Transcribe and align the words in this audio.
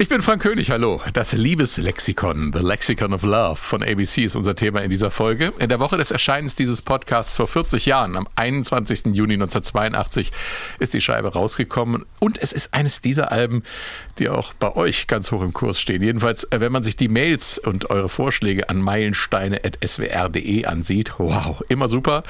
Ich 0.00 0.08
bin 0.08 0.22
Frank 0.22 0.42
König, 0.42 0.70
hallo. 0.70 1.02
Das 1.12 1.32
Liebeslexikon, 1.32 2.52
The 2.52 2.60
Lexicon 2.60 3.12
of 3.12 3.24
Love 3.24 3.56
von 3.56 3.82
ABC 3.82 4.22
ist 4.22 4.36
unser 4.36 4.54
Thema 4.54 4.80
in 4.82 4.90
dieser 4.90 5.10
Folge. 5.10 5.52
In 5.58 5.68
der 5.68 5.80
Woche 5.80 5.96
des 5.96 6.12
Erscheinens 6.12 6.54
dieses 6.54 6.82
Podcasts 6.82 7.36
vor 7.36 7.48
40 7.48 7.84
Jahren, 7.84 8.16
am 8.16 8.28
21. 8.36 9.06
Juni 9.06 9.34
1982, 9.34 10.30
ist 10.78 10.94
die 10.94 11.00
Scheibe 11.00 11.32
rausgekommen. 11.32 12.04
Und 12.20 12.38
es 12.40 12.52
ist 12.52 12.74
eines 12.74 13.00
dieser 13.00 13.32
Alben, 13.32 13.64
die 14.20 14.28
auch 14.28 14.52
bei 14.52 14.76
euch 14.76 15.08
ganz 15.08 15.32
hoch 15.32 15.42
im 15.42 15.52
Kurs 15.52 15.80
stehen. 15.80 16.00
Jedenfalls, 16.00 16.44
äh, 16.44 16.60
wenn 16.60 16.70
man 16.70 16.84
sich 16.84 16.94
die 16.94 17.08
Mails 17.08 17.58
und 17.58 17.90
eure 17.90 18.08
Vorschläge 18.08 18.68
an 18.68 18.80
meilensteine.swr.de 18.80 20.64
ansieht. 20.64 21.14
Wow, 21.18 21.64
immer 21.68 21.88
super. 21.88 22.22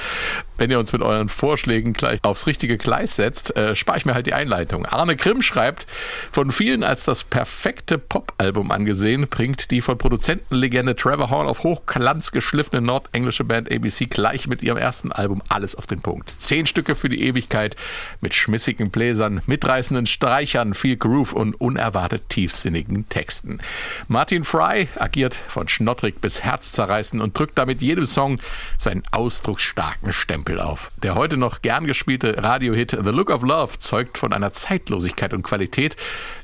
Wenn 0.56 0.70
ihr 0.70 0.78
uns 0.78 0.94
mit 0.94 1.02
euren 1.02 1.28
Vorschlägen 1.28 1.92
gleich 1.92 2.18
aufs 2.22 2.46
richtige 2.46 2.78
Gleis 2.78 3.16
setzt, 3.16 3.54
äh, 3.58 3.76
spare 3.76 3.98
ich 3.98 4.06
mir 4.06 4.14
halt 4.14 4.26
die 4.26 4.32
Einleitung. 4.32 4.86
Arne 4.86 5.16
Grimm 5.16 5.42
schreibt, 5.42 5.86
von 6.32 6.50
vielen 6.50 6.82
als 6.82 7.04
das 7.04 7.24
perfekte 7.24 7.57
perfekte 7.58 7.98
Pop-Album 7.98 8.70
angesehen, 8.70 9.26
bringt 9.26 9.72
die 9.72 9.80
von 9.80 9.98
Produzentenlegende 9.98 10.94
Trevor 10.94 11.28
Horn 11.28 11.48
auf 11.48 11.64
Hochglanz 11.64 12.30
geschliffene 12.30 12.80
nordenglische 12.80 13.42
Band 13.42 13.68
ABC 13.72 14.06
gleich 14.06 14.46
mit 14.46 14.62
ihrem 14.62 14.76
ersten 14.76 15.10
Album 15.10 15.42
alles 15.48 15.74
auf 15.74 15.88
den 15.88 16.00
Punkt. 16.00 16.30
Zehn 16.30 16.66
Stücke 16.66 16.94
für 16.94 17.08
die 17.08 17.20
Ewigkeit 17.24 17.74
mit 18.20 18.32
schmissigen 18.32 18.90
Bläsern, 18.90 19.42
mitreißenden 19.46 20.06
Streichern, 20.06 20.72
viel 20.72 20.96
Groove 20.96 21.32
und 21.32 21.60
unerwartet 21.60 22.28
tiefsinnigen 22.28 23.08
Texten. 23.08 23.60
Martin 24.06 24.44
Fry 24.44 24.86
agiert 24.94 25.34
von 25.34 25.66
schnottrig 25.66 26.20
bis 26.20 26.44
herzzerreißend 26.44 27.20
und 27.20 27.36
drückt 27.36 27.58
damit 27.58 27.82
jedem 27.82 28.06
Song 28.06 28.38
seinen 28.78 29.02
ausdrucksstarken 29.10 30.12
Stempel 30.12 30.60
auf. 30.60 30.92
Der 31.02 31.16
heute 31.16 31.36
noch 31.36 31.60
gern 31.60 31.88
gespielte 31.88 32.40
Radiohit 32.40 32.92
The 32.92 33.10
Look 33.10 33.30
of 33.30 33.42
Love 33.42 33.80
zeugt 33.80 34.16
von 34.16 34.32
einer 34.32 34.52
Zeitlosigkeit 34.52 35.34
und 35.34 35.42
Qualität, 35.42 35.96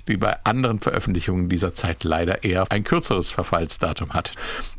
die 0.08 0.16
bei 0.16 0.36
anderen 0.44 0.80
Veröffentlichungen 0.80 1.48
dieser 1.48 1.74
Zeit 1.74 2.04
leider 2.04 2.45
eher 2.45 2.66
ein 2.70 2.84
kürzeres 2.84 3.30
Verfallsdatum 3.30 4.12
hat. 4.12 4.34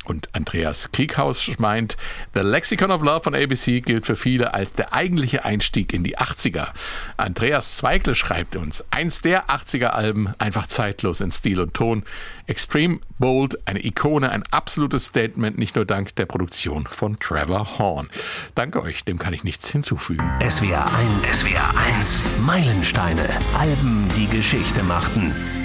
Und 0.06 0.30
Andreas 0.34 0.92
Krieghaus 0.92 1.50
meint, 1.58 1.98
The 2.34 2.42
Lexicon 2.42 2.92
of 2.92 3.02
Love 3.02 3.24
von 3.24 3.36
ABC 3.36 3.82
gilt 3.82 4.06
für 4.06 4.16
viele 4.16 4.54
als 4.54 4.74
der 4.74 4.94
eigentliche 4.94 5.46
Einstieg 5.46 5.94
in 5.94 6.04
die 6.04 6.18
80er. 6.18 6.70
Andreas 7.18 7.76
Zweigle 7.78 8.16
schreibt 8.16 8.56
uns, 8.56 8.84
eins 8.92 9.22
der 9.22 9.48
80er 9.50 9.88
Alben, 9.88 10.34
einfach 10.40 10.68
zeitlos 10.68 11.22
in 11.22 11.32
Stil 11.32 11.60
und 11.60 11.74
Ton, 11.74 12.04
extrem 12.48 13.02
bold, 13.18 13.60
eine 13.68 13.84
Ikone, 13.84 14.30
ein 14.30 14.44
absolutes 14.52 15.06
Statement, 15.06 15.58
nicht 15.58 15.76
nur 15.76 15.86
dank 15.86 16.16
der 16.16 16.26
Produktion 16.26 16.88
von 16.90 17.20
Trevor 17.20 17.78
Horn. 17.80 18.10
Danke 18.54 18.82
euch, 18.82 19.04
dem 19.04 19.18
kann 19.18 19.34
ich 19.34 19.44
nichts 19.44 19.70
hinzufügen. 19.70 20.30
SWR 20.48 20.94
1, 20.94 21.24
SWR 21.24 21.78
1, 21.96 22.42
Meilensteine, 22.46 23.28
Alben, 23.58 24.08
die 24.16 24.28
Geschichte 24.28 24.84
machten. 24.84 25.65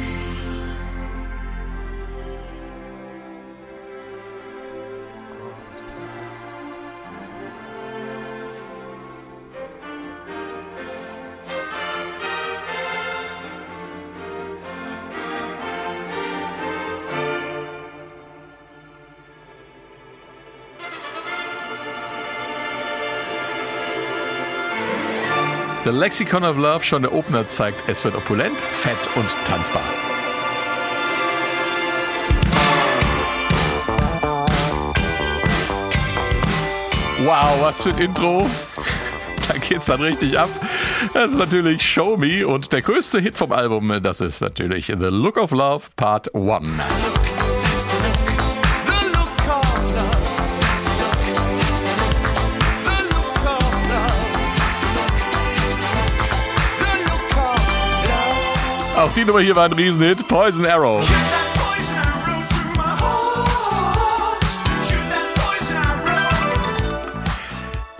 The 25.90 25.96
Lexicon 25.96 26.44
of 26.44 26.56
Love, 26.56 26.84
schon 26.84 27.02
der 27.02 27.12
Opener 27.12 27.48
zeigt, 27.48 27.88
es 27.88 28.04
wird 28.04 28.14
opulent, 28.14 28.56
fett 28.56 28.96
und 29.16 29.26
tanzbar. 29.44 29.82
Wow, 37.24 37.60
was 37.60 37.82
für 37.82 37.88
ein 37.88 37.98
Intro. 37.98 38.48
Da 39.48 39.58
geht's 39.58 39.86
dann 39.86 40.00
richtig 40.00 40.38
ab. 40.38 40.48
Das 41.12 41.32
ist 41.32 41.38
natürlich 41.38 41.82
Show 41.82 42.16
Me 42.16 42.46
und 42.46 42.72
der 42.72 42.82
größte 42.82 43.18
Hit 43.18 43.36
vom 43.36 43.50
Album, 43.50 44.00
das 44.00 44.20
ist 44.20 44.40
natürlich 44.40 44.86
The 44.86 45.06
Look 45.06 45.38
of 45.38 45.50
Love 45.50 45.86
Part 45.96 46.32
1. 46.32 47.09
Auch 59.00 59.12
die 59.14 59.24
Nummer 59.24 59.40
hier 59.40 59.56
war 59.56 59.64
ein 59.64 59.72
Riesenhit. 59.72 60.28
Poison 60.28 60.66
Arrow. 60.66 61.02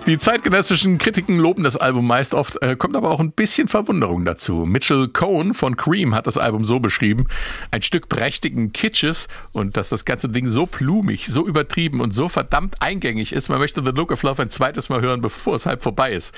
Die 0.07 0.17
zeitgenössischen 0.17 0.97
Kritiken 0.97 1.37
loben 1.37 1.63
das 1.63 1.77
Album 1.77 2.07
meist 2.07 2.33
oft, 2.33 2.59
äh, 2.63 2.75
kommt 2.75 2.97
aber 2.97 3.11
auch 3.11 3.19
ein 3.19 3.33
bisschen 3.33 3.67
Verwunderung 3.67 4.25
dazu. 4.25 4.65
Mitchell 4.65 5.07
Cohn 5.07 5.53
von 5.53 5.77
Cream 5.77 6.15
hat 6.15 6.25
das 6.25 6.39
Album 6.39 6.65
so 6.65 6.79
beschrieben: 6.79 7.27
ein 7.69 7.83
Stück 7.83 8.09
prächtigen 8.09 8.73
Kitsches 8.73 9.27
und 9.51 9.77
dass 9.77 9.89
das 9.89 10.03
ganze 10.03 10.27
Ding 10.27 10.47
so 10.47 10.65
plumig, 10.65 11.27
so 11.27 11.45
übertrieben 11.47 12.01
und 12.01 12.15
so 12.15 12.29
verdammt 12.29 12.81
eingängig 12.81 13.31
ist, 13.31 13.49
man 13.49 13.59
möchte 13.59 13.83
The 13.83 13.91
Look 13.91 14.11
of 14.11 14.23
Love 14.23 14.41
ein 14.41 14.49
zweites 14.49 14.89
Mal 14.89 15.01
hören, 15.01 15.21
bevor 15.21 15.53
es 15.53 15.67
halb 15.67 15.83
vorbei 15.83 16.13
ist. 16.13 16.33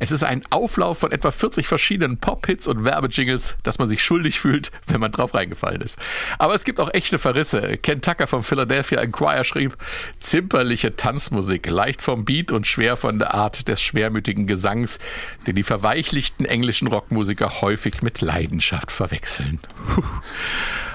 Es 0.00 0.10
ist 0.10 0.24
ein 0.24 0.42
Auflauf 0.50 0.98
von 0.98 1.12
etwa 1.12 1.30
40 1.30 1.68
verschiedenen 1.68 2.18
Pop-Hits 2.18 2.66
und 2.66 2.84
Werbejingles, 2.84 3.56
dass 3.62 3.78
man 3.78 3.88
sich 3.88 4.02
schuldig 4.02 4.40
fühlt, 4.40 4.72
wenn 4.88 5.00
man 5.00 5.12
drauf 5.12 5.34
reingefallen 5.34 5.82
ist. 5.82 6.00
Aber 6.40 6.54
es 6.54 6.64
gibt 6.64 6.80
auch 6.80 6.92
echte 6.92 7.20
Verrisse. 7.20 7.78
Ken 7.78 8.02
Tucker 8.02 8.26
vom 8.26 8.42
Philadelphia 8.42 9.00
Inquirer 9.00 9.44
schrieb: 9.44 9.76
zimperliche 10.18 10.96
Tanzmusik, 10.96 11.70
leicht 11.70 12.02
vom 12.02 12.24
Beat 12.24 12.50
und 12.50 12.66
schwer 12.66 12.96
von 13.04 13.18
der 13.18 13.34
Art 13.34 13.68
des 13.68 13.82
schwermütigen 13.82 14.46
Gesangs, 14.46 14.98
den 15.46 15.56
die 15.56 15.62
verweichlichten 15.62 16.46
englischen 16.46 16.88
Rockmusiker 16.88 17.60
häufig 17.60 18.00
mit 18.00 18.22
Leidenschaft 18.22 18.90
verwechseln. 18.90 19.60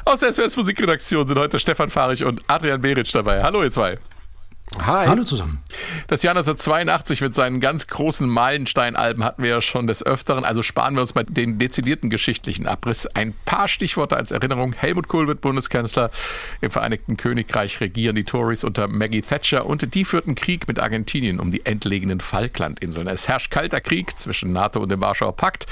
Aus 0.05 0.21
der 0.21 0.33
SWS 0.33 0.57
Musikredaktion 0.57 1.27
sind 1.27 1.37
heute 1.37 1.59
Stefan 1.59 1.91
Fahrich 1.91 2.23
und 2.25 2.41
Adrian 2.47 2.81
Beritsch 2.81 3.13
dabei. 3.13 3.43
Hallo 3.43 3.61
ihr 3.61 3.69
zwei. 3.69 3.99
Hi. 4.77 5.07
Hallo 5.07 5.23
zusammen. 5.23 5.63
Das 6.07 6.21
Jahr 6.21 6.35
1982 6.35 7.21
mit 7.21 7.33
seinen 7.33 7.59
ganz 7.59 7.87
großen 7.87 8.27
Meilenstein-Alben 8.27 9.23
hatten 9.23 9.41
wir 9.41 9.49
ja 9.49 9.61
schon 9.61 9.87
des 9.87 10.05
Öfteren, 10.05 10.45
also 10.45 10.61
sparen 10.61 10.93
wir 10.93 11.01
uns 11.01 11.15
mal 11.15 11.23
den 11.23 11.57
dezidierten 11.57 12.09
geschichtlichen 12.09 12.67
Abriss. 12.67 13.07
Ein 13.07 13.33
paar 13.45 13.67
Stichworte 13.67 14.15
als 14.15 14.31
Erinnerung. 14.31 14.73
Helmut 14.73 15.07
Kohl 15.07 15.27
wird 15.27 15.41
Bundeskanzler. 15.41 16.11
Im 16.61 16.69
Vereinigten 16.69 17.17
Königreich 17.17 17.81
regieren 17.81 18.15
die 18.15 18.23
Tories 18.23 18.63
unter 18.63 18.87
Maggie 18.87 19.21
Thatcher 19.21 19.65
und 19.65 19.95
die 19.95 20.05
führten 20.05 20.35
Krieg 20.35 20.67
mit 20.67 20.79
Argentinien 20.79 21.39
um 21.39 21.51
die 21.51 21.65
entlegenen 21.65 22.19
Falklandinseln. 22.19 23.07
Es 23.07 23.27
herrscht 23.27 23.51
kalter 23.51 23.81
Krieg 23.81 24.19
zwischen 24.19 24.53
NATO 24.53 24.79
und 24.79 24.89
dem 24.91 25.01
Warschauer 25.01 25.35
Pakt. 25.35 25.65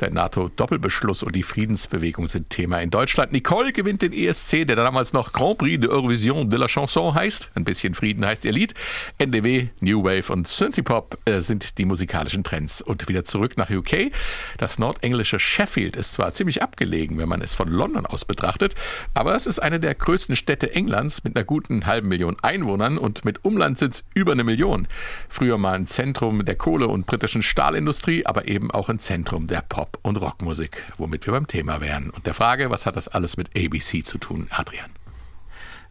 Der 0.00 0.10
NATO-Doppelbeschluss 0.10 1.22
und 1.22 1.34
die 1.34 1.42
Friedensbewegung 1.42 2.26
sind 2.26 2.50
Thema 2.50 2.80
in 2.80 2.90
Deutschland. 2.90 3.32
Nicole 3.32 3.72
gewinnt 3.72 4.02
den 4.02 4.12
ESC, 4.12 4.66
der 4.66 4.76
damals 4.76 5.12
noch 5.14 5.32
Grand 5.32 5.58
Prix 5.58 5.80
de 5.80 5.90
Eurovision 5.90 6.50
de 6.50 6.58
la 6.58 6.68
Chanson 6.68 7.14
heißt. 7.14 7.50
Ein 7.54 7.64
bisschen 7.64 7.94
Frieden 7.94 8.24
heißt 8.24 8.41
heißt 8.42 8.44
ihr 8.44 8.52
Lied. 8.52 8.74
NDW, 9.18 9.68
New 9.80 10.02
Wave 10.02 10.32
und 10.32 10.48
Synthie-Pop 10.48 11.18
äh, 11.26 11.40
sind 11.40 11.78
die 11.78 11.84
musikalischen 11.84 12.42
Trends. 12.42 12.82
Und 12.82 13.08
wieder 13.08 13.24
zurück 13.24 13.56
nach 13.56 13.70
UK. 13.70 14.12
Das 14.58 14.78
nordenglische 14.78 15.38
Sheffield 15.38 15.96
ist 15.96 16.12
zwar 16.14 16.34
ziemlich 16.34 16.62
abgelegen, 16.62 17.18
wenn 17.18 17.28
man 17.28 17.40
es 17.40 17.54
von 17.54 17.68
London 17.68 18.06
aus 18.06 18.24
betrachtet, 18.24 18.74
aber 19.14 19.34
es 19.34 19.46
ist 19.46 19.60
eine 19.60 19.78
der 19.78 19.94
größten 19.94 20.36
Städte 20.36 20.74
Englands 20.74 21.24
mit 21.24 21.36
einer 21.36 21.44
guten 21.44 21.86
halben 21.86 22.08
Million 22.08 22.36
Einwohnern 22.42 22.98
und 22.98 23.24
mit 23.24 23.44
Umlandsitz 23.44 24.04
über 24.14 24.32
eine 24.32 24.44
Million. 24.44 24.88
Früher 25.28 25.58
mal 25.58 25.74
ein 25.74 25.86
Zentrum 25.86 26.44
der 26.44 26.56
Kohle- 26.56 26.88
und 26.88 27.06
britischen 27.06 27.42
Stahlindustrie, 27.42 28.26
aber 28.26 28.48
eben 28.48 28.70
auch 28.70 28.88
ein 28.88 28.98
Zentrum 28.98 29.46
der 29.46 29.62
Pop- 29.62 29.98
und 30.02 30.16
Rockmusik, 30.16 30.84
womit 30.98 31.26
wir 31.26 31.32
beim 31.32 31.46
Thema 31.46 31.80
wären. 31.80 32.10
Und 32.10 32.26
der 32.26 32.34
Frage, 32.34 32.70
was 32.70 32.86
hat 32.86 32.96
das 32.96 33.08
alles 33.08 33.36
mit 33.36 33.50
ABC 33.56 34.02
zu 34.02 34.18
tun, 34.18 34.48
Adrian? 34.50 35.01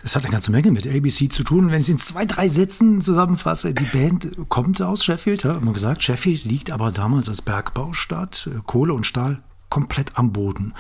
Es 0.04 0.16
hat 0.16 0.24
eine 0.24 0.32
ganze 0.32 0.52
Menge 0.52 0.72
mit 0.72 0.88
ABC 0.88 1.30
zu 1.30 1.44
tun. 1.44 1.68
wenn 1.70 1.78
ich 1.80 1.84
es 1.84 1.90
in 1.90 2.00
zwei, 2.00 2.26
drei 2.26 2.48
Sätzen 2.48 3.02
zusammenfasse, 3.02 3.74
die 3.74 3.86
Band 3.86 4.30
kommt 4.50 4.82
aus 4.82 5.06
Sheffield, 5.06 5.46
hat 5.46 5.64
man 5.64 5.74
gesagt. 5.74 6.04
Sheffield 6.04 6.46
liegt 6.46 6.72
aber 6.72 6.92
damals 6.92 7.30
als 7.30 7.42
Bergbaustadt, 7.42 8.50
Kohle 8.66 8.94
und 8.94 9.06
Stahl 9.06 9.44
komplett 9.70 10.18
am 10.18 10.34
Boden. 10.34 10.74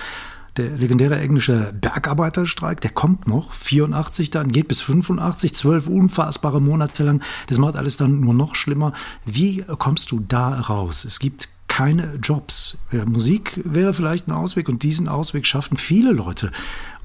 Der 0.57 0.71
legendäre 0.71 1.17
englische 1.17 1.71
Bergarbeiterstreik, 1.79 2.81
der 2.81 2.91
kommt 2.91 3.25
noch, 3.27 3.53
84 3.53 4.31
dann, 4.31 4.51
geht 4.51 4.67
bis 4.67 4.81
85, 4.81 5.55
zwölf 5.55 5.87
unfassbare 5.87 6.59
Monate 6.59 7.03
lang. 7.03 7.21
Das 7.47 7.57
macht 7.57 7.77
alles 7.77 7.95
dann 7.95 8.19
nur 8.19 8.33
noch 8.33 8.55
schlimmer. 8.55 8.91
Wie 9.25 9.63
kommst 9.77 10.11
du 10.11 10.19
da 10.19 10.59
raus? 10.59 11.05
Es 11.05 11.19
gibt 11.19 11.47
keine 11.69 12.15
Jobs. 12.21 12.77
Ja, 12.91 13.05
Musik 13.05 13.61
wäre 13.63 13.93
vielleicht 13.93 14.27
ein 14.27 14.33
Ausweg 14.33 14.67
und 14.67 14.83
diesen 14.83 15.07
Ausweg 15.07 15.45
schaffen 15.45 15.77
viele 15.77 16.11
Leute. 16.11 16.51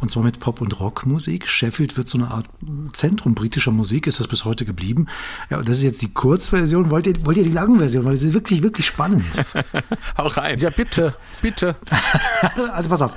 Und 0.01 0.11
zwar 0.11 0.23
mit 0.23 0.41
Pop- 0.41 0.61
und 0.61 0.79
Rockmusik. 0.79 1.49
Sheffield 1.49 1.97
wird 1.97 2.09
so 2.09 2.19
eine 2.19 2.31
Art 2.31 2.47
Zentrum 2.93 3.35
britischer 3.35 3.73
Musik, 3.73 4.07
ist 4.07 4.21
das 4.21 4.29
bis 4.29 4.45
heute 4.45 4.65
geblieben. 4.65 5.07
Ja, 5.51 5.59
und 5.59 5.69
das 5.69 5.79
ist 5.79 5.85
jetzt 5.85 6.03
die 6.03 6.13
Kurzversion. 6.13 6.91
Wollt 6.91 7.07
ihr, 7.07 7.15
wollt 7.25 7.37
ihr 7.37 7.45
die 7.45 7.53
Langversion? 7.53 8.05
Weil 8.05 8.13
das 8.13 8.23
ist 8.23 8.35
wirklich, 8.35 8.63
wirklich 8.63 8.87
spannend. 8.87 9.25
Hau 10.19 10.27
rein. 10.27 10.59
Ja, 10.59 10.71
bitte, 10.71 11.15
bitte. 11.43 11.77
also 12.73 12.91
pass 12.91 13.03
auf, 13.03 13.15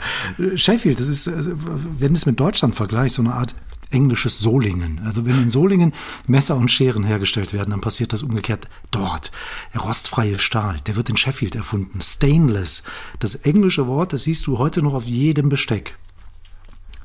Sheffield, 0.56 1.00
das 1.00 1.08
ist, 1.08 1.28
also, 1.28 1.52
wenn 1.56 2.14
du 2.14 2.18
es 2.18 2.26
mit 2.26 2.40
Deutschland 2.40 2.76
vergleichst, 2.76 3.18
so 3.18 3.22
eine 3.22 3.34
Art 3.34 3.56
englisches 3.92 4.40
Solingen. 4.40 5.02
Also 5.04 5.26
wenn 5.26 5.42
in 5.42 5.50
Solingen 5.50 5.94
Messer 6.28 6.56
und 6.56 6.72
Scheren 6.72 7.04
hergestellt 7.04 7.54
werden, 7.54 7.72
dann 7.72 7.82
passiert 7.82 8.14
das 8.14 8.24
umgekehrt 8.24 8.68
dort. 8.92 9.32
Der 9.74 9.82
rostfreie 9.82 10.40
Stahl, 10.40 10.80
der 10.86 10.96
wird 10.96 11.10
in 11.10 11.18
Sheffield 11.18 11.56
erfunden. 11.56 12.00
Stainless, 12.02 12.84
das 13.20 13.36
englische 13.36 13.88
Wort, 13.88 14.14
das 14.14 14.24
siehst 14.24 14.48
du 14.48 14.60
heute 14.60 14.82
noch 14.82 14.94
auf 14.94 15.06
jedem 15.06 15.50
Besteck. 15.50 15.98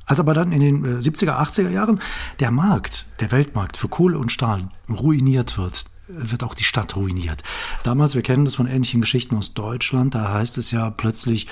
Als 0.06 0.20
aber 0.20 0.34
dann 0.34 0.52
in 0.52 0.60
den 0.60 1.00
70er, 1.00 1.30
äh, 1.30 1.42
80er 1.42 1.70
Jahren 1.70 2.00
der 2.40 2.50
Markt, 2.50 3.06
der 3.20 3.32
Weltmarkt 3.32 3.76
für 3.76 3.88
Kohle 3.88 4.18
und 4.18 4.32
Stahl 4.32 4.68
ruiniert 4.88 5.56
wird, 5.58 5.84
wird 6.08 6.44
auch 6.44 6.54
die 6.54 6.64
Stadt 6.64 6.96
ruiniert. 6.96 7.42
Damals, 7.82 8.14
wir 8.14 8.22
kennen 8.22 8.44
das 8.44 8.56
von 8.56 8.66
ähnlichen 8.66 9.00
Geschichten 9.00 9.36
aus 9.36 9.54
Deutschland, 9.54 10.14
da 10.14 10.32
heißt 10.34 10.58
es 10.58 10.70
ja 10.70 10.90
plötzlich, 10.90 11.46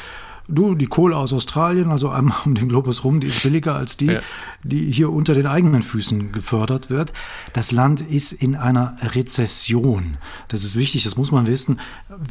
Du, 0.49 0.75
die 0.75 0.87
Kohle 0.87 1.17
aus 1.17 1.33
Australien, 1.33 1.91
also 1.91 2.09
einmal 2.09 2.37
um 2.45 2.55
den 2.55 2.69
Globus 2.69 3.05
rum, 3.05 3.21
die 3.21 3.29
ist 3.29 3.43
billiger 3.43 3.75
als 3.75 3.97
die, 3.97 4.07
ja. 4.07 4.21
die 4.63 4.91
hier 4.91 5.11
unter 5.11 5.35
den 5.35 5.47
eigenen 5.47 5.83
Füßen 5.83 6.33
gefördert 6.33 6.91
wird. 6.91 7.13
Das 7.53 7.73
Land 7.73 8.01
ist 8.01 8.33
in 8.33 8.57
einer 8.57 8.97
Rezession. 9.01 10.17
Das 10.49 10.65
ist 10.65 10.77
wichtig, 10.77 11.05
das 11.05 11.17
muss 11.17 11.31
man 11.31 11.47
wissen, 11.47 11.79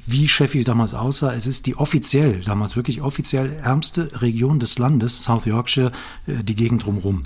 wie 0.05 0.27
Sheffield 0.27 0.67
damals 0.67 0.93
aussah. 0.93 1.33
Es 1.33 1.47
ist 1.47 1.67
die 1.67 1.75
offiziell, 1.75 2.41
damals 2.41 2.75
wirklich 2.75 3.01
offiziell 3.01 3.53
ärmste 3.63 4.21
Region 4.21 4.59
des 4.59 4.77
Landes, 4.77 5.23
South 5.23 5.45
Yorkshire, 5.45 5.91
äh, 6.27 6.43
die 6.43 6.55
Gegend 6.55 6.85
drumherum. 6.85 7.23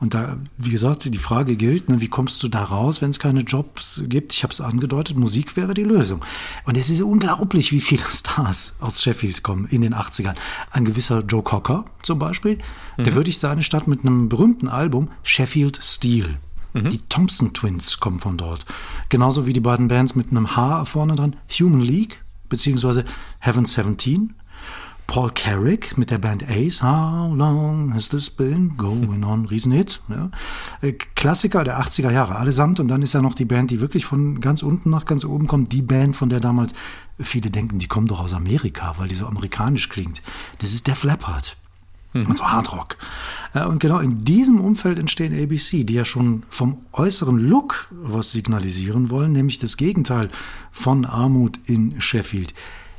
Und 0.00 0.14
da, 0.14 0.36
wie 0.56 0.70
gesagt, 0.70 1.12
die 1.12 1.18
Frage 1.18 1.56
gilt, 1.56 1.88
ne, 1.88 2.00
wie 2.00 2.08
kommst 2.08 2.42
du 2.42 2.48
da 2.48 2.62
raus, 2.62 3.02
wenn 3.02 3.10
es 3.10 3.18
keine 3.18 3.40
Jobs 3.40 4.04
gibt? 4.06 4.32
Ich 4.32 4.44
habe 4.44 4.52
es 4.52 4.60
angedeutet, 4.60 5.16
Musik 5.16 5.56
wäre 5.56 5.74
die 5.74 5.82
Lösung. 5.82 6.24
Und 6.64 6.76
es 6.76 6.88
ist 6.88 7.00
unglaublich, 7.00 7.72
wie 7.72 7.80
viele 7.80 8.04
Stars 8.08 8.76
aus 8.80 9.02
Sheffield 9.02 9.42
kommen 9.42 9.66
in 9.66 9.82
den 9.82 9.94
80ern. 9.94 10.34
Ein 10.70 10.84
gewisser 10.84 11.20
Joe 11.20 11.42
Cocker 11.42 11.84
zum 12.02 12.18
Beispiel, 12.18 12.58
mhm. 12.96 13.04
der 13.04 13.14
würdigt 13.14 13.40
seine 13.40 13.62
Stadt 13.62 13.88
mit 13.88 14.00
einem 14.00 14.28
berühmten 14.28 14.68
Album 14.68 15.08
Sheffield 15.22 15.80
Steel. 15.82 16.36
Mhm. 16.74 16.90
Die 16.90 17.00
Thompson 17.08 17.52
Twins 17.52 17.98
kommen 17.98 18.20
von 18.20 18.36
dort. 18.36 18.66
Genauso 19.08 19.46
wie 19.46 19.52
die 19.52 19.60
beiden 19.60 19.88
Bands 19.88 20.14
mit 20.14 20.30
einem 20.30 20.54
H 20.54 20.84
vorne 20.84 21.16
dran, 21.16 21.36
Human 21.58 21.80
League, 21.80 22.22
beziehungsweise 22.48 23.04
Heaven 23.40 23.64
17 23.64 24.34
Paul 25.08 25.30
Carrick 25.30 25.96
mit 25.96 26.10
der 26.10 26.18
Band 26.18 26.44
Ace, 26.50 26.82
How 26.82 27.34
long 27.34 27.94
has 27.94 28.10
this 28.10 28.28
been 28.28 28.76
going 28.76 29.24
on? 29.24 29.46
Riesenhit. 29.46 30.02
Ja. 30.10 30.30
Äh, 30.82 30.92
Klassiker 30.92 31.64
der 31.64 31.80
80er 31.80 32.12
Jahre, 32.12 32.36
allesamt. 32.36 32.78
Und 32.78 32.88
dann 32.88 33.00
ist 33.00 33.14
ja 33.14 33.22
noch 33.22 33.34
die 33.34 33.46
Band, 33.46 33.70
die 33.70 33.80
wirklich 33.80 34.04
von 34.04 34.38
ganz 34.40 34.62
unten 34.62 34.90
nach 34.90 35.06
ganz 35.06 35.24
oben 35.24 35.46
kommt. 35.46 35.72
Die 35.72 35.80
Band, 35.80 36.14
von 36.14 36.28
der 36.28 36.40
damals 36.40 36.74
viele 37.18 37.50
denken, 37.50 37.78
die 37.78 37.88
kommt 37.88 38.10
doch 38.10 38.20
aus 38.20 38.34
Amerika, 38.34 38.94
weil 38.98 39.08
die 39.08 39.14
so 39.14 39.26
amerikanisch 39.26 39.88
klingt. 39.88 40.22
Das 40.58 40.74
ist 40.74 40.86
Def 40.86 41.04
Leppard. 41.04 41.56
Mhm. 42.12 42.26
Und 42.26 42.36
so 42.36 42.44
Hardrock. 42.44 42.98
Und 43.54 43.80
genau 43.80 44.00
in 44.00 44.26
diesem 44.26 44.60
Umfeld 44.60 44.98
entstehen 44.98 45.32
ABC, 45.32 45.84
die 45.84 45.94
ja 45.94 46.04
schon 46.04 46.42
vom 46.50 46.82
äußeren 46.92 47.38
Look 47.38 47.88
was 47.90 48.32
signalisieren 48.32 49.08
wollen, 49.08 49.32
nämlich 49.32 49.58
das 49.58 49.78
Gegenteil 49.78 50.28
von 50.70 51.06
Armut 51.06 51.58
in 51.64 51.98
Sheffield. 51.98 52.52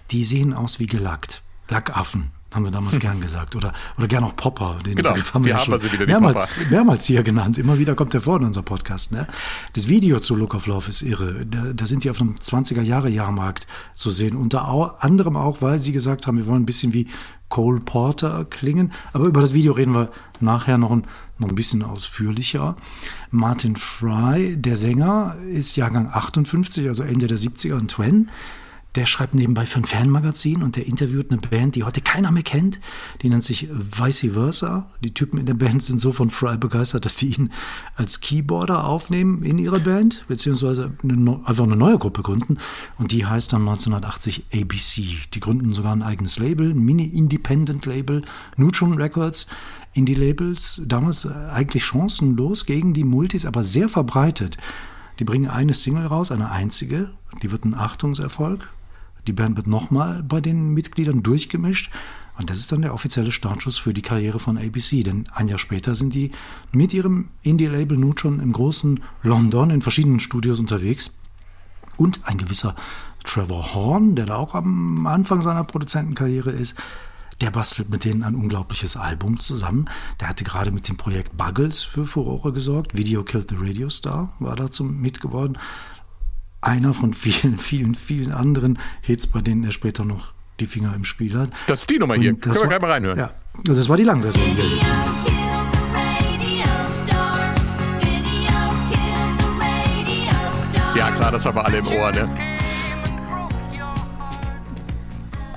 Die 0.10 0.26
sehen 0.26 0.54
aus 0.54 0.80
wie 0.80 0.88
gelackt. 0.88 1.44
Lackaffen, 1.70 2.32
haben 2.52 2.66
wir 2.66 2.72
damals 2.72 3.00
gern 3.00 3.22
gesagt. 3.22 3.56
Oder, 3.56 3.74
oder 3.98 4.08
gern 4.08 4.24
auch 4.24 4.36
Popper. 4.36 4.78
Den 4.86 4.96
genau, 4.96 5.16
haben 5.16 5.46
wir 5.46 5.52
ja 5.52 5.60
schon 5.60 5.82
wieder 5.82 6.06
mehrmals, 6.06 6.52
mehrmals 6.70 7.06
hier 7.06 7.24
genannt. 7.24 7.58
Immer 7.58 7.78
wieder 7.80 7.96
kommt 7.96 8.14
er 8.14 8.22
vor 8.22 8.38
in 8.38 8.46
unserem 8.46 8.66
Podcast. 8.66 9.12
Ne? 9.12 9.28
Das 9.74 9.88
Video 9.88 10.20
zu 10.20 10.36
Look 10.36 10.56
of 10.56 10.68
Love 10.68 10.90
ist 10.90 11.02
irre. 11.02 11.46
Da, 11.46 11.74
da 11.74 11.86
sind 11.86 12.04
die 12.04 12.10
auf 12.10 12.20
einem 12.22 12.36
20er-Jahre-Jahrmarkt 12.36 13.68
zu 13.94 14.12
sehen. 14.12 14.36
Unter 14.36 15.04
anderem 15.04 15.36
auch, 15.36 15.62
weil 15.62 15.80
sie 15.80 15.92
gesagt 15.92 16.28
haben, 16.28 16.38
wir 16.38 16.48
wollen 16.48 16.64
ein 16.64 16.66
bisschen 16.68 16.94
wie 16.94 17.08
Cole 17.50 17.80
Porter 17.80 18.46
klingen. 18.50 18.92
Aber 19.14 19.26
über 19.26 19.42
das 19.42 19.54
Video 19.54 19.74
reden 19.74 19.94
wir 19.94 20.10
nachher 20.40 20.78
noch 20.78 20.92
ein, 20.92 21.06
noch 21.38 21.50
ein 21.50 21.56
bisschen 21.56 21.84
ausführlicher. 21.84 22.76
Martin 23.32 23.76
Fry, 23.76 24.56
der 24.56 24.76
Sänger, 24.76 25.36
ist 25.52 25.76
Jahrgang 25.76 26.10
58, 26.12 26.88
also 26.88 27.04
Ende 27.04 27.28
der 27.28 27.38
70er 27.38 27.74
und 27.74 27.90
Twen 27.90 28.30
der 28.96 29.06
schreibt 29.06 29.36
nebenbei 29.36 29.68
für 29.68 29.80
ein 29.80 29.86
Fanmagazin 29.86 30.64
und 30.64 30.76
der 30.76 30.88
interviewt 30.88 31.32
eine 31.32 31.40
Band, 31.40 31.76
die 31.76 31.84
heute 31.84 32.02
keiner 32.02 32.32
mehr 32.32 32.44
kennt. 32.44 32.80
Die 33.22 33.30
nennt 33.30 33.44
sich 33.44 33.70
Vice 33.72 34.34
Versa. 34.34 34.90
Die 35.04 35.14
Typen 35.14 35.40
in 35.40 35.46
der 35.46 35.54
Band 35.54 35.84
sind 35.84 36.00
so 36.00 36.12
von 36.12 36.32
Fry 36.32 36.58
begeistert, 36.58 37.06
dass 37.06 37.16
die 37.16 37.28
ihn 37.28 37.52
als 37.96 38.20
Keyboarder 38.20 38.86
aufnehmen 38.86 39.44
in 39.44 39.60
ihre 39.60 39.80
Band, 39.80 40.26
beziehungsweise 40.28 40.92
eine, 41.04 41.40
einfach 41.46 41.66
eine 41.66 41.76
neue 41.76 42.00
Gruppe 42.00 42.24
gründen. 42.24 42.58
Und 42.98 43.12
die 43.12 43.26
heißt 43.26 43.54
dann 43.54 43.62
1980 43.62 44.46
ABC. 44.54 45.04
Die 45.34 45.40
gründen 45.40 45.72
sogar 45.72 45.96
ein 45.96 46.04
eigenes 46.04 46.40
Label, 46.40 46.72
ein 46.72 46.80
Mini-Independent-Label, 46.80 48.24
Neutron 48.58 48.96
Records. 48.96 49.46
Indie-Labels, 49.94 50.82
damals 50.86 51.26
eigentlich 51.26 51.84
chancenlos 51.84 52.66
gegen 52.66 52.94
die 52.94 53.04
Multis, 53.04 53.46
aber 53.46 53.64
sehr 53.64 53.90
verbreitet. 53.90 54.58
Die 55.20 55.24
bringen 55.24 55.50
eine 55.50 55.74
Single 55.74 56.06
raus, 56.06 56.32
eine 56.32 56.52
einzige, 56.52 57.10
die 57.42 57.52
wird 57.52 57.66
ein 57.66 57.74
Achtungserfolg, 57.74 58.70
die 59.28 59.34
Band 59.34 59.58
wird 59.58 59.68
nochmal 59.68 60.24
bei 60.24 60.42
den 60.42 60.74
Mitgliedern 60.74 61.24
durchgemischt. 61.24 61.92
Und 62.38 62.50
das 62.50 62.60
ist 62.60 62.72
dann 62.72 62.82
der 62.82 62.94
offizielle 62.94 63.34
Startschuss 63.34 63.78
für 63.78 63.94
die 63.94 64.02
Karriere 64.02 64.40
von 64.40 64.58
ABC. 64.58 65.04
Denn 65.04 65.28
ein 65.34 65.50
Jahr 65.50 65.60
später 65.60 65.94
sind 65.94 66.14
die 66.14 66.32
mit 66.72 66.94
ihrem 66.94 67.28
Indie-Label 67.44 67.98
nun 67.98 68.18
schon 68.18 68.40
im 68.40 68.54
großen 68.54 69.02
London 69.24 69.72
in 69.72 69.82
verschiedenen 69.82 70.22
Studios 70.22 70.58
unterwegs. 70.58 71.18
Und 71.98 72.22
ein 72.24 72.38
gewisser 72.38 72.76
Trevor 73.26 73.74
Horn, 73.74 74.16
der 74.16 74.26
da 74.26 74.38
auch 74.38 74.56
am 74.56 75.06
Anfang 75.06 75.42
seiner 75.42 75.66
Produzentenkarriere 75.66 76.52
ist, 76.52 76.76
der 77.42 77.52
bastelt 77.52 77.90
mit 77.90 78.06
denen 78.06 78.24
ein 78.24 78.36
unglaubliches 78.36 78.98
Album 78.98 79.40
zusammen. 79.40 79.90
Der 80.20 80.30
hatte 80.30 80.44
gerade 80.44 80.72
mit 80.72 80.88
dem 80.88 80.98
Projekt 80.98 81.38
Buggles 81.38 81.84
für 81.84 82.06
Furore 82.06 82.54
gesorgt. 82.54 82.96
Video 82.98 83.24
Killed 83.24 83.50
the 83.50 83.56
Radio 83.60 83.90
Star 83.90 84.34
war 84.40 84.56
dazu 84.56 84.84
mitgeworden 84.84 85.58
einer 86.62 86.94
von 86.94 87.14
vielen, 87.14 87.58
vielen, 87.60 87.96
vielen 87.96 88.32
anderen 88.32 88.80
Hits, 89.02 89.28
bei 89.28 89.42
denen 89.42 89.64
er 89.64 89.72
später 89.72 90.06
noch 90.06 90.34
die 90.60 90.66
Finger 90.66 90.94
im 90.94 91.06
Spiel 91.06 91.38
hat. 91.38 91.50
Das 91.68 91.82
ist 91.82 91.90
die 91.90 92.00
Nummer 92.00 92.16
hier. 92.16 92.36
Können 92.36 92.56
wir 92.56 92.68
gleich 92.68 92.82
mal 92.82 92.92
reinhören. 92.92 93.18
Ja, 93.18 93.32
also 93.60 93.76
das 93.76 93.88
war 93.90 93.98
die 93.98 94.04
Langversion 94.04 94.44
hier. 94.44 94.66
Ja, 100.96 101.12
klar, 101.12 101.32
das 101.32 101.46
haben 101.46 101.56
wir 101.56 101.64
alle 101.64 101.78
im 101.78 101.88
Ohr, 101.88 102.12
ne? 102.12 102.50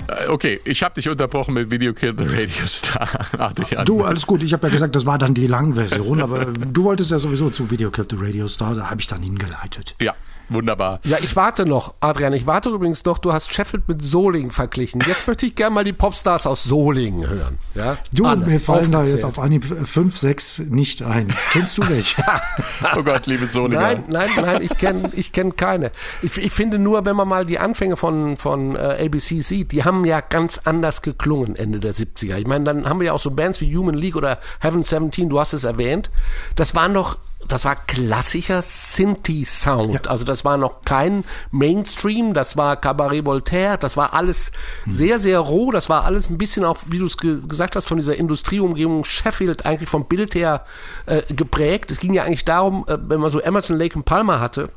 Äh, 0.07 0.27
okay, 0.29 0.61
ich 0.63 0.83
habe 0.83 0.95
dich 0.95 1.09
unterbrochen 1.09 1.53
mit 1.53 1.69
Video 1.69 1.93
Kill 1.93 2.15
the 2.17 2.23
Radio 2.23 2.65
Star. 2.65 3.09
Adrian. 3.39 3.85
Du, 3.85 4.03
alles 4.03 4.25
gut. 4.25 4.41
Ich 4.41 4.53
habe 4.53 4.67
ja 4.67 4.71
gesagt, 4.71 4.95
das 4.95 5.05
war 5.05 5.17
dann 5.17 5.33
die 5.33 5.47
Langversion, 5.47 6.21
aber 6.21 6.45
du 6.45 6.83
wolltest 6.83 7.11
ja 7.11 7.19
sowieso 7.19 7.49
zu 7.49 7.71
Video 7.71 7.91
Kill 7.91 8.07
the 8.09 8.15
Radio 8.17 8.47
Star, 8.47 8.75
da 8.75 8.89
habe 8.89 9.01
ich 9.01 9.07
dann 9.07 9.21
hingeleitet. 9.21 9.95
Ja, 9.99 10.13
Wunderbar. 10.49 10.99
Ja, 11.03 11.17
ich 11.21 11.35
warte 11.35 11.65
noch, 11.65 11.93
Adrian. 11.99 12.33
Ich 12.33 12.45
warte 12.45 12.69
übrigens 12.69 13.03
noch. 13.05 13.19
Du 13.19 13.33
hast 13.33 13.53
Sheffield 13.53 13.87
mit 13.87 14.01
Solingen 14.01 14.51
verglichen. 14.51 15.01
Jetzt 15.07 15.27
möchte 15.27 15.45
ich 15.45 15.55
gerne 15.55 15.73
mal 15.73 15.83
die 15.83 15.93
Popstars 15.93 16.45
aus 16.45 16.63
Solingen 16.63 17.27
hören. 17.29 17.59
Ja? 17.75 17.97
Du, 18.11 18.25
Alle, 18.25 18.45
mir 18.45 18.59
fallen 18.59 18.91
da 18.91 19.03
jetzt 19.03 19.23
auf 19.23 19.39
Anhieb 19.39 19.65
5, 19.65 20.17
6 20.17 20.59
nicht 20.69 21.01
ein. 21.01 21.33
Kennst 21.51 21.77
du 21.77 21.87
welche? 21.87 22.23
oh 22.95 23.03
Gott, 23.03 23.25
liebe 23.27 23.47
Solinger. 23.47 23.81
Nein, 23.81 24.03
nein, 24.07 24.29
nein, 24.35 24.61
ich 24.61 24.77
kenne 24.77 25.11
ich 25.13 25.31
kenn 25.31 25.55
keine. 25.55 25.91
Ich, 26.21 26.37
ich 26.37 26.51
finde 26.51 26.79
nur, 26.79 27.05
wenn 27.05 27.15
man 27.15 27.27
mal 27.27 27.45
die 27.45 27.59
Anfänge 27.59 27.97
von, 27.97 28.37
von 28.37 28.75
äh, 28.75 29.05
ABC 29.05 29.41
sieht, 29.41 29.71
die 29.71 29.83
haben 29.83 30.05
ja 30.05 30.21
ganz 30.21 30.61
anders 30.65 31.01
geklungen 31.01 31.55
Ende 31.55 31.79
der 31.79 31.93
70er. 31.93 32.37
Ich 32.37 32.47
meine, 32.47 32.65
dann 32.65 32.87
haben 32.87 32.99
wir 32.99 33.07
ja 33.07 33.13
auch 33.13 33.21
so 33.21 33.31
Bands 33.31 33.61
wie 33.61 33.75
Human 33.75 33.95
League 33.95 34.15
oder 34.15 34.39
Heaven 34.59 34.83
17, 34.83 35.29
du 35.29 35.39
hast 35.39 35.53
es 35.53 35.63
erwähnt. 35.63 36.09
Das 36.55 36.75
waren 36.75 36.93
noch 36.93 37.17
das 37.47 37.65
war 37.65 37.75
klassischer 37.75 38.61
Sinti-Sound. 38.61 40.05
Ja. 40.05 40.09
Also 40.09 40.23
das 40.23 40.45
war 40.45 40.57
noch 40.57 40.81
kein 40.85 41.23
Mainstream, 41.51 42.33
das 42.33 42.57
war 42.57 42.75
Cabaret 42.75 43.25
Voltaire, 43.25 43.77
das 43.77 43.97
war 43.97 44.13
alles 44.13 44.51
hm. 44.85 44.93
sehr, 44.93 45.19
sehr 45.19 45.39
roh, 45.39 45.71
das 45.71 45.89
war 45.89 46.05
alles 46.05 46.29
ein 46.29 46.37
bisschen 46.37 46.65
auch, 46.65 46.77
wie 46.87 46.99
du 46.99 47.05
es 47.05 47.17
ge 47.17 47.39
gesagt 47.47 47.75
hast, 47.75 47.87
von 47.87 47.97
dieser 47.97 48.15
Industrieumgebung 48.15 49.05
Sheffield 49.05 49.65
eigentlich 49.65 49.89
vom 49.89 50.05
Bild 50.05 50.35
her 50.35 50.65
äh, 51.05 51.21
geprägt. 51.33 51.91
Es 51.91 51.99
ging 51.99 52.13
ja 52.13 52.23
eigentlich 52.23 52.45
darum, 52.45 52.85
äh, 52.87 52.97
wenn 52.99 53.19
man 53.19 53.31
so 53.31 53.39
Emerson, 53.39 53.77
Lake 53.77 53.95
und 53.95 54.05
Palmer 54.05 54.39
hatte, 54.39 54.69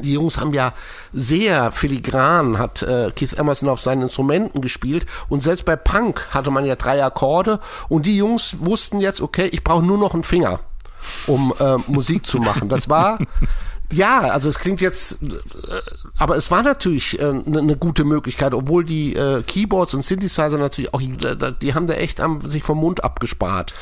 die 0.00 0.12
Jungs 0.12 0.38
haben 0.38 0.54
ja 0.54 0.74
sehr 1.12 1.72
filigran, 1.72 2.58
hat 2.58 2.82
äh, 2.82 3.10
Keith 3.14 3.36
Emerson 3.38 3.68
auf 3.68 3.80
seinen 3.80 4.02
Instrumenten 4.02 4.60
gespielt 4.60 5.06
und 5.28 5.42
selbst 5.42 5.64
bei 5.64 5.76
Punk 5.76 6.28
hatte 6.30 6.50
man 6.50 6.64
ja 6.64 6.76
drei 6.76 7.02
Akkorde 7.02 7.60
und 7.88 8.06
die 8.06 8.16
Jungs 8.16 8.56
wussten 8.60 9.00
jetzt, 9.00 9.20
okay, 9.20 9.46
ich 9.46 9.64
brauche 9.64 9.84
nur 9.84 9.98
noch 9.98 10.14
einen 10.14 10.22
Finger 10.22 10.60
um 11.26 11.52
äh, 11.58 11.76
Musik 11.86 12.26
zu 12.26 12.38
machen. 12.38 12.68
Das 12.68 12.88
war 12.88 13.18
Ja, 13.90 14.20
also 14.20 14.48
es 14.50 14.58
klingt 14.58 14.80
jetzt, 14.80 15.22
äh, 15.22 15.28
aber 16.18 16.36
es 16.36 16.50
war 16.50 16.62
natürlich 16.62 17.20
eine 17.20 17.38
äh, 17.40 17.62
ne 17.62 17.76
gute 17.76 18.04
Möglichkeit, 18.04 18.52
obwohl 18.52 18.84
die 18.84 19.14
äh, 19.14 19.42
Keyboards 19.42 19.94
und 19.94 20.04
Synthesizer 20.04 20.58
natürlich 20.58 20.92
auch, 20.92 21.00
die 21.00 21.74
haben 21.74 21.86
da 21.86 21.94
echt 21.94 22.20
am, 22.20 22.46
sich 22.46 22.62
vom 22.62 22.78
Mund 22.78 23.02
abgespart. 23.02 23.72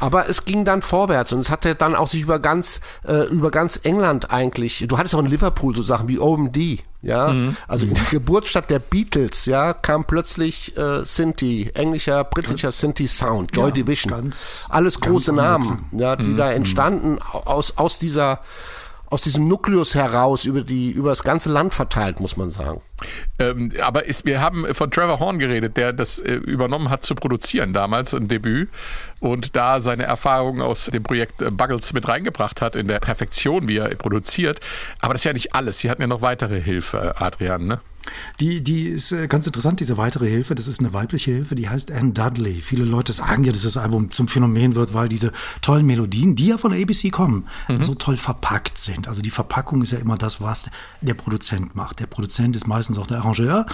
Aber 0.00 0.28
es 0.28 0.44
ging 0.44 0.64
dann 0.64 0.82
vorwärts 0.82 1.32
und 1.32 1.40
es 1.40 1.50
hatte 1.50 1.74
dann 1.74 1.94
auch 1.94 2.08
sich 2.08 2.22
über 2.22 2.38
ganz, 2.38 2.80
äh, 3.06 3.26
über 3.28 3.50
ganz 3.50 3.80
England 3.82 4.30
eigentlich, 4.30 4.84
du 4.88 4.98
hattest 4.98 5.14
auch 5.14 5.20
in 5.20 5.26
Liverpool 5.26 5.74
so 5.74 5.82
Sachen 5.82 6.08
wie 6.08 6.18
OMD, 6.18 6.82
ja, 7.02 7.28
mhm. 7.28 7.56
also 7.68 7.86
in 7.86 7.94
der 7.94 8.04
Geburtsstadt 8.04 8.70
der 8.70 8.78
Beatles, 8.78 9.46
ja, 9.46 9.72
kam 9.72 10.04
plötzlich 10.04 10.76
äh, 10.76 11.04
Sinti, 11.04 11.70
englischer, 11.74 12.24
britischer 12.24 12.72
Sinti-Sound, 12.72 13.54
Joy 13.54 13.68
ja, 13.68 13.70
Division, 13.70 14.10
ganz, 14.10 14.66
alles 14.68 15.00
große 15.00 15.32
Namen, 15.32 15.88
ja, 15.92 16.16
die 16.16 16.24
mhm. 16.24 16.36
da 16.36 16.50
entstanden 16.50 17.18
aus, 17.20 17.76
aus 17.76 17.98
dieser 17.98 18.40
aus 19.10 19.22
diesem 19.22 19.46
Nukleus 19.46 19.94
heraus 19.94 20.44
über 20.44 20.62
die 20.62 20.90
über 20.90 21.10
das 21.10 21.22
ganze 21.22 21.48
Land 21.48 21.72
verteilt, 21.72 22.18
muss 22.18 22.36
man 22.36 22.50
sagen. 22.50 22.80
Ähm, 23.38 23.72
aber 23.82 24.06
ist, 24.06 24.24
wir 24.24 24.40
haben 24.40 24.66
von 24.74 24.90
Trevor 24.90 25.18
Horn 25.18 25.38
geredet, 25.38 25.76
der 25.76 25.92
das 25.92 26.18
äh, 26.18 26.34
übernommen 26.34 26.90
hat 26.90 27.04
zu 27.04 27.14
produzieren 27.14 27.72
damals, 27.72 28.14
ein 28.14 28.28
Debüt 28.28 28.68
und 29.20 29.56
da 29.56 29.80
seine 29.80 30.04
Erfahrungen 30.04 30.60
aus 30.60 30.86
dem 30.86 31.02
Projekt 31.02 31.42
äh, 31.42 31.50
Buggles 31.50 31.92
mit 31.92 32.06
reingebracht 32.06 32.60
hat 32.60 32.76
in 32.76 32.86
der 32.86 33.00
Perfektion, 33.00 33.68
wie 33.68 33.78
er 33.78 33.88
produziert. 33.94 34.60
Aber 35.00 35.14
das 35.14 35.22
ist 35.22 35.24
ja 35.24 35.32
nicht 35.32 35.54
alles. 35.54 35.78
Sie 35.78 35.90
hatten 35.90 36.02
ja 36.02 36.08
noch 36.08 36.22
weitere 36.22 36.60
Hilfe, 36.60 37.14
Adrian, 37.20 37.66
ne? 37.66 37.80
Die, 38.40 38.62
die 38.62 38.88
ist 38.88 39.12
äh, 39.12 39.26
ganz 39.28 39.46
interessant, 39.46 39.80
diese 39.80 39.96
weitere 39.96 40.28
Hilfe. 40.28 40.54
Das 40.54 40.68
ist 40.68 40.80
eine 40.80 40.92
weibliche 40.92 41.32
Hilfe, 41.32 41.54
die 41.54 41.68
heißt 41.68 41.90
Anne 41.90 42.12
Dudley. 42.12 42.60
Viele 42.60 42.84
Leute 42.84 43.12
sagen 43.12 43.44
ja, 43.44 43.52
dass 43.52 43.62
das 43.62 43.76
Album 43.76 44.10
zum 44.10 44.28
Phänomen 44.28 44.74
wird, 44.74 44.94
weil 44.94 45.08
diese 45.08 45.32
tollen 45.60 45.86
Melodien, 45.86 46.34
die 46.34 46.48
ja 46.48 46.58
von 46.58 46.72
ABC 46.72 47.10
kommen, 47.10 47.48
mhm. 47.68 47.82
so 47.82 47.94
toll 47.94 48.16
verpackt 48.16 48.78
sind. 48.78 49.08
Also 49.08 49.22
die 49.22 49.30
Verpackung 49.30 49.82
ist 49.82 49.92
ja 49.92 49.98
immer 49.98 50.16
das, 50.16 50.40
was 50.40 50.70
der 51.00 51.14
Produzent 51.14 51.74
macht. 51.74 52.00
Der 52.00 52.06
Produzent 52.06 52.56
ist 52.56 52.66
meistens 52.66 52.93
auch 52.98 53.06
der 53.06 53.18
Arrangeur. 53.18 53.66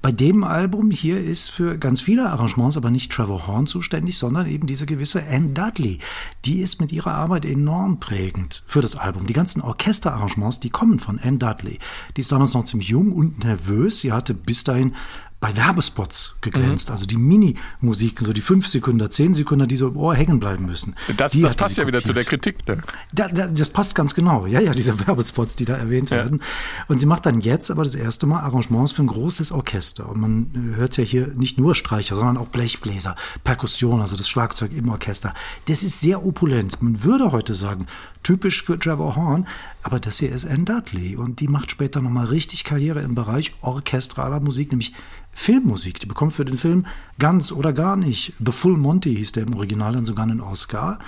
Bei 0.00 0.10
dem 0.10 0.42
Album 0.44 0.90
hier 0.90 1.20
ist 1.20 1.50
für 1.50 1.78
ganz 1.78 2.00
viele 2.00 2.30
Arrangements 2.30 2.76
aber 2.76 2.90
nicht 2.90 3.12
Trevor 3.12 3.46
Horn 3.46 3.66
zuständig, 3.66 4.18
sondern 4.18 4.48
eben 4.48 4.66
diese 4.66 4.86
gewisse 4.86 5.22
Anne 5.26 5.50
Dudley. 5.50 5.98
Die 6.44 6.60
ist 6.60 6.80
mit 6.80 6.92
ihrer 6.92 7.12
Arbeit 7.14 7.44
enorm 7.44 8.00
prägend 8.00 8.62
für 8.66 8.80
das 8.80 8.96
Album. 8.96 9.26
Die 9.26 9.32
ganzen 9.32 9.62
Orchesterarrangements, 9.62 10.60
die 10.60 10.70
kommen 10.70 10.98
von 10.98 11.20
Anne 11.20 11.38
Dudley. 11.38 11.78
Die 12.16 12.20
ist 12.20 12.32
damals 12.32 12.54
noch 12.54 12.64
ziemlich 12.64 12.88
jung 12.88 13.12
und 13.12 13.44
nervös. 13.44 14.00
Sie 14.00 14.12
hatte 14.12 14.34
bis 14.34 14.64
dahin 14.64 14.94
bei 15.42 15.54
Werbespots 15.56 16.36
geglänzt. 16.40 16.88
Mhm. 16.88 16.92
Also 16.92 17.06
die 17.06 17.16
Mini-Musiken, 17.16 18.24
so 18.24 18.32
die 18.32 18.40
fünf 18.40 18.68
Sekunden, 18.68 19.10
zehn 19.10 19.34
Sekunden, 19.34 19.66
die 19.66 19.74
so 19.74 19.88
im 19.88 19.96
Ohr 19.96 20.14
hängen 20.14 20.38
bleiben 20.38 20.66
müssen. 20.66 20.94
Das, 21.16 21.32
das 21.32 21.56
passt 21.56 21.76
ja 21.76 21.86
wieder 21.86 22.00
zu 22.00 22.12
der 22.12 22.22
Kritik. 22.22 22.66
Ne? 22.68 22.80
Da, 23.12 23.26
da, 23.26 23.48
das 23.48 23.68
passt 23.68 23.96
ganz 23.96 24.14
genau. 24.14 24.46
Ja, 24.46 24.60
ja, 24.60 24.70
diese 24.70 24.98
Werbespots, 25.06 25.56
die 25.56 25.64
da 25.64 25.76
erwähnt 25.76 26.10
ja. 26.10 26.18
werden. 26.18 26.40
Und 26.86 27.00
sie 27.00 27.06
macht 27.06 27.26
dann 27.26 27.40
jetzt 27.40 27.72
aber 27.72 27.82
das 27.82 27.96
erste 27.96 28.26
Mal 28.26 28.38
Arrangements 28.40 28.92
für 28.92 29.02
ein 29.02 29.08
großes 29.08 29.50
Orchester. 29.50 30.08
Und 30.08 30.20
man 30.20 30.74
hört 30.76 30.96
ja 30.96 31.02
hier 31.02 31.26
nicht 31.26 31.58
nur 31.58 31.74
Streicher, 31.74 32.14
sondern 32.14 32.36
auch 32.36 32.46
Blechbläser, 32.46 33.16
Perkussion, 33.42 34.00
also 34.00 34.16
das 34.16 34.28
Schlagzeug 34.28 34.70
im 34.72 34.90
Orchester. 34.90 35.34
Das 35.66 35.82
ist 35.82 36.00
sehr 36.00 36.24
opulent. 36.24 36.80
Man 36.80 37.02
würde 37.02 37.32
heute 37.32 37.54
sagen, 37.54 37.88
typisch 38.22 38.62
für 38.62 38.78
Trevor 38.78 39.16
Horn. 39.16 39.46
Aber 39.82 39.98
das 40.00 40.18
hier 40.18 40.30
ist 40.32 40.46
Anne 40.46 40.64
Dudley 40.64 41.16
und 41.16 41.40
die 41.40 41.48
macht 41.48 41.70
später 41.70 42.00
nochmal 42.00 42.26
richtig 42.26 42.64
Karriere 42.64 43.00
im 43.00 43.14
Bereich 43.14 43.52
orchestraler 43.60 44.40
Musik, 44.40 44.70
nämlich 44.70 44.94
Filmmusik. 45.32 45.98
Die 46.00 46.06
bekommt 46.06 46.32
für 46.32 46.44
den 46.44 46.58
Film 46.58 46.86
ganz 47.18 47.52
oder 47.52 47.72
gar 47.72 47.96
nicht. 47.96 48.34
The 48.44 48.52
Full 48.52 48.76
Monty 48.76 49.16
hieß 49.16 49.32
der 49.32 49.44
im 49.44 49.54
Original 49.54 49.92
dann 49.92 50.04
sogar 50.04 50.24
einen 50.24 50.40
Oscar. 50.40 50.98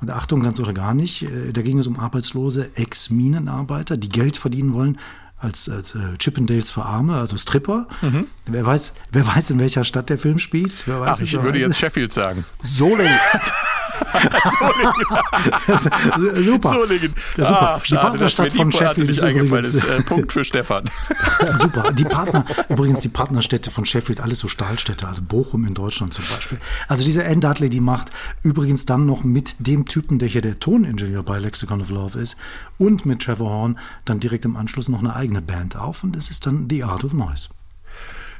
Und 0.00 0.10
Achtung, 0.10 0.40
ganz 0.40 0.60
oder 0.60 0.72
gar 0.72 0.94
nicht. 0.94 1.22
Äh, 1.22 1.52
da 1.52 1.62
ging 1.62 1.78
es 1.78 1.86
um 1.86 1.98
arbeitslose 1.98 2.70
Ex-Minenarbeiter, 2.74 3.96
die 3.96 4.08
Geld 4.08 4.36
verdienen 4.36 4.74
wollen 4.74 4.98
als, 5.40 5.68
als 5.68 5.94
äh, 5.94 6.16
Chippendales 6.18 6.70
für 6.70 6.84
Arme, 6.84 7.16
also 7.16 7.36
Stripper. 7.36 7.88
Mhm. 8.02 8.26
Wer 8.46 8.66
weiß, 8.66 8.92
wer 9.12 9.26
weiß, 9.26 9.50
in 9.50 9.58
welcher 9.58 9.84
Stadt 9.84 10.10
der 10.10 10.18
Film 10.18 10.38
spielt? 10.38 10.86
Wer 10.86 11.00
weiß, 11.00 11.16
Ach, 11.18 11.22
ich 11.22 11.32
würde 11.42 11.58
jetzt 11.58 11.78
Sheffield 11.78 12.12
sagen. 12.12 12.44
Solingen. 12.62 13.18
super. 16.42 16.70
Solingen. 16.70 17.14
Ja, 17.36 17.44
super. 17.44 17.74
Ah, 17.74 17.82
die 17.86 17.94
Partnerstadt 17.94 18.52
von 18.52 18.72
Sheffield 18.72 19.10
ist 19.10 19.22
übrigens 19.22 19.74
ist, 19.74 19.84
äh, 19.84 20.02
Punkt 20.02 20.32
für 20.32 20.44
Stefan. 20.44 20.90
super. 21.58 21.92
Die 21.92 22.04
Partner, 22.04 22.44
übrigens 22.68 23.00
die 23.00 23.08
Partnerstädte 23.08 23.70
von 23.70 23.84
Sheffield, 23.84 24.20
alles 24.20 24.38
so 24.38 24.48
Stahlstädte, 24.48 25.06
also 25.06 25.22
Bochum 25.22 25.64
in 25.64 25.74
Deutschland 25.74 26.14
zum 26.14 26.24
Beispiel. 26.34 26.58
Also 26.88 27.04
diese 27.04 27.24
Anne 27.24 27.40
Dudley, 27.40 27.70
die 27.70 27.80
macht 27.80 28.10
übrigens 28.42 28.86
dann 28.86 29.06
noch 29.06 29.24
mit 29.24 29.56
dem 29.58 29.86
Typen, 29.86 30.18
der 30.18 30.28
hier 30.28 30.42
der 30.42 30.58
Toningenieur 30.58 31.22
bei 31.22 31.38
Lexicon 31.38 31.80
of 31.80 31.90
Love 31.90 32.18
ist 32.18 32.36
und 32.78 33.06
mit 33.06 33.22
Trevor 33.22 33.50
Horn 33.50 33.78
dann 34.04 34.20
direkt 34.20 34.44
im 34.44 34.56
Anschluss 34.56 34.88
noch 34.88 35.00
eine 35.00 35.14
eigene 35.14 35.42
Band 35.42 35.76
auf 35.76 36.04
und 36.04 36.16
es 36.16 36.30
ist 36.30 36.46
dann 36.46 36.68
The 36.68 36.84
Art 36.84 37.04
of 37.04 37.12
Noise. 37.12 37.48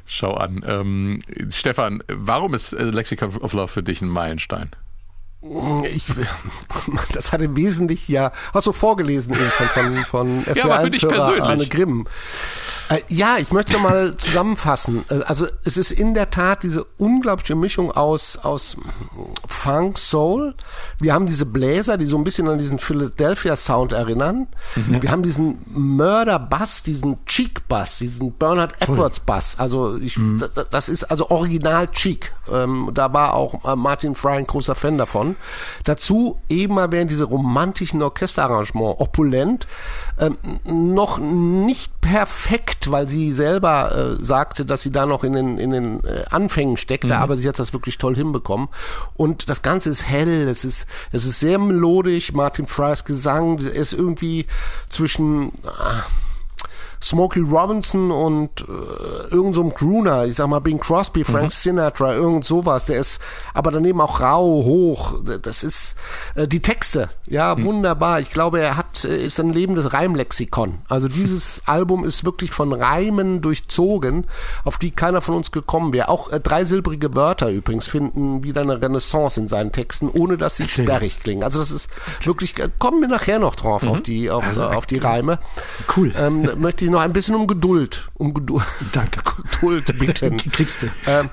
Schau 0.05 0.33
an. 0.33 0.63
Ähm, 0.67 1.21
Stefan, 1.49 2.03
warum 2.07 2.53
ist 2.53 2.73
äh, 2.73 2.83
Lexicon 2.83 3.37
of 3.37 3.53
Love 3.53 3.69
für 3.69 3.83
dich 3.83 4.01
ein 4.01 4.09
Meilenstein? 4.09 4.71
Ich, 5.83 6.03
das 7.13 7.31
hat 7.31 7.41
im 7.41 7.55
Wesentlichen 7.55 8.11
ja, 8.11 8.31
hast 8.53 8.67
du 8.67 8.73
vorgelesen 8.73 9.33
eben 9.33 9.49
von, 9.49 9.67
von, 9.67 10.05
von 10.05 10.45
SWR1-Hörer 10.45 11.41
Arne 11.41 11.65
Grimm. 11.65 12.05
Äh, 12.89 13.01
ja, 13.07 13.37
ich 13.39 13.51
möchte 13.51 13.79
mal 13.79 14.15
zusammenfassen. 14.17 15.03
Äh, 15.09 15.21
also 15.23 15.47
es 15.65 15.77
ist 15.77 15.91
in 15.91 16.13
der 16.13 16.29
Tat 16.29 16.61
diese 16.61 16.83
unglaubliche 16.97 17.55
Mischung 17.55 17.91
aus, 17.91 18.37
aus 18.37 18.77
Funk, 19.47 19.97
Soul. 19.97 20.53
Wir 20.99 21.13
haben 21.15 21.25
diese 21.25 21.47
Bläser, 21.47 21.97
die 21.97 22.05
so 22.05 22.17
ein 22.17 22.23
bisschen 22.23 22.47
an 22.47 22.59
diesen 22.59 22.77
Philadelphia 22.77 23.55
Sound 23.55 23.93
erinnern. 23.93 24.47
Mhm. 24.75 25.01
Wir 25.01 25.09
haben 25.09 25.23
diesen 25.23 25.57
Mörder-Bass, 25.73 26.83
diesen 26.83 27.25
Cheek-Bass, 27.25 27.97
diesen 27.97 28.33
Bernard 28.33 28.75
Edwards-Bass. 28.81 29.55
Also 29.57 29.97
ich, 29.97 30.17
mhm. 30.17 30.37
das, 30.37 30.69
das, 30.69 30.87
ist 30.87 31.05
also 31.05 31.31
original 31.31 31.87
Cheek. 31.87 32.31
Ähm, 32.51 32.91
da 32.93 33.13
war 33.13 33.33
auch 33.33 33.65
äh, 33.65 33.75
Martin 33.75 34.15
Fry 34.15 34.37
ein 34.37 34.45
großer 34.45 34.75
Fan 34.75 34.97
davon. 34.97 35.35
Dazu 35.83 36.39
eben 36.49 36.75
mal 36.75 36.91
während 36.91 37.11
diese 37.11 37.25
romantischen 37.25 38.01
Orchesterarrangements 38.01 38.99
opulent, 38.99 39.67
ähm, 40.19 40.37
noch 40.65 41.17
nicht 41.17 41.99
perfekt 42.01 42.91
weil 42.91 43.07
sie 43.07 43.31
selber 43.31 44.17
äh, 44.19 44.23
sagte, 44.23 44.65
dass 44.65 44.81
sie 44.81 44.91
da 44.91 45.05
noch 45.05 45.23
in 45.23 45.33
den, 45.33 45.57
in 45.57 45.71
den 45.71 46.03
äh, 46.03 46.23
Anfängen 46.29 46.77
steckte, 46.77 47.07
mhm. 47.07 47.13
aber 47.13 47.37
sie 47.37 47.47
hat 47.47 47.59
das 47.59 47.73
wirklich 47.73 47.97
toll 47.97 48.15
hinbekommen. 48.15 48.69
Und 49.15 49.49
das 49.49 49.61
Ganze 49.61 49.89
ist 49.89 50.07
hell, 50.07 50.47
es 50.47 50.65
ist, 50.65 50.87
es 51.11 51.25
ist 51.25 51.39
sehr 51.39 51.59
melodisch. 51.59 52.33
Martin 52.33 52.67
Fry's 52.67 53.05
Gesang 53.05 53.59
ist 53.59 53.93
irgendwie 53.93 54.45
zwischen. 54.89 55.51
Ah, 55.65 56.03
Smokey 57.01 57.41
Robinson 57.41 58.11
und 58.11 58.61
äh, 58.61 59.33
irgend 59.33 59.55
so 59.55 59.63
ein 59.63 59.73
Crooner, 59.73 60.25
ich 60.25 60.35
sag 60.35 60.47
mal 60.47 60.59
Bing 60.59 60.79
Crosby, 60.79 61.23
Frank 61.23 61.45
mhm. 61.45 61.49
Sinatra, 61.49 62.13
irgend 62.13 62.45
sowas, 62.45 62.85
der 62.85 62.99
ist 62.99 63.19
aber 63.53 63.71
daneben 63.71 63.99
auch 64.01 64.21
rau, 64.21 64.63
hoch, 64.63 65.15
das 65.41 65.63
ist 65.63 65.95
äh, 66.35 66.47
die 66.47 66.61
Texte, 66.61 67.09
ja, 67.25 67.55
mhm. 67.55 67.63
wunderbar. 67.63 68.19
Ich 68.19 68.29
glaube, 68.29 68.61
er 68.61 68.77
hat, 68.77 69.03
äh, 69.05 69.25
ist 69.25 69.39
ein 69.39 69.51
lebendes 69.51 69.93
Reimlexikon. 69.93 70.79
Also 70.89 71.07
dieses 71.07 71.63
Album 71.65 72.05
ist 72.05 72.23
wirklich 72.23 72.51
von 72.51 72.71
Reimen 72.71 73.41
durchzogen, 73.41 74.27
auf 74.63 74.77
die 74.77 74.91
keiner 74.91 75.21
von 75.21 75.35
uns 75.35 75.51
gekommen 75.51 75.93
wäre. 75.93 76.09
Auch 76.09 76.31
äh, 76.31 76.39
dreisilbrige 76.39 77.15
Wörter 77.15 77.49
übrigens 77.49 77.87
finden 77.87 78.43
wieder 78.43 78.61
eine 78.61 78.79
Renaissance 78.79 79.39
in 79.39 79.47
seinen 79.47 79.71
Texten, 79.71 80.07
ohne 80.07 80.37
dass 80.37 80.57
sie 80.57 80.69
sperrig 80.69 81.19
klingen. 81.19 81.43
Also 81.43 81.59
das 81.59 81.71
ist 81.71 81.89
wirklich, 82.23 82.59
äh, 82.59 82.69
kommen 82.77 83.01
wir 83.01 83.07
nachher 83.07 83.39
noch 83.39 83.55
drauf, 83.55 83.81
mhm. 83.81 83.89
auf 83.89 84.01
die, 84.01 84.29
auf, 84.29 84.47
also, 84.47 84.65
auf 84.65 84.85
die 84.85 84.99
Reime. 84.99 85.39
Cool. 85.95 86.13
Ähm, 86.15 86.47
möchte 86.57 86.85
ich 86.85 86.90
noch 86.91 87.01
ein 87.01 87.13
bisschen 87.13 87.35
um 87.35 87.47
Geduld, 87.47 88.09
um 88.15 88.33
Geduld, 88.33 88.65
Danke. 88.91 89.21
Geduld 89.59 89.99
bitten. 89.99 90.37
Kriegst 90.51 90.83
du. 90.83 90.87
Ähm, 91.07 91.29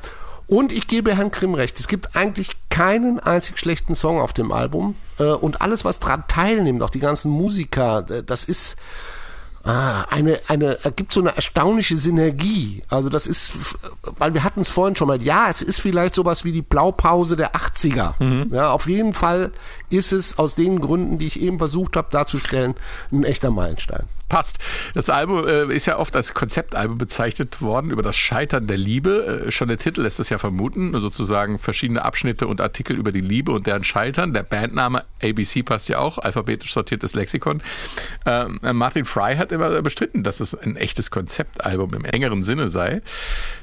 und 0.46 0.72
ich 0.72 0.86
gebe 0.86 1.14
Herrn 1.14 1.30
Grimm 1.30 1.54
recht. 1.54 1.78
Es 1.78 1.88
gibt 1.88 2.16
eigentlich 2.16 2.52
keinen 2.70 3.20
einzig 3.20 3.58
schlechten 3.58 3.94
Song 3.94 4.18
auf 4.20 4.32
dem 4.32 4.50
Album. 4.50 4.94
Äh, 5.18 5.24
und 5.24 5.60
alles, 5.60 5.84
was 5.84 5.98
daran 5.98 6.24
teilnimmt, 6.26 6.82
auch 6.82 6.90
die 6.90 7.00
ganzen 7.00 7.30
Musiker, 7.30 8.02
das 8.02 8.44
ist, 8.44 8.76
Ah, 9.64 10.06
eine, 10.08 10.38
eine, 10.48 10.78
gibt 10.96 11.12
so 11.12 11.20
eine 11.20 11.36
erstaunliche 11.36 11.98
Synergie. 11.98 12.82
Also 12.88 13.10
das 13.10 13.26
ist, 13.26 13.52
weil 14.16 14.32
wir 14.32 14.42
hatten 14.42 14.60
es 14.60 14.70
vorhin 14.70 14.96
schon 14.96 15.08
mal, 15.08 15.20
ja, 15.20 15.50
es 15.50 15.60
ist 15.60 15.80
vielleicht 15.80 16.14
sowas 16.14 16.44
wie 16.44 16.52
die 16.52 16.62
Blaupause 16.62 17.36
der 17.36 17.54
80er. 17.54 18.14
Mhm. 18.18 18.54
Ja, 18.54 18.70
auf 18.70 18.88
jeden 18.88 19.12
Fall 19.12 19.52
ist 19.90 20.12
es 20.12 20.38
aus 20.38 20.54
den 20.54 20.80
Gründen, 20.80 21.18
die 21.18 21.26
ich 21.26 21.40
eben 21.40 21.58
versucht 21.58 21.96
habe 21.96 22.08
darzustellen, 22.10 22.76
ein 23.12 23.24
echter 23.24 23.50
Meilenstein 23.50 24.06
passt. 24.28 24.58
Das 24.94 25.11
Album 25.11 25.47
äh, 25.47 25.75
ist 25.75 25.87
ja 25.87 25.99
oft 25.99 26.14
als 26.16 26.35
Konzeptalbum 26.35 26.99
bezeichnet 26.99 27.61
worden 27.62 27.90
über 27.90 28.02
das 28.02 28.16
Scheitern 28.16 28.66
der 28.66 28.76
Liebe. 28.76 29.44
Äh, 29.47 29.50
schon 29.50 29.68
der 29.68 29.78
Titel 29.78 30.02
lässt 30.02 30.20
es 30.20 30.28
ja 30.28 30.38
vermuten, 30.38 30.99
sozusagen 31.00 31.58
verschiedene 31.58 32.04
Abschnitte 32.04 32.47
und 32.47 32.61
Artikel 32.61 32.97
über 32.97 33.12
die 33.12 33.20
Liebe 33.20 33.52
und 33.52 33.66
deren 33.66 33.85
Scheitern. 33.85 34.32
Der 34.32 34.42
Bandname 34.42 35.04
ABC 35.23 35.62
passt 35.62 35.88
ja 35.88 35.99
auch, 35.99 36.18
alphabetisch 36.18 36.73
sortiertes 36.73 37.14
Lexikon. 37.14 37.62
Ähm, 38.26 38.58
Martin 38.73 39.04
Fry 39.04 39.37
hat 39.37 39.52
immer 39.52 39.82
bestritten, 39.82 40.23
dass 40.23 40.40
es 40.40 40.54
ein 40.54 40.76
echtes 40.76 41.11
Konzeptalbum 41.11 41.94
im 41.94 42.04
engeren 42.04 42.42
Sinne 42.42 42.68
sei. 42.68 43.02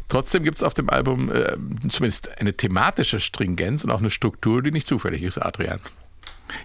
Trotzdem 0.09 0.43
gibt 0.43 0.57
es 0.57 0.63
auf 0.63 0.73
dem 0.73 0.89
Album 0.89 1.31
äh, 1.31 1.57
zumindest 1.89 2.39
eine 2.39 2.53
thematische 2.53 3.19
Stringenz 3.19 3.83
und 3.83 3.91
auch 3.91 3.99
eine 3.99 4.09
Struktur, 4.09 4.61
die 4.61 4.71
nicht 4.71 4.87
zufällig 4.87 5.23
ist, 5.23 5.37
Adrian. 5.37 5.79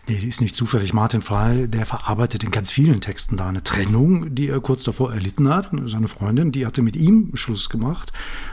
Nee, 0.08 0.18
die 0.18 0.28
ist 0.28 0.40
nicht 0.40 0.56
zufällig. 0.56 0.92
Martin 0.92 1.22
Frey, 1.22 1.68
der 1.68 1.87
verarbeitet 1.87 2.44
in 2.44 2.50
ganz 2.50 2.70
vielen 2.70 3.00
Texten 3.00 3.37
da 3.37 3.49
eine 3.49 3.62
Trennung, 3.62 4.34
die 4.34 4.49
er 4.49 4.60
kurz 4.60 4.84
davor 4.84 5.12
erlitten 5.12 5.49
hat. 5.49 5.70
Seine 5.87 6.08
Freundin, 6.08 6.52
die 6.52 6.66
hatte 6.66 6.82
mit 6.82 6.96
ihm 6.96 7.30
Schluss 7.34 7.68
gemacht. 7.68 8.12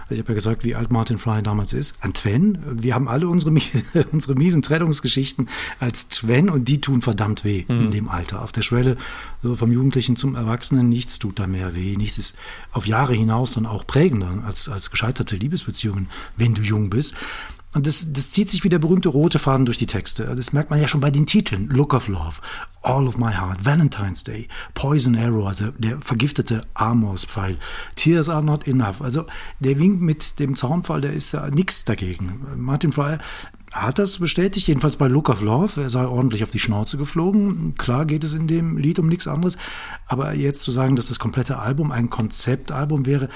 Ich 0.10 0.19
habe 0.19 0.29
ja 0.29 0.36
gesagt, 0.36 0.63
wie 0.63 0.75
alt 0.75 0.91
Martin 0.91 1.17
Frey 1.17 1.43
damals 1.43 1.74
ist. 1.74 1.98
Ein 2.01 2.13
Twen. 2.13 2.60
Wir 2.81 2.96
haben 2.96 3.07
alle 3.07 3.27
unsere, 3.27 3.51
unsere 4.12 4.36
miesen 4.36 4.62
Trennungsgeschichten 4.62 5.50
als 5.79 6.07
Twen 6.07 6.50
und 6.50 6.67
die 6.67 6.79
tun 6.79 7.01
verdammt 7.01 7.43
weh 7.43 7.65
mhm. 7.67 7.79
in 7.79 7.91
dem 7.91 8.10
Alter. 8.10 8.41
Auf 8.41 8.51
der 8.51 8.62
Schwelle 8.62 8.98
so 9.43 9.55
vom 9.55 9.72
Jugendlichen 9.72 10.15
zum 10.15 10.36
Erwachsenen, 10.36 10.89
nichts 10.89 11.19
tut 11.19 11.39
da 11.39 11.48
mehr 11.48 11.75
weh. 11.75 11.98
Nichts 11.98 12.17
ist 12.17 12.38
auf 12.72 12.88
Jahre 12.88 13.13
hinaus 13.13 13.53
dann 13.53 13.65
auch 13.65 13.86
prägender 13.86 14.43
als, 14.46 14.69
als 14.69 14.91
gescheiterte 14.91 15.36
Liebesbeziehungen, 15.36 16.10
wenn 16.38 16.53
du 16.53 16.62
jung 16.62 16.89
bist. 16.89 17.15
Und 17.74 17.86
das, 17.86 18.14
das 18.14 18.30
zieht 18.30 18.50
sich 18.50 18.64
wie 18.64 18.70
der 18.70 18.80
berühmte 18.80 19.10
rote 19.10 19.40
Faden 19.40 19.66
durch 19.66 19.78
die 19.78 19.88
Texte. 19.88 20.34
Das 20.36 20.54
merkt 20.54 20.70
man 20.70 20.82
ja 20.82 20.88
schon 20.88 21.02
bei 21.02 21.12
den 21.12 21.26
Titeln. 21.26 21.68
Look 21.68 21.94
of 21.94 22.08
Love, 22.08 22.42
All 22.82 23.08
of 23.08 23.18
My 23.18 23.34
Heart, 23.34 23.66
Valentine's 23.66 24.24
Day, 24.24 24.48
Poison 24.74 25.18
Arrow, 25.18 25.46
also 25.46 25.68
der 25.78 26.00
vergiftete 26.00 26.62
Amorspfeil, 26.74 27.58
Tears 27.96 28.30
Are 28.30 28.44
Not 28.44 28.68
Enough. 28.68 29.02
Also 29.02 29.26
der 29.60 29.80
winkt 29.80 30.02
mit 30.02 30.40
dem 30.40 30.56
Zaunpfahl, 30.56 31.02
der 31.02 31.14
ist 31.14 31.34
ja 31.34 31.50
nichts 31.50 31.84
dagegen. 31.84 32.46
Martin 32.56 32.94
Frey 32.94 33.18
hat 33.72 34.00
das 34.00 34.18
bestätigt, 34.18 34.68
jedenfalls 34.68 34.96
bei 34.96 35.08
Look 35.08 35.30
of 35.30 35.42
Love. 35.42 35.82
Er 35.82 35.90
sei 35.90 36.06
ordentlich 36.06 36.44
auf 36.44 36.52
die 36.52 36.60
Schnauze 36.60 36.98
geflogen. 36.98 37.76
Klar 37.76 38.06
geht 38.06 38.24
es 38.24 38.34
in 38.34 38.48
dem 38.48 38.78
Lied 38.78 38.98
um 38.98 39.08
nichts 39.08 39.28
anderes. 39.28 39.58
Aber 40.08 40.34
jetzt 40.34 40.62
zu 40.62 40.72
sagen, 40.72 40.96
dass 40.96 41.10
das 41.10 41.20
komplette 41.20 41.60
Album 41.60 41.92
ein 41.92 42.10
Konzeptalbum 42.10 43.06
wäre, 43.06 43.30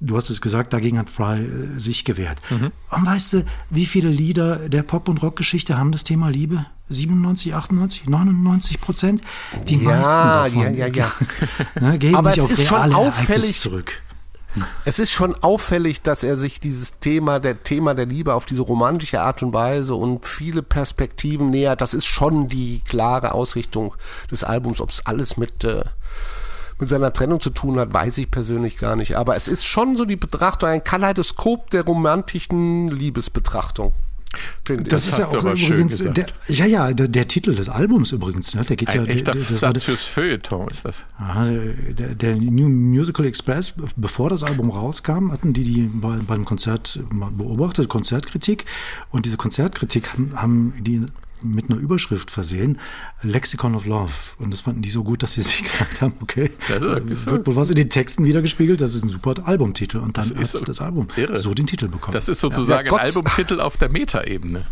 du 0.00 0.16
hast 0.16 0.30
es 0.30 0.40
gesagt, 0.40 0.72
dagegen 0.72 0.98
hat 0.98 1.10
Fry 1.10 1.44
äh, 1.44 1.78
sich 1.78 2.04
gewehrt. 2.04 2.40
Mhm. 2.50 2.72
Und 2.90 3.06
weißt 3.06 3.32
du, 3.34 3.46
wie 3.70 3.86
viele 3.86 4.08
Lieder 4.08 4.68
der 4.68 4.82
Pop- 4.82 5.08
und 5.08 5.22
Rockgeschichte 5.22 5.78
haben 5.78 5.92
das 5.92 6.04
Thema 6.04 6.28
Liebe? 6.28 6.66
97, 6.88 7.54
98, 7.54 8.08
99 8.08 8.80
Prozent? 8.80 9.22
Die 9.66 9.76
ja, 9.76 9.90
meisten 9.90 10.14
davon. 10.14 10.76
Ja, 10.76 10.86
ja, 10.86 10.94
ja. 10.94 11.12
ne, 11.80 11.98
geben 11.98 12.14
Aber 12.14 12.30
es 12.30 12.40
auf 12.40 12.52
ist 12.52 12.66
schon 12.66 12.92
auffällig 12.92 13.58
zurück. 13.58 14.02
Es 14.84 14.98
ist 14.98 15.10
schon 15.10 15.34
auffällig, 15.42 16.00
dass 16.02 16.22
er 16.22 16.36
sich 16.36 16.60
dieses 16.60 16.98
Thema, 16.98 17.40
der 17.40 17.62
Thema 17.62 17.94
der 17.94 18.06
Liebe 18.06 18.32
auf 18.32 18.46
diese 18.46 18.62
romantische 18.62 19.20
Art 19.20 19.42
und 19.42 19.52
Weise 19.52 19.94
und 19.94 20.24
viele 20.24 20.62
Perspektiven 20.62 21.50
nähert. 21.50 21.80
Das 21.80 21.92
ist 21.92 22.06
schon 22.06 22.48
die 22.48 22.80
klare 22.88 23.32
Ausrichtung 23.32 23.94
des 24.30 24.44
Albums, 24.44 24.80
ob 24.80 24.90
es 24.90 25.04
alles 25.04 25.36
mit 25.36 25.64
äh, 25.64 25.84
mit 26.78 26.88
seiner 26.88 27.12
Trennung 27.12 27.40
zu 27.40 27.50
tun 27.50 27.78
hat, 27.78 27.92
weiß 27.92 28.18
ich 28.18 28.30
persönlich 28.30 28.78
gar 28.78 28.96
nicht. 28.96 29.16
Aber 29.16 29.36
es 29.36 29.48
ist 29.48 29.64
schon 29.64 29.96
so 29.96 30.04
die 30.04 30.16
Betrachtung, 30.16 30.68
ein 30.68 30.84
Kaleidoskop 30.84 31.70
der 31.70 31.84
romantischen 31.84 32.88
Liebesbetrachtung. 32.88 33.92
Das, 34.64 34.76
das 34.84 35.08
ist 35.08 35.18
ja 35.18 35.26
auch 35.28 35.34
übrigens, 35.34 35.98
der, 35.98 36.26
ja, 36.48 36.66
ja, 36.66 36.92
der, 36.92 37.08
der, 37.08 37.28
Titel 37.28 37.54
des 37.54 37.68
Albums 37.68 38.12
übrigens, 38.12 38.54
ne, 38.54 38.64
der 38.64 38.76
geht 38.76 38.88
Ein 38.88 39.06
ja. 39.06 39.12
Echter 39.12 39.32
der, 39.32 39.42
das 39.42 39.60
Satz 39.60 39.84
fürs 39.84 40.04
Feuilleton 40.04 40.68
ist 40.68 40.84
das. 40.84 41.04
Aha, 41.18 41.44
der, 41.44 42.14
der, 42.14 42.36
New 42.36 42.68
Musical 42.68 43.24
Express, 43.24 43.74
bevor 43.96 44.28
das 44.28 44.42
Album 44.42 44.70
rauskam, 44.70 45.32
hatten 45.32 45.52
die 45.52 45.62
die 45.62 45.90
bei, 45.92 46.16
beim 46.16 46.44
Konzert 46.44 47.00
beobachtet, 47.10 47.88
Konzertkritik. 47.88 48.64
Und 49.10 49.26
diese 49.26 49.36
Konzertkritik 49.36 50.12
haben, 50.12 50.32
haben 50.34 50.74
die 50.80 51.06
mit 51.52 51.70
einer 51.70 51.78
Überschrift 51.78 52.30
versehen, 52.30 52.78
Lexicon 53.22 53.74
of 53.74 53.86
Love. 53.86 54.12
Und 54.38 54.52
das 54.52 54.60
fanden 54.60 54.82
die 54.82 54.90
so 54.90 55.04
gut, 55.04 55.22
dass 55.22 55.34
sie 55.34 55.42
sich 55.46 55.62
gesagt 55.62 56.02
haben, 56.02 56.14
okay, 56.20 56.50
ja, 56.68 56.80
wird 56.80 57.46
wohl 57.46 57.56
was 57.56 57.70
in 57.70 57.76
den 57.76 57.90
Texten 57.90 58.24
wiedergespiegelt, 58.24 58.80
das 58.80 58.94
ist 58.94 59.04
ein 59.04 59.08
super 59.08 59.34
Albumtitel. 59.44 59.98
Und 59.98 60.18
dann 60.18 60.32
das 60.34 60.54
hat 60.54 60.68
das 60.68 60.80
Album 60.80 61.08
irre. 61.16 61.36
so 61.36 61.54
den 61.54 61.66
Titel 61.66 61.88
bekommen. 61.88 62.14
Das 62.14 62.28
ist 62.28 62.40
sozusagen 62.40 62.88
ja, 62.88 62.94
ein 62.94 63.00
Albumtitel 63.00 63.60
auf 63.60 63.76
der 63.76 63.88
Metaebene. 63.88 64.64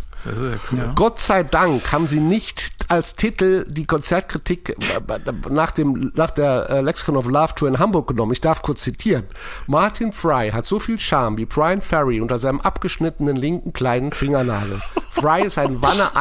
Cool. 0.71 0.91
Gott 0.95 1.19
sei 1.19 1.43
Dank 1.43 1.91
haben 1.91 2.07
sie 2.07 2.19
nicht 2.19 2.71
als 2.87 3.15
Titel 3.15 3.65
die 3.67 3.85
Konzertkritik 3.85 4.69
äh, 4.69 5.19
nach, 5.49 5.71
dem, 5.71 6.11
nach 6.15 6.31
der 6.31 6.69
äh, 6.69 6.81
Lexicon 6.81 7.17
of 7.17 7.27
Love 7.27 7.53
Tour 7.55 7.67
in 7.67 7.79
Hamburg 7.79 8.07
genommen. 8.07 8.31
Ich 8.31 8.41
darf 8.41 8.61
kurz 8.61 8.83
zitieren. 8.83 9.25
Martin 9.67 10.11
Fry 10.11 10.51
hat 10.51 10.65
so 10.65 10.79
viel 10.79 10.99
Charme 10.99 11.37
wie 11.37 11.45
Brian 11.45 11.81
Ferry 11.81 12.21
unter 12.21 12.39
seinem 12.39 12.61
abgeschnittenen 12.61 13.35
linken 13.35 13.73
kleinen 13.73 14.11
Fingernagel. 14.11 14.81
Fry 15.11 15.45
ist 15.45 15.57
ein 15.57 15.81
Wanne 15.81 16.15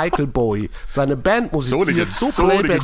Boy. 0.44 0.70
Seine 0.88 1.16
Band 1.16 1.52
musiziert 1.52 2.12
so, 2.12 2.28
so 2.30 2.46
Playback. 2.46 2.82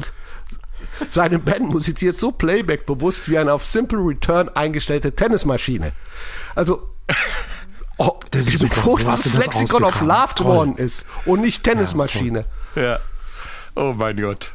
Seine 1.08 1.38
Band 1.38 1.68
musiziert 1.68 2.18
so 2.18 2.32
Playback 2.32 2.86
bewusst 2.86 3.28
wie 3.28 3.36
eine 3.36 3.52
auf 3.52 3.64
Simple 3.64 3.98
Return 3.98 4.48
eingestellte 4.48 5.14
Tennismaschine. 5.14 5.92
Also 6.54 6.88
Oh, 8.02 8.18
das 8.30 8.46
ist 8.46 8.54
ich 8.54 8.60
bin 8.60 8.70
froh, 8.70 8.96
dass 8.96 9.24
das 9.24 9.34
Lexikon 9.34 9.84
of 9.84 10.00
Love 10.00 10.34
geworden 10.34 10.76
ist 10.76 11.04
und 11.26 11.42
nicht 11.42 11.62
Tennismaschine. 11.62 12.46
Ja, 12.74 12.82
ja. 12.82 12.98
Oh 13.76 13.92
mein 13.94 14.18
Gott. 14.18 14.52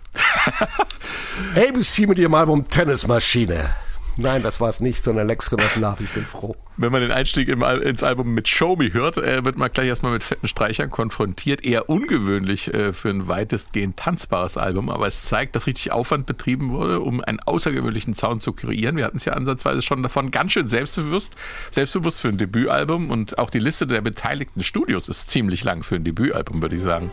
ABC 1.56 2.08
mit 2.08 2.18
ihrem 2.18 2.34
Album 2.34 2.68
Tennismaschine. 2.68 3.70
Nein, 4.18 4.44
das 4.44 4.62
war 4.62 4.70
es 4.70 4.80
nicht, 4.80 5.04
sondern 5.04 5.28
Lexicon 5.28 5.60
of 5.60 5.76
Love. 5.76 6.04
Ich 6.04 6.10
bin 6.12 6.26
froh. 6.26 6.56
Wenn 6.78 6.92
man 6.92 7.02
den 7.02 7.12
Einstieg 7.12 7.50
im, 7.50 7.62
ins 7.62 8.04
Album 8.04 8.34
mit 8.34 8.48
Show 8.48 8.76
Me 8.76 8.92
hört, 8.94 9.18
äh, 9.18 9.44
wird 9.44 9.58
man 9.58 9.72
gleich 9.72 9.88
erstmal 9.88 10.14
mit 10.14 10.24
fetten 10.24 10.48
Streichern 10.48 10.90
konfrontiert. 10.90 11.64
Eher 11.64 11.90
ungewöhnlich 11.90 12.74
äh, 12.74 12.94
für 12.94 13.10
ein 13.10 13.28
weitestgehend 13.28 13.98
tanzbares 13.98 14.58
Album, 14.58 14.90
aber 14.90 15.08
es 15.08 15.26
zeigt, 15.26 15.56
dass 15.56 15.68
richtig 15.68 15.92
Aufwand 15.92 16.26
betrieben 16.26 16.72
wurde, 16.72 17.02
um 17.02 17.22
einen 17.22 17.40
außergewöhnlichen 17.40 18.14
Sound 18.14 18.42
zu 18.42 18.54
kreieren. 18.54 18.98
Wir 18.98 19.06
hatten 19.06 19.18
es 19.18 19.26
ja 19.26 19.34
ansatzweise 19.34 19.82
schon 19.82 20.04
davon. 20.04 20.32
Ganz 20.32 20.54
schön 20.54 20.68
selbstbewusst, 20.68 21.34
selbstbewusst 21.72 22.22
für 22.22 22.30
ein 22.30 22.38
Debütalbum 22.38 23.10
und 23.10 23.38
auch 23.38 23.50
die 23.50 23.60
Liste 23.60 23.88
der 23.88 24.02
beteiligten 24.02 24.64
Studios 24.64 25.10
ist 25.10 25.30
ziemlich 25.30 25.64
lang 25.64 25.84
für 25.84 25.96
ein 25.96 26.04
Debütalbum, 26.04 26.62
würde 26.62 26.76
ich 26.76 26.82
sagen. 26.82 27.12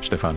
Stefan. 0.00 0.36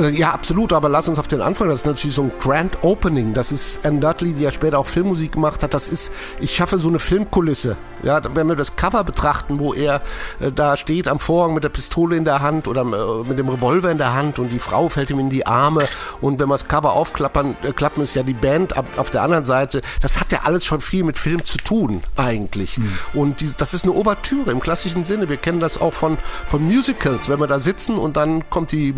Äh, 0.00 0.10
ja, 0.10 0.30
absolut, 0.32 0.72
aber 0.72 0.88
lass 0.88 1.08
uns 1.08 1.18
auf 1.18 1.28
den 1.28 1.42
Anfang. 1.42 1.68
Das 1.68 1.80
ist 1.80 1.86
natürlich 1.86 2.14
so 2.14 2.22
ein 2.22 2.32
Grand 2.40 2.82
Opening. 2.82 3.34
Das 3.34 3.52
ist 3.52 3.84
Anne 3.84 4.00
Dudley, 4.00 4.32
die 4.32 4.42
ja 4.42 4.50
später 4.50 4.78
auch 4.78 4.86
Filmmusik 4.86 5.32
gemacht 5.32 5.62
hat. 5.62 5.74
Das 5.74 5.88
ist, 5.88 6.10
ich 6.40 6.54
schaffe 6.54 6.78
so 6.78 6.88
eine 6.88 6.98
Filmkulisse. 6.98 7.76
Ja, 8.02 8.20
wenn 8.34 8.48
wir 8.48 8.56
das 8.56 8.76
Cover 8.76 9.04
betrachten, 9.04 9.58
wo 9.58 9.74
er 9.74 10.00
äh, 10.40 10.50
da 10.50 10.76
steht 10.76 11.06
am 11.06 11.18
Vorhang 11.18 11.54
mit 11.54 11.64
der 11.64 11.68
Pistole 11.68 12.16
in 12.16 12.24
der 12.24 12.40
Hand 12.40 12.66
oder 12.66 12.82
äh, 12.82 13.28
mit 13.28 13.38
dem 13.38 13.48
Revolver 13.48 13.90
in 13.90 13.98
der 13.98 14.14
Hand 14.14 14.38
und 14.38 14.48
die 14.48 14.58
Frau 14.58 14.88
fällt 14.88 15.10
ihm 15.10 15.18
in 15.18 15.28
die 15.28 15.46
Arme 15.46 15.86
und 16.20 16.40
wenn 16.40 16.48
wir 16.48 16.54
das 16.54 16.66
Cover 16.66 16.94
aufklappern, 16.94 17.56
äh, 17.62 17.72
klappen 17.72 18.02
ist 18.02 18.14
ja 18.14 18.22
die 18.22 18.32
Band 18.32 18.76
ab, 18.76 18.86
auf 18.96 19.10
der 19.10 19.22
anderen 19.22 19.44
Seite. 19.44 19.82
Das 20.00 20.18
hat 20.18 20.32
ja 20.32 20.40
alles 20.44 20.64
schon 20.64 20.80
viel 20.80 21.04
mit 21.04 21.18
Film 21.18 21.44
zu 21.44 21.58
tun, 21.58 22.02
eigentlich. 22.16 22.78
Mhm. 22.78 22.98
Und 23.12 23.40
die, 23.42 23.50
das 23.56 23.74
ist 23.74 23.84
eine 23.84 23.92
Obertüre 23.92 24.50
im 24.50 24.60
klassischen 24.60 25.04
Sinne. 25.04 25.28
Wir 25.28 25.36
kennen 25.36 25.60
das 25.60 25.78
auch 25.78 25.92
von, 25.92 26.16
von 26.46 26.64
Musicals, 26.64 27.28
wenn 27.28 27.38
wir 27.38 27.48
da 27.48 27.60
sitzen 27.60 27.98
und 27.98 28.16
dann 28.16 28.48
kommt 28.48 28.72
die 28.72 28.92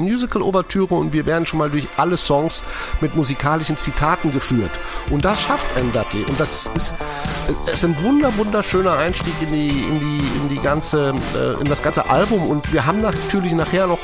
Musical-Obertüre 0.93 0.95
und 0.95 1.13
wir 1.13 1.27
werden 1.27 1.47
schon 1.47 1.59
mal 1.59 1.71
durch 1.71 1.89
alle 1.97 2.17
Songs 2.17 2.63
mit 3.01 3.17
musikalischen 3.17 3.77
Zitaten 3.77 4.33
geführt. 4.33 4.71
Und 5.11 5.25
das 5.25 5.41
schafft 5.41 5.67
Anne 5.77 5.91
Dudley. 5.93 6.25
Und 6.25 6.39
das 6.39 6.69
ist, 6.75 6.93
ist 7.73 7.85
ein 7.85 8.01
wunder, 8.03 8.37
wunderschöner 8.37 8.63
schöner 8.63 8.99
Einstieg 8.99 9.35
in 9.41 9.53
die, 9.53 9.69
in 9.69 10.01
die, 10.01 10.19
in 10.43 10.49
die 10.49 10.59
ganze, 10.59 11.15
äh, 11.35 11.61
in 11.61 11.67
das 11.67 11.83
ganze 11.83 12.09
Album. 12.09 12.47
Und 12.49 12.73
wir 12.73 12.87
haben 12.87 13.01
natürlich 13.01 13.53
nachher 13.53 13.87
noch 13.87 13.99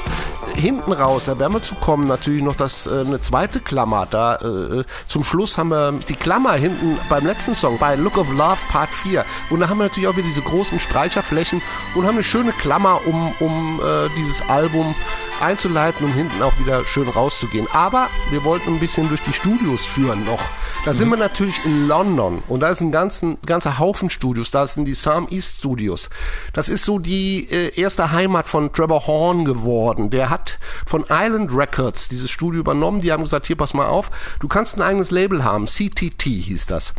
hinten 0.55 0.93
raus, 0.93 1.27
da 1.27 1.39
werden 1.39 1.53
wir 1.53 1.63
zu 1.63 1.77
kommen, 1.77 2.07
natürlich 2.07 2.43
noch 2.43 2.57
das, 2.57 2.87
äh, 2.87 3.01
eine 3.01 3.21
zweite 3.21 3.61
Klammer. 3.61 4.07
Da 4.11 4.37
äh, 4.37 4.85
zum 5.07 5.25
Schluss 5.25 5.57
haben 5.57 5.69
wir 5.69 5.93
die 5.93 6.15
Klammer 6.15 6.55
hinten 6.55 6.99
beim 7.09 7.25
letzten 7.25 7.55
Song, 7.55 7.79
bei 7.79 7.95
Look 7.95 8.19
of 8.19 8.31
Love 8.33 8.59
Part 8.71 8.91
4. 8.91 9.25
Und 9.51 9.61
da 9.61 9.69
haben 9.69 9.79
wir 9.79 9.85
natürlich 9.85 10.09
auch 10.09 10.17
wieder 10.17 10.27
diese 10.27 10.43
großen 10.43 10.81
Streicherflächen 10.81 11.63
und 11.95 12.07
haben 12.07 12.15
eine 12.17 12.25
schöne 12.25 12.53
Klammer, 12.53 13.01
um, 13.07 13.33
um 13.39 13.81
äh, 13.81 14.09
dieses 14.17 14.43
Album 14.49 14.95
einzuleiten, 15.41 16.07
um 16.07 16.13
hinten 16.13 16.43
auch 16.43 16.59
wieder 16.59 16.85
schön 16.85 17.09
rauszugehen. 17.09 17.67
Aber 17.73 18.09
wir 18.31 18.45
wollten 18.45 18.75
ein 18.75 18.81
bisschen 18.81 19.09
durch 19.09 19.23
die 19.23 19.33
Studios 19.33 19.85
führen 19.85 20.25
noch. 20.25 20.41
Da 20.85 20.93
mhm. 20.93 20.97
sind 20.97 21.09
wir 21.11 21.17
natürlich 21.17 21.65
in 21.65 21.89
London 21.89 22.43
und 22.49 22.61
da 22.61 22.71
ist 22.71 22.81
ein 22.81 22.93
ganzen, 22.93 23.39
ganzer 23.45 23.79
Haufen 23.79 24.11
Studios. 24.11 24.51
Da 24.51 24.67
sind 24.67 24.85
die 24.85 24.95
Sam 24.95 25.29
East 25.31 25.59
Studios. 25.59 26.11
Das 26.53 26.69
ist 26.69 26.85
so 26.85 26.99
die 26.99 27.49
äh, 27.51 27.79
erste 27.81 28.13
Heimat 28.13 28.49
von 28.49 28.73
Trevor 28.73 29.07
Horn 29.07 29.45
geworden. 29.45 30.11
Der 30.11 30.31
hat 30.31 30.59
von 30.87 31.05
Island 31.11 31.51
Records 31.55 32.09
dieses 32.09 32.31
Studio 32.31 32.61
übernommen. 32.61 33.01
Die 33.01 33.13
haben 33.13 33.23
gesagt, 33.23 33.47
hier 33.47 33.57
pass 33.57 33.75
mal 33.75 33.87
auf, 33.87 34.11
du 34.41 34.49
kannst 34.49 34.77
ein 34.77 34.83
eigenes 34.83 35.11
Label 35.11 35.45
haben. 35.45 35.67
CTT 35.67 36.23
hieß 36.23 36.67
das. 36.67 36.95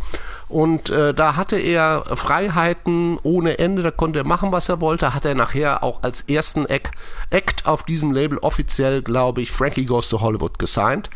Und 0.50 0.90
äh, 0.90 1.14
da 1.14 1.36
hatte 1.36 1.56
er 1.58 2.02
Freiheiten 2.16 3.20
ohne 3.22 3.60
Ende, 3.60 3.84
da 3.84 3.92
konnte 3.92 4.18
er 4.18 4.26
machen, 4.26 4.50
was 4.50 4.68
er 4.68 4.80
wollte. 4.80 5.14
Hat 5.14 5.24
er 5.24 5.36
nachher 5.36 5.84
auch 5.84 6.02
als 6.02 6.22
ersten 6.22 6.66
Act, 6.66 6.90
auf 7.66 7.84
diesem 7.84 8.10
Label 8.10 8.36
offiziell, 8.38 9.00
glaube 9.00 9.42
ich, 9.42 9.52
Frankie 9.52 9.86
Goes 9.86 10.08
to 10.08 10.20
Hollywood 10.20 10.58
gesigned. 10.58 11.08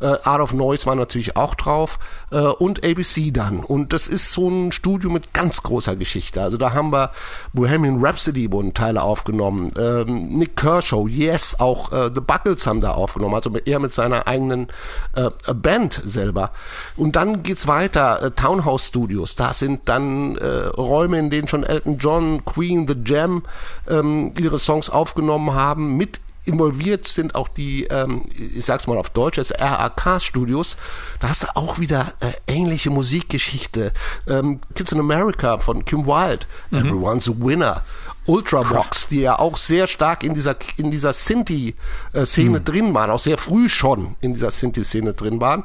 Äh, 0.00 0.16
Art 0.24 0.40
of 0.40 0.52
Noise 0.52 0.86
war 0.86 0.94
natürlich 0.94 1.36
auch 1.36 1.54
drauf 1.54 1.98
äh, 2.30 2.38
und 2.38 2.84
ABC 2.84 3.30
dann. 3.30 3.60
Und 3.60 3.92
das 3.92 4.08
ist 4.08 4.32
so 4.32 4.48
ein 4.48 4.72
Studio 4.72 5.10
mit 5.10 5.32
ganz 5.32 5.62
großer 5.62 5.96
Geschichte. 5.96 6.42
Also 6.42 6.56
da 6.56 6.72
haben 6.72 6.92
wir 6.92 7.10
Bohemian 7.52 8.04
Rhapsody 8.04 8.50
wurden 8.50 8.74
Teile 8.74 9.02
aufgenommen, 9.02 9.70
ähm, 9.78 10.28
Nick 10.30 10.56
Kershaw, 10.56 11.06
Yes, 11.08 11.56
auch 11.58 11.92
äh, 11.92 12.10
The 12.14 12.20
Buckles 12.20 12.66
haben 12.66 12.80
da 12.80 12.92
aufgenommen, 12.92 13.34
also 13.34 13.50
er 13.64 13.78
mit 13.78 13.90
seiner 13.90 14.26
eigenen 14.26 14.68
äh, 15.14 15.30
Band 15.54 16.00
selber. 16.04 16.50
Und 16.96 17.16
dann 17.16 17.42
geht's 17.42 17.66
weiter, 17.66 18.22
äh, 18.22 18.30
Townhouse 18.30 18.88
Studios, 18.88 19.34
da 19.34 19.52
sind 19.52 19.88
dann 19.88 20.36
äh, 20.36 20.66
Räume, 20.66 21.18
in 21.18 21.30
denen 21.30 21.48
schon 21.48 21.64
Elton 21.64 21.98
John, 21.98 22.44
Queen, 22.44 22.86
The 22.86 22.96
Jam 23.04 23.42
ähm, 23.88 24.32
ihre 24.38 24.58
Songs 24.58 24.90
aufgenommen 24.90 25.54
haben, 25.54 25.96
mit 25.96 26.20
involviert 26.44 27.06
sind 27.06 27.34
auch 27.34 27.48
die, 27.48 27.84
ähm, 27.84 28.26
ich 28.36 28.64
sag's 28.64 28.86
mal 28.86 28.98
auf 28.98 29.10
Deutsch, 29.10 29.36
das 29.36 29.52
RAK-Studios. 29.52 30.76
Da 31.20 31.28
hast 31.28 31.44
du 31.44 31.56
auch 31.56 31.78
wieder 31.78 32.12
äh, 32.20 32.32
ähnliche 32.46 32.90
Musikgeschichte. 32.90 33.92
Ähm, 34.28 34.60
Kids 34.74 34.92
in 34.92 35.00
America 35.00 35.58
von 35.58 35.84
Kim 35.84 36.06
Wilde, 36.06 36.46
mhm. 36.70 36.78
Everyone's 36.78 37.28
a 37.28 37.32
Winner. 37.36 37.82
Ultravox, 38.26 39.08
die 39.08 39.20
ja 39.20 39.38
auch 39.38 39.56
sehr 39.56 39.86
stark 39.86 40.24
in 40.24 40.34
dieser, 40.34 40.56
in 40.76 40.90
dieser 40.90 41.12
Sinti-Szene 41.12 42.58
mhm. 42.60 42.64
drin 42.64 42.94
waren, 42.94 43.10
auch 43.10 43.18
sehr 43.18 43.38
früh 43.38 43.68
schon 43.68 44.16
in 44.20 44.34
dieser 44.34 44.50
Sinti-Szene 44.50 45.12
drin 45.14 45.40
waren. 45.40 45.64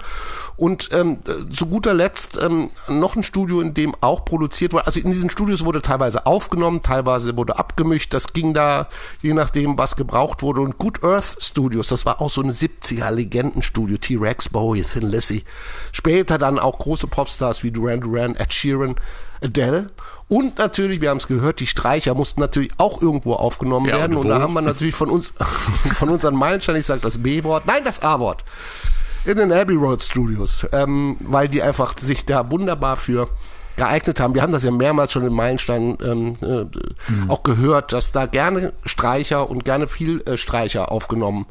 Und 0.57 0.89
ähm, 0.91 1.19
zu 1.49 1.67
guter 1.67 1.93
Letzt 1.93 2.37
ähm, 2.41 2.69
noch 2.89 3.15
ein 3.15 3.23
Studio, 3.23 3.61
in 3.61 3.73
dem 3.73 3.95
auch 4.01 4.25
produziert 4.25 4.73
wurde. 4.73 4.87
Also 4.87 4.99
in 4.99 5.11
diesen 5.11 5.29
Studios 5.29 5.63
wurde 5.63 5.81
teilweise 5.81 6.25
aufgenommen, 6.25 6.81
teilweise 6.83 7.37
wurde 7.37 7.57
abgemischt. 7.57 8.13
Das 8.13 8.33
ging 8.33 8.53
da 8.53 8.89
je 9.21 9.33
nachdem, 9.33 9.77
was 9.77 9.95
gebraucht 9.95 10.41
wurde. 10.41 10.59
Und 10.59 10.77
Good 10.77 11.03
Earth 11.03 11.37
Studios, 11.39 11.87
das 11.87 12.05
war 12.05 12.21
auch 12.21 12.29
so 12.29 12.41
ein 12.41 12.51
70er-Legendenstudio. 12.51 13.97
T-Rex, 13.99 14.49
Bowie, 14.49 14.83
Thin 14.83 15.09
Lizzy. 15.09 15.45
Später 15.93 16.37
dann 16.37 16.59
auch 16.59 16.77
große 16.77 17.07
Popstars 17.07 17.63
wie 17.63 17.71
Duran 17.71 18.01
Duran, 18.01 18.35
Ed 18.35 18.53
Sheeran, 18.53 18.95
Adele. 19.41 19.91
Und 20.29 20.59
natürlich, 20.59 21.01
wir 21.01 21.09
haben 21.09 21.17
es 21.17 21.27
gehört, 21.27 21.59
die 21.59 21.67
Streicher 21.67 22.13
mussten 22.13 22.39
natürlich 22.39 22.71
auch 22.77 23.01
irgendwo 23.01 23.33
aufgenommen 23.33 23.87
ja, 23.87 23.97
werden. 23.97 24.15
Und, 24.15 24.25
und 24.25 24.29
da 24.29 24.39
haben 24.39 24.53
wir 24.53 24.61
natürlich 24.61 24.95
von 24.95 25.09
uns, 25.09 25.33
von 25.95 26.09
unseren 26.09 26.35
Meilenstein, 26.35 26.75
ich 26.75 26.85
sage 26.85 27.01
das 27.01 27.17
B-Wort, 27.17 27.65
nein, 27.65 27.83
das 27.83 28.01
A-Wort 28.03 28.43
in 29.25 29.37
den 29.37 29.51
Abbey 29.51 29.75
Road 29.75 30.01
Studios, 30.01 30.65
ähm, 30.71 31.17
weil 31.19 31.49
die 31.49 31.61
einfach 31.61 31.97
sich 31.97 32.25
da 32.25 32.49
wunderbar 32.51 32.95
für 32.95 33.27
geeignet 33.79 34.19
haben. 34.19 34.35
Wir 34.35 34.43
haben 34.43 34.51
das 34.51 34.63
ja 34.63 34.71
mehrmals 34.71 35.11
schon 35.11 35.25
in 35.25 35.33
Meilenstein 35.33 35.97
ähm, 36.03 36.35
äh, 36.41 37.11
mhm. 37.11 37.29
auch 37.29 37.41
gehört, 37.43 37.91
dass 37.93 38.11
da 38.11 38.27
gerne 38.27 38.73
Streicher 38.85 39.49
und 39.49 39.65
gerne 39.65 39.87
viel 39.87 40.21
äh, 40.21 40.37
Streicher 40.37 40.91
aufgenommen 40.91 41.47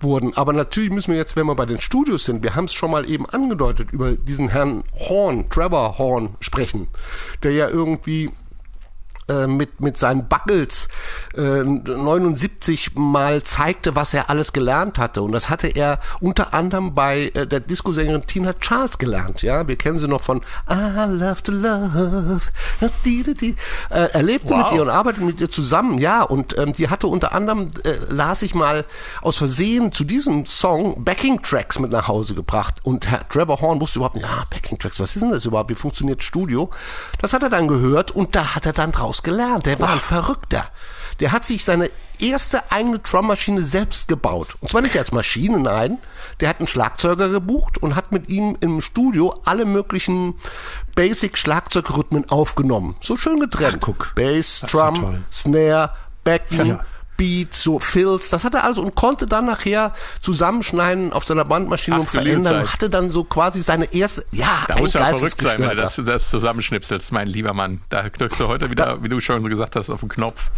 wurden. 0.00 0.36
Aber 0.36 0.52
natürlich 0.52 0.90
müssen 0.90 1.12
wir 1.12 1.18
jetzt, 1.18 1.36
wenn 1.36 1.46
wir 1.46 1.54
bei 1.54 1.66
den 1.66 1.80
Studios 1.80 2.24
sind, 2.24 2.42
wir 2.42 2.54
haben 2.54 2.66
es 2.66 2.74
schon 2.74 2.90
mal 2.90 3.08
eben 3.08 3.24
angedeutet, 3.26 3.92
über 3.92 4.12
diesen 4.12 4.48
Herrn 4.48 4.84
Horn, 5.08 5.48
Trevor 5.48 5.96
Horn 5.98 6.36
sprechen, 6.40 6.88
der 7.42 7.52
ja 7.52 7.68
irgendwie 7.68 8.30
äh, 9.28 9.46
mit, 9.46 9.80
mit 9.80 9.98
seinen 9.98 10.28
Buckles 10.28 10.88
äh, 11.34 11.62
79 11.62 12.92
mal 12.94 13.42
zeigte, 13.42 13.94
was 13.94 14.14
er 14.14 14.30
alles 14.30 14.52
gelernt 14.52 14.98
hatte. 14.98 15.22
Und 15.22 15.32
das 15.32 15.50
hatte 15.50 15.68
er 15.68 15.98
unter 16.20 16.54
anderem 16.54 16.94
bei 16.94 17.30
äh, 17.34 17.46
der 17.46 17.60
Disco-Sängerin 17.60 18.26
Tina 18.26 18.54
Charles 18.54 18.98
gelernt. 18.98 19.42
Ja, 19.42 19.68
wir 19.68 19.76
kennen 19.76 19.98
sie 19.98 20.08
noch 20.08 20.22
von 20.22 20.42
I 20.70 21.06
love 21.08 21.42
to 21.42 21.52
love. 21.52 22.40
Äh, 22.80 23.54
er 23.90 24.22
lebte 24.22 24.50
wow. 24.50 24.64
mit 24.64 24.72
ihr 24.72 24.82
und 24.82 24.90
arbeitete 24.90 25.24
mit 25.24 25.40
ihr 25.40 25.50
zusammen. 25.50 25.98
Ja, 25.98 26.22
und 26.22 26.56
ähm, 26.58 26.72
die 26.72 26.88
hatte 26.88 27.06
unter 27.06 27.32
anderem, 27.32 27.68
äh, 27.84 27.96
las 28.08 28.42
ich 28.42 28.54
mal 28.54 28.84
aus 29.22 29.36
Versehen 29.36 29.92
zu 29.92 30.04
diesem 30.04 30.46
Song 30.46 31.04
Backing-Tracks 31.04 31.78
mit 31.78 31.90
nach 31.90 32.08
Hause 32.08 32.34
gebracht. 32.34 32.76
Und 32.82 33.08
Herr 33.10 33.28
Trevor 33.28 33.60
Horn 33.60 33.80
wusste 33.80 33.98
überhaupt 33.98 34.16
nicht, 34.16 34.26
ja, 34.26 34.44
Backing-Tracks, 34.50 35.00
was 35.00 35.16
ist 35.16 35.22
denn 35.22 35.32
das 35.32 35.44
überhaupt? 35.44 35.70
Wie 35.70 35.74
funktioniert 35.74 36.22
Studio? 36.22 36.70
Das 37.20 37.32
hat 37.32 37.42
er 37.42 37.50
dann 37.50 37.68
gehört 37.68 38.10
und 38.10 38.34
da 38.34 38.54
hat 38.54 38.66
er 38.66 38.72
dann 38.72 38.92
draus 38.92 39.17
daraus 39.18 39.22
gelernt. 39.22 39.66
Der 39.66 39.80
war 39.80 39.90
ein 39.90 40.00
Verrückter. 40.00 40.64
Der 41.20 41.32
hat 41.32 41.44
sich 41.44 41.64
seine 41.64 41.90
erste 42.20 42.70
eigene 42.70 43.00
Drummaschine 43.00 43.62
selbst 43.62 44.08
gebaut. 44.08 44.56
Und 44.60 44.68
zwar 44.68 44.82
nicht 44.82 44.96
als 44.96 45.12
Maschine, 45.12 45.58
nein. 45.58 45.98
Der 46.40 46.48
hat 46.48 46.58
einen 46.58 46.68
Schlagzeuger 46.68 47.28
gebucht 47.28 47.78
und 47.78 47.96
hat 47.96 48.12
mit 48.12 48.28
ihm 48.28 48.56
im 48.60 48.80
Studio 48.80 49.40
alle 49.44 49.64
möglichen 49.64 50.34
Basic-Schlagzeugrhythmen 50.94 52.30
aufgenommen. 52.30 52.96
So 53.00 53.16
schön 53.16 53.40
getrennt. 53.40 53.78
Ach, 53.78 53.80
guck. 53.80 54.12
Bass, 54.14 54.64
Drum, 54.68 55.24
Snare, 55.32 55.90
Becken. 56.22 56.66
Ja. 56.66 56.84
Beats, 57.18 57.62
so 57.62 57.80
Fills, 57.80 58.30
das 58.30 58.44
hat 58.44 58.54
er 58.54 58.64
alles 58.64 58.78
und 58.78 58.94
konnte 58.94 59.26
dann 59.26 59.44
nachher 59.44 59.92
zusammenschneiden 60.22 61.12
auf 61.12 61.26
seiner 61.26 61.44
Bandmaschine 61.44 61.96
Ach, 61.96 62.00
und 62.00 62.08
verändern. 62.08 62.72
Hatte 62.72 62.88
dann 62.88 63.10
so 63.10 63.24
quasi 63.24 63.60
seine 63.60 63.92
erste, 63.92 64.24
ja, 64.30 64.64
Da 64.68 64.78
muss 64.78 64.94
er 64.94 65.04
verrückt 65.06 65.40
sein, 65.40 65.60
weil 65.60 65.76
das, 65.76 66.00
das 66.02 66.30
zusammenschnipselst, 66.30 67.12
mein 67.12 67.26
lieber 67.26 67.52
Mann. 67.52 67.82
Da 67.90 68.08
knirkst 68.08 68.40
du 68.40 68.48
heute 68.48 68.70
wieder, 68.70 69.02
wie 69.02 69.08
du 69.08 69.20
schon 69.20 69.42
so 69.42 69.48
gesagt 69.48 69.76
hast, 69.76 69.90
auf 69.90 70.00
den 70.00 70.08
Knopf. 70.08 70.50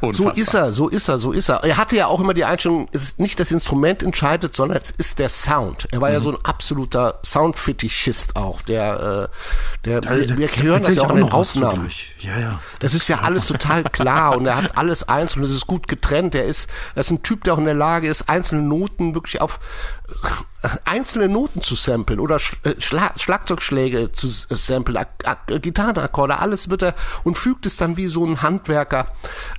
Unfassbar. 0.00 0.34
So 0.34 0.40
ist 0.40 0.54
er, 0.54 0.72
so 0.72 0.88
ist 0.88 1.08
er, 1.08 1.18
so 1.18 1.32
ist 1.32 1.48
er. 1.48 1.64
Er 1.64 1.76
hatte 1.76 1.96
ja 1.96 2.06
auch 2.06 2.20
immer 2.20 2.34
die 2.34 2.44
Einstellung, 2.44 2.88
es 2.92 3.02
ist 3.02 3.20
nicht 3.20 3.40
das 3.40 3.50
Instrument 3.50 4.02
entscheidet, 4.02 4.54
sondern 4.54 4.78
es 4.78 4.90
ist 4.90 5.18
der 5.18 5.28
Sound. 5.28 5.88
Er 5.90 6.00
war 6.00 6.08
mhm. 6.08 6.14
ja 6.14 6.20
so 6.20 6.30
ein 6.30 6.38
absoluter 6.44 7.18
Soundfetischist 7.24 8.36
auch. 8.36 8.62
Der, 8.62 9.28
äh, 9.30 9.88
der, 9.88 10.08
also, 10.08 10.36
wir, 10.36 10.48
hören 10.48 10.82
das 10.82 10.94
ja 10.94 11.02
auch 11.02 11.10
in 11.10 11.16
den 11.16 11.32
Aufnahmen. 11.32 11.88
Ja, 12.20 12.38
ja. 12.38 12.60
Das 12.80 12.94
ist 12.94 13.08
ja 13.08 13.20
alles 13.20 13.46
total 13.46 13.84
klar 13.84 14.36
und 14.36 14.46
er 14.46 14.56
hat 14.56 14.76
alles 14.76 15.08
einzeln 15.08 15.42
und 15.42 15.50
es 15.50 15.56
ist 15.56 15.66
gut 15.66 15.88
getrennt. 15.88 16.34
Er 16.34 16.44
ist, 16.44 16.68
er 16.94 17.00
ist 17.00 17.10
ein 17.10 17.22
Typ, 17.22 17.44
der 17.44 17.54
auch 17.54 17.58
in 17.58 17.64
der 17.64 17.74
Lage 17.74 18.08
ist, 18.08 18.28
einzelne 18.28 18.62
Noten 18.62 19.14
wirklich 19.14 19.40
auf 19.40 19.60
einzelne 20.84 21.28
Noten 21.28 21.60
zu 21.60 21.74
samplen 21.74 22.20
oder 22.20 22.36
äh, 22.62 22.74
Schla 22.78 23.12
Schlagzeugschläge 23.16 24.12
zu 24.12 24.28
samplen, 24.28 25.04
Gitarrenakkorde, 25.46 26.38
alles 26.38 26.70
wird 26.70 26.82
er 26.82 26.94
und 27.24 27.38
fügt 27.38 27.66
es 27.66 27.76
dann 27.76 27.96
wie 27.96 28.06
so 28.06 28.24
ein 28.24 28.42
Handwerker 28.42 29.08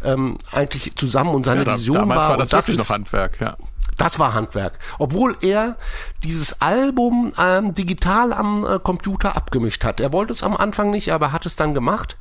ähm, 0.04 0.38
eigentlich 0.52 0.96
zusammen 0.96 1.34
und 1.34 1.46
seine 1.46 1.62
ja, 1.62 1.66
da, 1.66 1.76
Vision 1.76 1.98
damals 1.98 2.22
war, 2.22 2.30
war 2.30 2.38
das, 2.38 2.50
das 2.50 2.68
wirklich 2.68 2.82
ist, 2.82 2.90
noch 2.90 2.96
Handwerk, 2.96 3.40
ja. 3.40 3.58
Das 3.98 4.20
war 4.20 4.34
Handwerk. 4.36 4.80
Obwohl 5.00 5.36
er 5.42 5.76
dieses 6.24 6.62
Album 6.62 7.34
ähm, 7.40 7.74
digital 7.74 8.32
am 8.32 8.66
äh, 8.66 8.80
Computer 8.80 9.36
abgemischt 9.36 9.84
hat. 9.84 10.00
Er 10.00 10.14
wollte 10.14 10.34
es 10.34 10.44
am 10.44 10.56
Anfang 10.56 10.92
nicht, 10.92 11.12
aber 11.12 11.32
hat 11.32 11.46
es 11.46 11.56
dann 11.56 11.74
gemacht. 11.74 12.16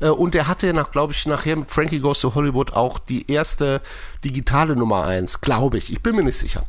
Äh, 0.00 0.08
und 0.08 0.34
er 0.34 0.48
hatte, 0.48 0.72
nach, 0.72 0.90
glaube 0.90 1.12
ich, 1.12 1.26
nachher 1.26 1.56
mit 1.56 1.70
Frankie 1.70 2.00
Goes 2.00 2.20
to 2.20 2.34
Hollywood 2.34 2.72
auch 2.72 2.98
die 2.98 3.30
erste 3.30 3.82
digitale 4.24 4.74
Nummer 4.74 5.04
eins, 5.04 5.40
glaube 5.40 5.78
ich. 5.78 5.92
Ich 5.92 6.02
bin 6.02 6.16
mir 6.16 6.24
nicht 6.24 6.38
sicher. 6.38 6.64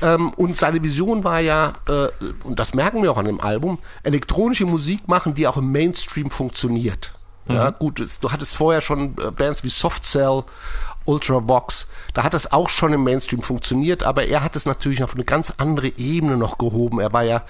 Ähm, 0.00 0.30
und 0.30 0.56
seine 0.56 0.82
Vision 0.82 1.24
war 1.24 1.40
ja, 1.40 1.72
äh, 1.88 2.08
und 2.44 2.58
das 2.58 2.74
merken 2.74 3.02
wir 3.02 3.10
auch 3.10 3.18
an 3.18 3.26
dem 3.26 3.40
Album, 3.40 3.78
elektronische 4.04 4.64
Musik 4.64 5.08
machen, 5.08 5.34
die 5.34 5.46
auch 5.46 5.56
im 5.56 5.72
Mainstream 5.72 6.30
funktioniert. 6.30 7.14
Mhm. 7.46 7.54
Ja, 7.54 7.70
gut, 7.70 8.02
du 8.20 8.32
hattest 8.32 8.56
vorher 8.56 8.80
schon 8.80 9.16
äh, 9.18 9.30
Bands 9.30 9.64
wie 9.64 9.68
Soft 9.68 10.06
Cell 10.06 10.44
Ultravox. 11.04 11.86
Da 12.14 12.22
hat 12.22 12.34
das 12.34 12.52
auch 12.52 12.68
schon 12.68 12.92
im 12.92 13.04
Mainstream 13.04 13.42
funktioniert, 13.42 14.02
aber 14.02 14.26
er 14.26 14.42
hat 14.42 14.56
es 14.56 14.66
natürlich 14.66 15.02
auf 15.02 15.14
eine 15.14 15.24
ganz 15.24 15.52
andere 15.58 15.88
Ebene 15.96 16.36
noch 16.36 16.58
gehoben. 16.58 17.00
Er 17.00 17.12
war 17.12 17.24
ja, 17.24 17.44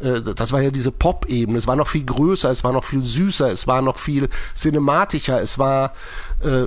äh, 0.00 0.20
das 0.20 0.52
war 0.52 0.60
ja 0.60 0.70
diese 0.70 0.92
Pop-Ebene. 0.92 1.58
Es 1.58 1.66
war 1.66 1.76
noch 1.76 1.88
viel 1.88 2.04
größer, 2.04 2.50
es 2.50 2.64
war 2.64 2.72
noch 2.72 2.84
viel 2.84 3.02
süßer, 3.02 3.50
es 3.50 3.66
war 3.66 3.82
noch 3.82 3.98
viel 3.98 4.28
cinematischer, 4.54 5.40
es 5.40 5.58
war 5.58 5.92
äh, 6.40 6.66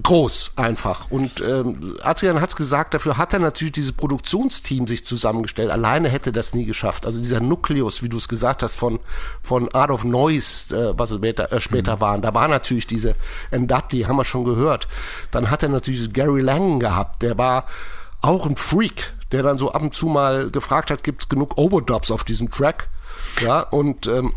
groß 0.00 0.52
einfach. 0.56 1.10
Und 1.10 1.40
ähm, 1.40 1.96
Adrian 2.02 2.40
hat 2.40 2.50
es 2.50 2.56
gesagt, 2.56 2.94
dafür 2.94 3.18
hat 3.18 3.32
er 3.32 3.40
natürlich 3.40 3.72
dieses 3.72 3.92
Produktionsteam 3.92 4.86
sich 4.86 5.04
zusammengestellt. 5.04 5.70
Alleine 5.70 6.08
hätte 6.08 6.32
das 6.32 6.54
nie 6.54 6.64
geschafft. 6.64 7.06
Also 7.06 7.18
dieser 7.18 7.40
Nukleus, 7.40 8.02
wie 8.02 8.08
du 8.08 8.18
es 8.18 8.28
gesagt 8.28 8.62
hast, 8.62 8.76
von, 8.76 9.00
von 9.42 9.68
of 9.68 10.04
Noise, 10.04 10.76
äh, 10.76 10.98
was 10.98 11.10
später, 11.12 11.52
äh, 11.52 11.60
später 11.60 11.96
mhm. 11.96 12.00
waren, 12.00 12.22
da 12.22 12.34
war 12.34 12.46
natürlich 12.46 12.86
diese 12.86 13.16
N. 13.50 13.66
Dudley, 13.66 14.02
haben 14.02 14.16
wir 14.16 14.24
schon 14.24 14.44
gehört. 14.44 14.86
Dann 15.32 15.50
hat 15.50 15.62
er 15.62 15.68
natürlich 15.68 16.12
Gary 16.12 16.40
Lang 16.40 16.78
gehabt, 16.78 17.22
der 17.22 17.36
war 17.36 17.66
auch 18.20 18.46
ein 18.46 18.56
Freak, 18.56 19.12
der 19.32 19.42
dann 19.42 19.58
so 19.58 19.72
ab 19.72 19.82
und 19.82 19.94
zu 19.94 20.06
mal 20.06 20.50
gefragt 20.50 20.90
hat, 20.90 21.02
gibt 21.02 21.22
es 21.22 21.28
genug 21.28 21.58
Overdubs 21.58 22.10
auf 22.10 22.22
diesem 22.22 22.50
Track? 22.50 22.88
Ja, 23.40 23.60
und 23.60 24.06
ähm, 24.06 24.34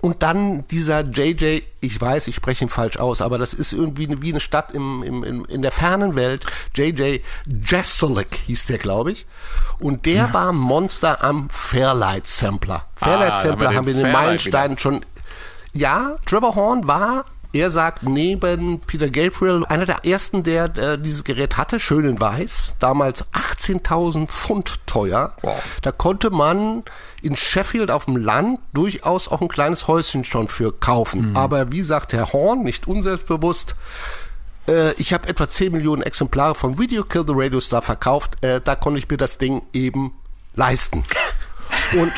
und 0.00 0.22
dann 0.22 0.66
dieser 0.68 1.00
JJ, 1.00 1.62
ich 1.80 2.00
weiß, 2.00 2.28
ich 2.28 2.36
spreche 2.36 2.64
ihn 2.64 2.68
falsch 2.68 2.98
aus, 2.98 3.20
aber 3.20 3.36
das 3.38 3.52
ist 3.52 3.72
irgendwie 3.72 4.22
wie 4.22 4.30
eine 4.30 4.40
Stadt 4.40 4.72
im, 4.72 5.02
im, 5.02 5.24
im, 5.24 5.44
in 5.46 5.62
der 5.62 5.72
fernen 5.72 6.14
Welt. 6.14 6.46
JJ 6.74 7.20
Jeselik 7.46 8.34
hieß 8.46 8.66
der, 8.66 8.78
glaube 8.78 9.12
ich. 9.12 9.26
Und 9.80 10.06
der 10.06 10.14
ja. 10.14 10.32
war 10.32 10.52
Monster 10.52 11.24
am 11.24 11.50
Fairlight 11.50 12.26
Sampler. 12.26 12.84
Fairlight 12.96 13.32
ah, 13.32 13.36
Sampler 13.36 13.74
haben 13.74 13.86
wir 13.86 13.94
in 13.94 14.02
den 14.02 14.12
Meilensteinen 14.12 14.78
schon. 14.78 15.04
Ja, 15.72 16.16
Trevor 16.26 16.54
Horn 16.54 16.86
war 16.86 17.24
er 17.52 17.70
sagt, 17.70 18.02
neben 18.02 18.80
Peter 18.80 19.08
Gabriel, 19.08 19.64
einer 19.66 19.86
der 19.86 20.04
ersten, 20.04 20.42
der 20.42 20.76
äh, 20.76 20.98
dieses 20.98 21.24
Gerät 21.24 21.56
hatte, 21.56 21.80
schön 21.80 22.04
in 22.04 22.20
weiß, 22.20 22.76
damals 22.78 23.24
18.000 23.32 24.26
Pfund 24.26 24.86
teuer. 24.86 25.34
Wow. 25.40 25.62
Da 25.82 25.90
konnte 25.90 26.30
man 26.30 26.84
in 27.22 27.36
Sheffield 27.36 27.90
auf 27.90 28.04
dem 28.04 28.16
Land 28.16 28.60
durchaus 28.74 29.28
auch 29.28 29.40
ein 29.40 29.48
kleines 29.48 29.88
Häuschen 29.88 30.24
schon 30.24 30.48
für 30.48 30.72
kaufen. 30.72 31.30
Mhm. 31.30 31.36
Aber 31.36 31.72
wie 31.72 31.82
sagt 31.82 32.12
Herr 32.12 32.32
Horn, 32.32 32.62
nicht 32.62 32.86
unselbstbewusst, 32.86 33.74
äh, 34.68 34.92
ich 34.94 35.14
habe 35.14 35.28
etwa 35.28 35.48
10 35.48 35.72
Millionen 35.72 36.02
Exemplare 36.02 36.54
von 36.54 36.78
Video 36.78 37.02
Kill 37.02 37.24
the 37.26 37.32
Radio 37.34 37.60
Star 37.60 37.82
verkauft, 37.82 38.44
äh, 38.44 38.60
da 38.62 38.74
konnte 38.74 38.98
ich 38.98 39.08
mir 39.08 39.16
das 39.16 39.38
Ding 39.38 39.62
eben 39.72 40.12
leisten. 40.54 41.04
Und 41.94 42.12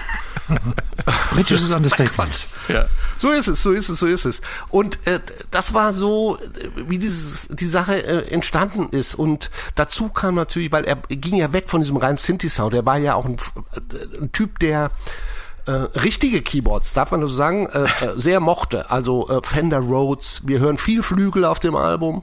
britisches 1.34 1.70
Understatement. 1.72 2.48
Ja. 2.68 2.86
So 3.16 3.30
ist 3.30 3.48
es, 3.48 3.62
so 3.62 3.72
ist 3.72 3.88
es, 3.88 4.00
so 4.00 4.06
ist 4.06 4.24
es. 4.24 4.40
Und 4.68 5.06
äh, 5.06 5.20
das 5.50 5.74
war 5.74 5.92
so, 5.92 6.38
wie 6.76 6.98
dieses, 6.98 7.48
die 7.48 7.66
Sache 7.66 8.02
äh, 8.02 8.32
entstanden 8.32 8.88
ist. 8.90 9.14
Und 9.14 9.50
dazu 9.74 10.08
kam 10.08 10.34
natürlich, 10.34 10.72
weil 10.72 10.84
er 10.84 10.96
ging 10.96 11.36
ja 11.36 11.52
weg 11.52 11.68
von 11.68 11.80
diesem 11.80 11.96
reinen 11.96 12.18
Synthi-Sound. 12.18 12.74
Er 12.74 12.86
war 12.86 12.98
ja 12.98 13.14
auch 13.14 13.26
ein, 13.26 13.36
äh, 13.36 14.20
ein 14.22 14.32
Typ, 14.32 14.58
der 14.58 14.90
äh, 15.66 15.72
richtige 16.00 16.42
Keyboards, 16.42 16.94
darf 16.94 17.10
man 17.10 17.20
so 17.20 17.28
sagen, 17.28 17.66
äh, 17.66 17.84
äh, 17.84 17.88
sehr 18.16 18.40
mochte. 18.40 18.90
Also 18.90 19.28
äh, 19.28 19.40
Fender 19.44 19.80
Rhodes, 19.80 20.42
wir 20.44 20.58
hören 20.58 20.78
viel 20.78 21.02
Flügel 21.02 21.44
auf 21.44 21.60
dem 21.60 21.76
Album. 21.76 22.22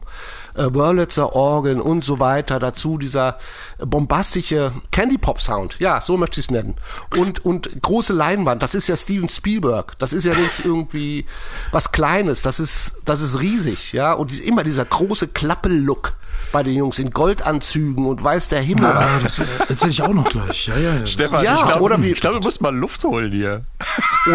Äh, 0.57 0.73
Wurlitzer 0.73 1.33
Orgeln 1.35 1.79
und 1.81 2.03
so 2.03 2.19
weiter. 2.19 2.59
Dazu 2.59 2.97
dieser 2.97 3.37
bombastische 3.79 4.71
Candy 4.91 5.17
Pop 5.17 5.39
Sound. 5.39 5.77
Ja, 5.79 6.01
so 6.01 6.17
möchte 6.17 6.39
ich 6.39 6.47
es 6.47 6.51
nennen. 6.51 6.75
Und, 7.17 7.45
und 7.45 7.69
große 7.81 8.13
Leinwand. 8.13 8.61
Das 8.63 8.75
ist 8.75 8.87
ja 8.87 8.97
Steven 8.97 9.29
Spielberg. 9.29 9.97
Das 9.99 10.13
ist 10.13 10.25
ja 10.25 10.33
nicht 10.33 10.65
irgendwie 10.65 11.25
was 11.71 11.91
Kleines. 11.91 12.41
Das 12.41 12.59
ist, 12.59 12.93
das 13.05 13.21
ist 13.21 13.39
riesig. 13.39 13.93
Ja, 13.93 14.13
und 14.13 14.31
die, 14.31 14.39
immer 14.43 14.63
dieser 14.63 14.85
große 14.85 15.27
Klappel-Look 15.29 16.13
bei 16.51 16.61
den 16.63 16.75
Jungs 16.75 16.99
in 16.99 17.11
Goldanzügen 17.11 18.05
und 18.05 18.23
weiß 18.23 18.49
der 18.49 18.61
Himmel 18.61 18.85
was. 18.93 19.37
Ja, 19.37 19.43
das 19.57 19.69
erzähle 19.69 19.91
ich 19.91 20.01
auch 20.03 20.13
noch 20.13 20.29
gleich. 20.29 20.67
Ja, 20.67 20.77
ja, 20.77 21.05
Stefan, 21.05 21.43
Ja, 21.43 21.55
ich 21.55 21.65
glaube, 21.65 21.81
oder 21.81 22.01
wie- 22.01 22.11
glaub, 22.13 22.33
du 22.35 22.39
musst 22.39 22.61
mal 22.61 22.73
Luft 22.75 23.03
holen 23.03 23.31
hier. 23.31 23.63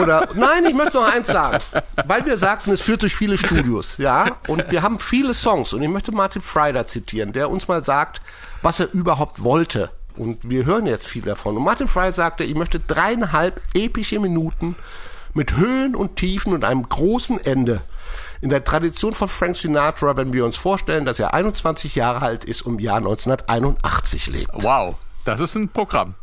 Oder, 0.00 0.28
nein, 0.34 0.66
ich 0.66 0.74
möchte 0.74 0.94
noch 0.96 1.10
eins 1.12 1.28
sagen. 1.28 1.58
Weil 2.06 2.26
wir 2.26 2.36
sagten, 2.36 2.72
es 2.72 2.80
führt 2.80 3.02
durch 3.02 3.14
viele 3.14 3.38
Studios, 3.38 3.96
ja. 3.98 4.36
Und 4.48 4.70
wir 4.70 4.82
haben 4.82 4.98
viele 4.98 5.32
Songs. 5.32 5.72
Und 5.72 5.82
ich 5.82 5.88
möchte 5.88 6.11
Martin 6.12 6.42
Freider 6.42 6.86
zitieren, 6.86 7.32
der 7.32 7.50
uns 7.50 7.68
mal 7.68 7.84
sagt, 7.84 8.20
was 8.62 8.80
er 8.80 8.92
überhaupt 8.92 9.42
wollte. 9.42 9.90
Und 10.16 10.48
wir 10.48 10.64
hören 10.66 10.86
jetzt 10.86 11.06
viel 11.06 11.22
davon. 11.22 11.56
Und 11.56 11.64
Martin 11.64 11.88
Freider 11.88 12.12
sagte, 12.12 12.44
ich 12.44 12.54
möchte 12.54 12.78
dreieinhalb 12.80 13.60
epische 13.74 14.18
Minuten 14.20 14.76
mit 15.34 15.56
Höhen 15.56 15.96
und 15.96 16.16
Tiefen 16.16 16.52
und 16.52 16.64
einem 16.64 16.86
großen 16.88 17.42
Ende. 17.44 17.80
In 18.42 18.50
der 18.50 18.62
Tradition 18.64 19.14
von 19.14 19.28
Frank 19.28 19.56
Sinatra, 19.56 20.16
wenn 20.16 20.32
wir 20.32 20.44
uns 20.44 20.56
vorstellen, 20.56 21.06
dass 21.06 21.18
er 21.18 21.32
21 21.32 21.94
Jahre 21.94 22.22
alt 22.22 22.44
ist 22.44 22.62
und 22.62 22.74
im 22.74 22.80
Jahr 22.80 22.96
1981 22.98 24.26
lebt. 24.26 24.50
Wow, 24.62 24.96
das 25.24 25.40
ist 25.40 25.54
ein 25.54 25.68
Programm, 25.68 26.14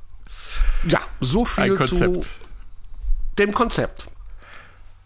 Ja, 0.87 0.99
so 1.21 1.45
viel 1.45 1.63
ein 1.63 1.71
zu 1.71 1.77
Konzept. 1.77 2.29
dem 3.39 3.53
Konzept. 3.53 4.08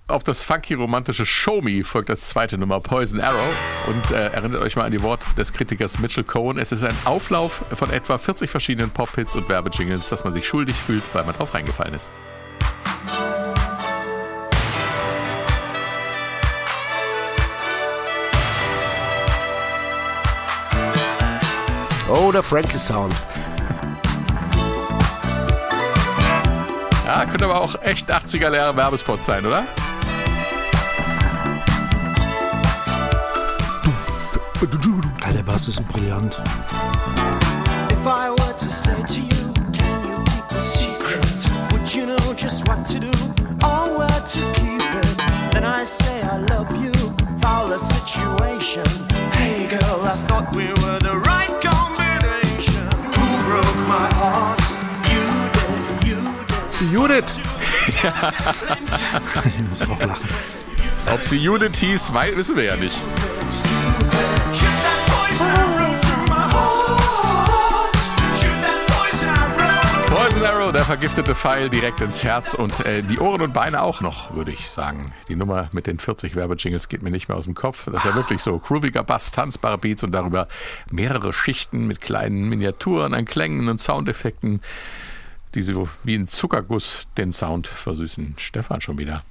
Auf 0.05 0.21
das 0.21 0.43
funky 0.43 0.73
romantische 0.73 1.25
Show 1.25 1.61
Me 1.61 1.81
folgt 1.85 2.09
als 2.09 2.27
zweite 2.27 2.57
Nummer 2.57 2.81
Poison 2.81 3.21
Arrow 3.21 3.55
und 3.87 4.11
äh, 4.11 4.27
erinnert 4.27 4.61
euch 4.61 4.75
mal 4.75 4.83
an 4.83 4.91
die 4.91 5.01
Worte 5.01 5.25
des 5.37 5.53
Kritikers 5.53 5.97
Mitchell 5.99 6.25
Cohen. 6.25 6.57
Es 6.57 6.73
ist 6.73 6.83
ein 6.83 6.95
Auflauf 7.05 7.63
von 7.71 7.89
etwa 7.89 8.17
40 8.17 8.49
verschiedenen 8.49 8.89
Pop-Hits 8.89 9.37
und 9.37 9.47
Werbejingles, 9.47 10.09
dass 10.09 10.25
man 10.25 10.33
sich 10.33 10.45
schuldig 10.45 10.75
fühlt, 10.75 11.03
weil 11.13 11.23
man 11.23 11.33
drauf 11.33 11.53
reingefallen 11.53 11.93
ist. 11.93 12.11
Oh, 22.09 22.29
der 22.33 22.43
Frankie 22.43 22.77
Sound. 22.77 23.15
Ja, 27.05 27.25
könnte 27.25 27.45
aber 27.45 27.61
auch 27.61 27.81
echt 27.81 28.11
80er 28.11 28.49
leere 28.49 28.75
Werbespot 28.75 29.23
sein, 29.23 29.45
oder? 29.45 29.65
Ja, 34.63 35.33
der 35.33 35.43
Bass 35.43 35.67
ist 35.67 35.85
brillant. 35.89 36.41
If 37.91 38.05
I 38.05 38.29
were 38.29 38.53
to 38.57 38.71
say 38.71 38.95
to 38.95 39.19
you, 39.19 39.53
can 39.73 40.03
you 40.07 40.15
keep 40.23 40.51
a 40.51 40.59
secret? 40.61 41.27
Would 41.73 41.93
you 41.93 42.05
know 42.05 42.33
just 42.33 42.65
what 42.65 42.87
to 42.87 42.99
do 42.99 43.11
or 43.61 43.97
where 43.97 44.07
to 44.07 44.39
keep 44.53 44.79
it? 44.79 45.17
Then 45.51 45.65
I 45.65 45.83
say 45.83 46.21
I 46.21 46.37
love 46.47 46.73
you, 46.81 46.93
foul 47.41 47.67
the 47.67 47.77
situation. 47.77 48.85
Hey 49.33 49.67
girl, 49.67 49.99
I 50.05 50.15
thought 50.27 50.55
we 50.55 50.67
were 50.81 50.99
the 50.99 51.17
right 51.27 51.51
combination. 51.59 52.87
Who 53.15 53.43
broke 53.43 53.87
my 53.89 54.07
heart? 54.15 54.61
You 55.11 55.25
did, 55.59 56.07
you 56.07 56.21
did. 56.47 56.91
Judith. 56.91 57.39
Ich 59.45 59.59
muss 59.67 59.81
auch 59.81 59.99
lachen. 59.99 60.29
Ob 61.13 61.21
sie 61.21 61.37
Judith 61.37 61.75
hieß, 61.75 62.13
wissen 62.13 62.55
wir 62.55 62.63
ja 62.63 62.75
nicht. 62.77 63.01
Der 70.73 70.85
vergiftete 70.85 71.35
Pfeil 71.35 71.69
direkt 71.69 72.01
ins 72.01 72.23
Herz 72.23 72.55
und 72.55 72.79
äh, 72.79 73.03
die 73.03 73.19
Ohren 73.19 73.41
und 73.41 73.53
Beine 73.53 73.83
auch 73.83 74.01
noch, 74.01 74.33
würde 74.33 74.51
ich 74.51 74.69
sagen. 74.69 75.13
Die 75.27 75.35
Nummer 75.35 75.69
mit 75.71 75.85
den 75.85 75.99
40 75.99 76.35
Werbejingles 76.35 76.89
geht 76.89 77.03
mir 77.03 77.11
nicht 77.11 77.27
mehr 77.27 77.37
aus 77.37 77.45
dem 77.45 77.53
Kopf. 77.53 77.85
Das 77.85 77.95
ist 77.95 78.05
ja 78.05 78.15
wirklich 78.15 78.41
so. 78.41 78.57
Grooviger 78.57 79.03
Bass, 79.03 79.31
tanzbare 79.31 79.77
Beats 79.77 80.03
und 80.03 80.11
darüber 80.13 80.47
mehrere 80.89 81.31
Schichten 81.31 81.85
mit 81.85 82.01
kleinen 82.01 82.49
Miniaturen 82.49 83.13
an 83.13 83.25
Klängen 83.25 83.69
und 83.69 83.79
Soundeffekten, 83.79 84.61
die 85.53 85.61
so 85.61 85.89
wie 86.03 86.15
ein 86.15 86.27
Zuckerguss 86.27 87.03
den 87.17 87.31
Sound 87.31 87.67
versüßen. 87.67 88.35
Stefan 88.37 88.81
schon 88.81 88.97
wieder. 88.97 89.23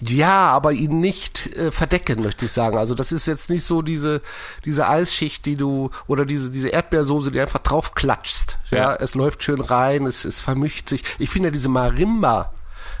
Ja, 0.00 0.50
aber 0.50 0.72
ihn 0.72 1.00
nicht 1.00 1.56
äh, 1.56 1.72
verdecken, 1.72 2.22
möchte 2.22 2.44
ich 2.44 2.52
sagen. 2.52 2.78
Also 2.78 2.94
das 2.94 3.10
ist 3.10 3.26
jetzt 3.26 3.50
nicht 3.50 3.64
so 3.64 3.82
diese, 3.82 4.22
diese 4.64 4.88
Eisschicht, 4.88 5.44
die 5.44 5.56
du, 5.56 5.90
oder 6.06 6.24
diese, 6.24 6.50
diese 6.50 6.68
Erdbeersoße, 6.68 7.32
die 7.32 7.40
einfach 7.40 7.58
drauf 7.58 7.94
klatschst. 7.94 8.58
Ja, 8.70 8.76
Ja. 8.78 8.94
es 8.96 9.14
läuft 9.16 9.42
schön 9.42 9.60
rein, 9.60 10.06
es, 10.06 10.24
es 10.24 10.40
vermischt 10.40 10.88
sich. 10.88 11.02
Ich 11.18 11.30
finde 11.30 11.48
ja 11.48 11.50
diese 11.52 11.68
Marimba, 11.68 12.52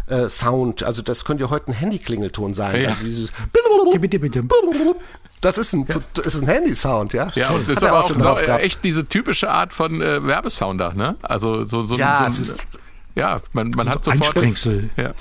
äh, 0.08 0.28
Sound, 0.28 0.82
also 0.82 1.02
das 1.02 1.24
könnte 1.24 1.44
ja 1.44 1.50
heute 1.50 1.68
ein 1.70 1.74
Handyklingelton 1.74 2.54
sein. 2.56 2.82
Ja. 2.82 2.88
Also 2.90 3.04
dieses 3.04 3.30
Bitte, 4.00 4.18
bitte. 4.18 4.42
das 5.40 5.56
ist 5.58 5.72
ein, 5.74 5.86
das 6.14 6.26
ist 6.34 6.42
ein 6.42 6.48
Handy-Sound, 6.48 7.12
ja. 7.12 7.28
Ja, 7.34 7.50
und 7.50 7.60
es 7.62 7.68
ist 7.68 7.82
er 7.82 7.90
aber 7.90 8.04
auch 8.04 8.08
so, 8.08 8.14
drauf 8.16 8.40
äh, 8.42 8.56
echt 8.58 8.82
diese 8.84 9.06
typische 9.06 9.48
Art 9.50 9.72
von 9.72 10.02
äh, 10.02 10.26
Werbesounder, 10.26 10.94
ne? 10.94 11.16
Also 11.22 11.64
so, 11.64 11.82
so, 11.82 11.96
Ja, 11.96 12.24
so 12.28 12.42
es 12.42 12.48
ist- 12.50 12.56
ja, 13.14 13.40
man, 13.52 13.70
man 13.70 13.88
hat 13.88 14.04
So 14.04 14.10
sofort. 14.10 14.22
Einsprengsel. 14.36 14.90
Ja. 14.96 15.14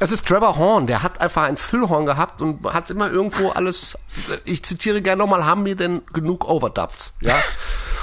Es 0.00 0.12
ist 0.12 0.26
Trevor 0.26 0.56
Horn, 0.56 0.86
der 0.86 1.02
hat 1.02 1.20
einfach 1.20 1.42
ein 1.44 1.56
Füllhorn 1.56 2.06
gehabt 2.06 2.40
und 2.40 2.64
hat 2.72 2.88
immer 2.88 3.10
irgendwo 3.10 3.50
alles, 3.50 3.98
ich 4.44 4.62
zitiere 4.62 5.02
gerne 5.02 5.20
nochmal, 5.22 5.44
haben 5.44 5.64
wir 5.64 5.74
denn 5.74 6.02
genug 6.12 6.48
Overdubs? 6.48 7.14
Ja. 7.20 7.36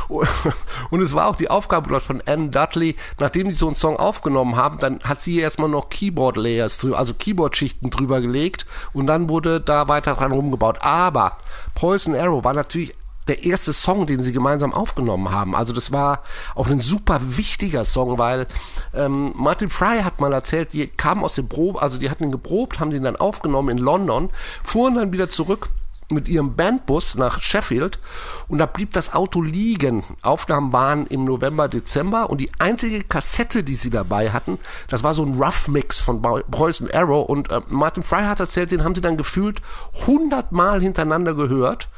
Und 0.92 1.02
es 1.02 1.14
war 1.16 1.28
auch 1.28 1.36
die 1.36 1.50
Aufgabe 1.50 1.90
dort 1.90 2.04
von 2.04 2.22
Anne 2.28 2.50
Dudley, 2.50 2.96
nachdem 3.18 3.48
die 3.48 3.54
so 3.54 3.66
einen 3.66 3.76
Song 3.76 3.98
aufgenommen 3.98 4.56
haben, 4.56 4.78
dann 4.78 5.00
hat 5.02 5.22
sie 5.22 5.40
erstmal 5.40 5.70
noch 5.70 5.90
Keyboard 5.90 6.38
Layers 6.38 6.78
drüber, 6.78 7.00
also 7.00 7.16
Keyboard-Schichten 7.16 7.90
drüber 7.90 8.22
gelegt 8.22 8.68
und 8.94 9.08
dann 9.08 9.30
wurde 9.30 9.62
da 9.62 9.88
weiter 9.88 10.14
dran 10.14 10.32
rumgebaut. 10.32 10.84
Aber 10.84 11.38
Poison 11.74 12.16
Arrow 12.16 12.44
war 12.44 12.54
natürlich 12.54 12.94
der 13.28 13.44
erste 13.44 13.74
Song, 13.74 14.08
den 14.08 14.22
sie 14.22 14.32
gemeinsam 14.32 14.74
aufgenommen 14.74 15.32
haben. 15.32 15.56
Also 15.56 15.74
das 15.74 15.92
war 15.92 16.24
auch 16.54 16.70
ein 16.70 16.80
super 16.80 17.20
wichtiger 17.22 17.86
Song, 17.86 18.18
weil 18.18 18.48
ähm, 18.94 19.34
Martin 19.36 19.70
Fry 19.70 20.02
hat 20.04 20.20
mal 20.20 20.34
erzählt, 20.34 20.74
die 20.74 20.88
kamen 20.88 21.24
aus 21.24 21.36
dem 21.36 21.48
Probe, 21.48 21.82
also 21.82 21.98
die 21.98 22.10
hatten 22.10 22.26
ihn 22.26 22.32
geprobt, 22.32 22.80
haben 22.80 22.92
den 22.92 23.04
dann 23.04 23.16
aufgenommen 23.16 23.70
in 23.70 23.78
London, 23.78 24.30
fuhren 24.64 24.96
dann 24.96 25.12
wieder 25.12 25.30
zurück 25.30 25.70
mit 26.10 26.28
ihrem 26.28 26.56
Bandbus 26.56 27.16
nach 27.16 27.42
Sheffield 27.42 28.00
und 28.48 28.60
da 28.60 28.66
blieb 28.66 28.94
das 28.94 29.14
Auto 29.14 29.42
liegen. 29.42 30.04
Aufnahmen 30.22 30.72
waren 30.72 31.08
im 31.08 31.24
November, 31.24 31.68
Dezember 31.68 32.30
und 32.30 32.40
die 32.40 32.52
einzige 32.60 33.04
Kassette, 33.04 33.64
die 33.64 33.76
sie 33.76 33.90
dabei 33.90 34.32
hatten, 34.32 34.60
das 34.88 35.04
war 35.04 35.14
so 35.14 35.26
ein 35.26 35.42
Rough 35.42 35.68
Mix 35.68 36.02
von 36.02 36.22
Poison 36.22 36.90
Arrow 36.92 37.28
und 37.28 37.52
äh, 37.52 37.62
Martin 37.70 38.04
Fry 38.04 38.24
hat 38.24 38.40
erzählt, 38.40 38.72
den 38.72 38.84
haben 38.84 38.96
sie 38.96 39.02
dann 39.02 39.18
gefühlt 39.18 39.62
hundertmal 40.06 40.82
hintereinander 40.82 41.34
gehört 41.34 41.90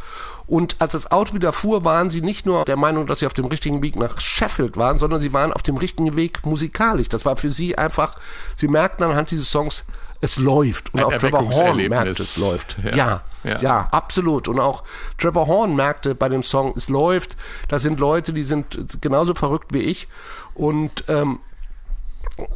und 0.47 0.77
als 0.79 0.93
das 0.93 1.11
Auto 1.11 1.33
wieder 1.33 1.51
fuhr, 1.51 1.83
waren 1.83 2.09
sie 2.09 2.21
nicht 2.21 2.45
nur 2.45 2.63
der 2.65 2.77
Meinung, 2.77 3.05
dass 3.05 3.19
sie 3.19 3.25
auf 3.25 3.33
dem 3.33 3.45
richtigen 3.45 3.81
Weg 3.81 3.97
nach 3.97 4.19
Sheffield 4.19 4.77
waren, 4.77 4.97
sondern 4.97 5.19
sie 5.19 5.33
waren 5.33 5.51
auf 5.51 5.61
dem 5.61 5.75
richtigen 5.77 6.15
Weg 6.15 6.45
musikalisch. 6.45 7.09
Das 7.09 7.25
war 7.25 7.35
für 7.35 7.51
sie 7.51 7.77
einfach, 7.77 8.17
sie 8.55 8.69
merkten 8.69 9.05
anhand 9.05 9.31
dieses 9.31 9.51
Songs, 9.51 9.83
es 10.21 10.37
läuft. 10.37 10.93
Und 10.93 11.01
Ein 11.01 11.05
auch 11.05 11.11
Trevor 11.17 11.39
Horn 11.39 11.51
Erweckungserlebnis. 11.51 11.89
merkt, 11.89 12.19
es 12.19 12.37
läuft. 12.37 12.77
Ja. 12.83 12.95
Ja. 12.95 13.21
Ja. 13.43 13.59
Ja. 13.59 13.87
absolut. 13.91 14.47
Und 14.47 14.59
auch 14.59 14.83
Trevor 15.17 15.47
Horn 15.47 15.75
merkte 15.75 16.15
bei 16.15 16.29
dem 16.29 16.43
Song, 16.43 16.73
es 16.75 16.89
läuft. 16.89 17.35
Da 17.67 17.77
sind 17.77 17.99
Leute, 17.99 18.33
die 18.33 18.43
sind 18.43 18.99
genauso 19.01 19.35
verrückt 19.35 19.73
wie 19.73 19.81
ich. 19.81 20.07
Und 20.53 21.03
ähm, 21.07 21.39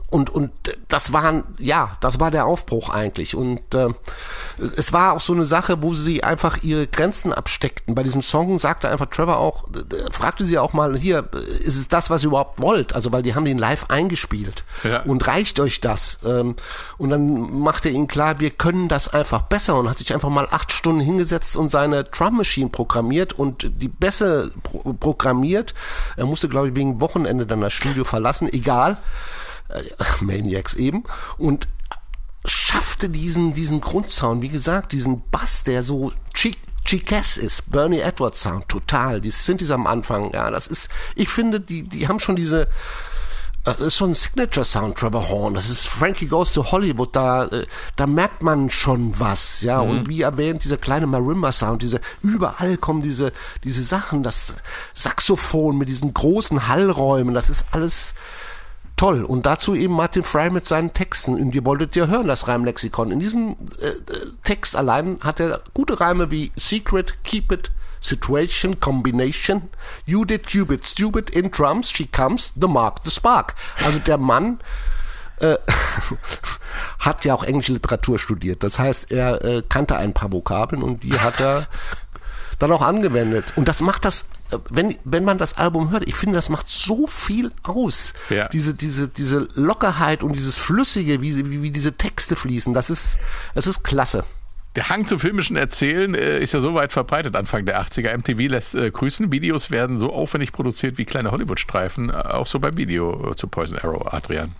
und, 0.09 0.29
und 0.29 0.51
das 0.89 1.13
waren, 1.13 1.43
ja, 1.57 1.93
das 2.01 2.19
war 2.19 2.31
der 2.31 2.45
Aufbruch 2.45 2.89
eigentlich. 2.89 3.35
Und 3.35 3.73
äh, 3.73 3.89
es 4.75 4.93
war 4.93 5.13
auch 5.13 5.21
so 5.21 5.33
eine 5.33 5.45
Sache, 5.45 5.81
wo 5.81 5.93
sie 5.93 6.23
einfach 6.23 6.61
ihre 6.63 6.85
Grenzen 6.85 7.33
absteckten. 7.33 7.95
Bei 7.95 8.03
diesem 8.03 8.21
Song 8.21 8.59
sagte 8.59 8.89
einfach 8.89 9.07
Trevor 9.07 9.37
auch, 9.37 9.67
äh, 9.69 10.11
fragte 10.11 10.45
sie 10.45 10.59
auch 10.59 10.73
mal, 10.73 10.97
hier, 10.97 11.29
äh, 11.33 11.63
ist 11.63 11.77
es 11.77 11.87
das, 11.87 12.09
was 12.09 12.23
ihr 12.23 12.27
überhaupt 12.27 12.61
wollt? 12.61 12.93
Also, 12.93 13.11
weil 13.11 13.23
die 13.23 13.33
haben 13.33 13.45
den 13.45 13.57
live 13.57 13.85
eingespielt. 13.89 14.63
Ja. 14.83 15.01
Und 15.03 15.25
reicht 15.27 15.59
euch 15.59 15.81
das? 15.81 16.19
Ähm, 16.25 16.55
und 16.97 17.09
dann 17.09 17.59
machte 17.59 17.89
ihnen 17.89 18.07
klar, 18.07 18.39
wir 18.39 18.51
können 18.51 18.87
das 18.87 19.07
einfach 19.07 19.43
besser 19.43 19.77
und 19.77 19.89
hat 19.89 19.97
sich 19.97 20.13
einfach 20.13 20.29
mal 20.29 20.47
acht 20.51 20.71
Stunden 20.71 21.01
hingesetzt 21.01 21.55
und 21.55 21.69
seine 21.69 22.03
Drum 22.03 22.37
Machine 22.37 22.69
programmiert 22.69 23.33
und 23.33 23.69
die 23.81 23.87
Bässe 23.87 24.51
pro 24.63 24.93
programmiert. 24.93 25.73
Er 26.17 26.25
musste, 26.25 26.49
glaube 26.49 26.69
ich, 26.69 26.75
wegen 26.75 26.99
Wochenende 26.99 27.45
dann 27.45 27.61
das 27.61 27.73
Studio 27.73 28.03
verlassen, 28.03 28.51
egal. 28.51 28.97
Äh, 29.73 29.83
Maniacs 30.21 30.73
eben. 30.75 31.03
Und 31.37 31.67
schaffte 32.45 33.09
diesen, 33.09 33.53
diesen 33.53 33.81
Grundsound, 33.81 34.41
wie 34.41 34.49
gesagt, 34.49 34.93
diesen 34.93 35.21
Bass, 35.29 35.63
der 35.63 35.83
so 35.83 36.11
chic, 36.33 36.57
Chicess 36.83 37.37
ist, 37.37 37.71
Bernie 37.71 37.99
Edwards 37.99 38.41
Sound, 38.41 38.67
total. 38.67 39.21
Die 39.21 39.29
Synthes 39.29 39.69
am 39.69 39.85
Anfang, 39.85 40.33
ja, 40.33 40.49
das 40.49 40.65
ist, 40.65 40.89
ich 41.15 41.29
finde, 41.29 41.59
die, 41.59 41.83
die 41.83 42.07
haben 42.07 42.19
schon 42.19 42.35
diese, 42.35 42.67
Das 43.63 43.79
ist 43.79 43.97
so 43.97 44.05
ein 44.05 44.15
Signature-Sound, 44.15 44.97
Trevor 44.97 45.29
Horn. 45.29 45.53
Das 45.53 45.69
ist 45.69 45.87
Frankie 45.87 46.25
Goes 46.25 46.51
to 46.51 46.71
Hollywood. 46.71 47.15
Da, 47.15 47.45
äh, 47.45 47.67
da 47.95 48.07
merkt 48.07 48.41
man 48.41 48.71
schon 48.71 49.19
was, 49.19 49.61
ja. 49.61 49.79
Und 49.79 50.09
wie 50.09 50.23
erwähnt, 50.23 50.63
dieser 50.63 50.77
kleine 50.77 51.05
Marimba-Sound, 51.05 51.83
diese, 51.83 52.01
überall 52.23 52.77
kommen 52.77 53.03
diese, 53.03 53.31
diese 53.63 53.83
Sachen, 53.83 54.23
das 54.23 54.55
Saxophon 54.95 55.77
mit 55.77 55.89
diesen 55.89 56.11
großen 56.11 56.67
Hallräumen, 56.67 57.35
das 57.35 57.51
ist 57.51 57.65
alles 57.69 58.15
toll. 59.01 59.23
Und 59.23 59.47
dazu 59.47 59.73
eben 59.73 59.95
Martin 59.95 60.23
Fry 60.23 60.51
mit 60.51 60.65
seinen 60.65 60.93
Texten. 60.93 61.33
Und 61.33 61.55
ihr 61.55 61.65
wolltet 61.65 61.95
ja 61.95 62.05
hören, 62.05 62.27
das 62.27 62.47
Reimlexikon. 62.47 63.11
In 63.11 63.19
diesem 63.19 63.55
äh, 63.81 63.87
äh, 63.87 63.93
Text 64.43 64.75
allein 64.75 65.17
hat 65.23 65.39
er 65.39 65.61
gute 65.73 65.99
Reime 65.99 66.29
wie 66.29 66.51
Secret, 66.55 67.23
Keep 67.23 67.51
It, 67.51 67.71
Situation, 67.99 68.79
Combination, 68.79 69.69
You 70.05 70.23
did 70.23 70.47
Cupid, 70.47 70.85
Stupid, 70.85 71.31
in 71.31 71.49
drums, 71.49 71.89
she 71.89 72.05
comes, 72.05 72.53
the 72.59 72.67
mark, 72.67 72.99
the 73.03 73.09
spark. 73.09 73.55
Also 73.83 73.97
der 73.97 74.19
Mann 74.19 74.59
äh, 75.37 75.57
hat 76.99 77.25
ja 77.25 77.33
auch 77.33 77.43
englische 77.43 77.73
Literatur 77.73 78.19
studiert. 78.19 78.61
Das 78.61 78.77
heißt, 78.77 79.11
er 79.11 79.43
äh, 79.43 79.63
kannte 79.67 79.97
ein 79.97 80.13
paar 80.13 80.31
Vokabeln 80.31 80.83
und 80.83 81.03
die 81.03 81.19
hat 81.19 81.39
er 81.39 81.67
dann 82.59 82.71
auch 82.71 82.83
angewendet. 82.83 83.53
Und 83.55 83.67
das 83.67 83.81
macht 83.81 84.05
das, 84.05 84.27
wenn, 84.69 84.97
wenn 85.03 85.23
man 85.23 85.37
das 85.37 85.57
Album 85.57 85.91
hört, 85.91 86.07
ich 86.07 86.15
finde, 86.15 86.35
das 86.35 86.49
macht 86.49 86.67
so 86.67 87.07
viel 87.07 87.51
aus. 87.63 88.13
Ja. 88.29 88.47
Diese, 88.49 88.73
diese, 88.73 89.07
diese 89.07 89.47
Lockerheit 89.55 90.23
und 90.23 90.35
dieses 90.35 90.57
Flüssige, 90.57 91.21
wie, 91.21 91.37
wie, 91.49 91.61
wie 91.61 91.71
diese 91.71 91.93
Texte 91.93 92.35
fließen, 92.35 92.73
das 92.73 92.89
ist, 92.89 93.17
das 93.55 93.67
ist 93.67 93.83
klasse. 93.83 94.23
Der 94.75 94.87
Hang 94.87 95.05
zum 95.05 95.19
filmischen 95.19 95.57
Erzählen 95.57 96.15
äh, 96.15 96.39
ist 96.39 96.53
ja 96.53 96.61
so 96.61 96.73
weit 96.73 96.93
verbreitet 96.93 97.35
Anfang 97.35 97.65
der 97.65 97.81
80er. 97.81 98.17
MTV 98.17 98.49
lässt 98.49 98.73
äh, 98.73 98.89
grüßen. 98.89 99.29
Videos 99.31 99.69
werden 99.69 99.99
so 99.99 100.13
aufwendig 100.13 100.53
produziert 100.53 100.97
wie 100.97 101.03
kleine 101.03 101.31
Hollywood-Streifen. 101.31 102.09
Äh, 102.09 102.13
auch 102.13 102.47
so 102.47 102.59
beim 102.59 102.77
Video 102.77 103.31
äh, 103.31 103.35
zu 103.35 103.49
Poison 103.49 103.77
Arrow, 103.79 104.13
Adrian. 104.13 104.55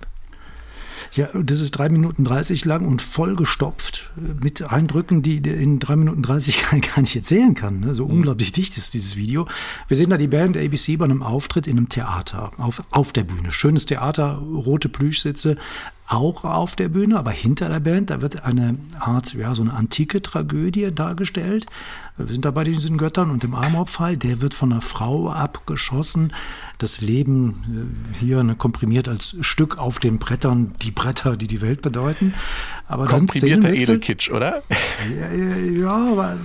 Ja, 1.13 1.28
das 1.34 1.60
ist 1.60 1.71
drei 1.71 1.89
Minuten 1.89 2.24
30 2.24 2.63
lang 2.63 2.88
und 2.88 3.02
vollgestopft 3.02 4.12
mit 4.41 4.62
Eindrücken, 4.62 5.21
die 5.21 5.38
in 5.38 5.80
drei 5.80 5.97
Minuten 5.97 6.21
30 6.21 6.63
gar 6.95 7.02
nicht 7.02 7.15
erzählen 7.15 7.54
kann. 7.54 7.82
ne? 7.82 7.93
So 7.93 8.06
unglaublich 8.06 8.54
dicht 8.54 8.78
ist 8.78 8.93
dieses 8.93 9.17
Video. 9.17 9.45
Wir 9.89 9.97
sehen 9.97 10.10
da 10.10 10.15
die 10.15 10.28
Band 10.28 10.56
ABC 10.56 10.95
bei 10.95 11.06
einem 11.06 11.21
Auftritt 11.21 11.67
in 11.67 11.78
einem 11.78 11.89
Theater, 11.89 12.52
auf, 12.58 12.84
auf 12.91 13.12
der 13.12 13.26
Bühne. 13.26 13.52
Schönes 13.52 13.86
Theater, 13.86 14.36
rote 14.36 14.88
Plüschsitze, 14.88 15.58
auch 16.12 16.43
auf 16.43 16.76
der 16.76 16.89
Bühne, 16.89 17.17
aber 17.17 17.32
hinter 17.32 17.69
der 17.69 17.80
Band, 17.80 18.10
da 18.10 18.21
wird 18.21 18.43
eine 18.43 18.78
Art, 19.00 19.34
ja, 19.34 19.56
so 19.56 19.63
eine 19.63 19.74
antike 19.74 20.21
Tragödie 20.21 20.91
dargestellt. 20.93 21.65
Wir 22.17 22.28
sind 22.28 22.43
da 22.43 22.52
bei 22.52 22.65
diesen 22.65 22.97
Göttern 22.97 23.32
und 23.32 23.43
dem 23.43 23.56
Amorpfeil, 23.56 24.17
der 24.17 24.41
wird 24.41 24.54
von 24.54 24.74
einer 24.74 24.82
Frau 24.82 25.30
abgeschossen. 25.30 26.34
Das 26.78 27.00
Leben 27.00 28.12
äh, 28.13 28.19
hier 28.19 28.43
ne, 28.43 28.56
komprimiert 28.56 29.08
als 29.08 29.38
Stück 29.39 29.78
auf 29.78 30.00
den 30.00 30.19
Brettern, 30.19 30.74
die 30.82 30.91
Bretter, 30.91 31.38
die 31.38 31.47
die 31.47 31.62
Welt 31.62 31.82
bedeuten. 31.82 32.34
Aber 32.88 33.06
Komprimierter. 33.06 33.74
Edelkitsch, 33.74 34.30
oder? 34.30 34.62
Ja, 35.17 35.32
ja, 35.32 35.56
ja, 35.56 36.12
aber 36.12 36.38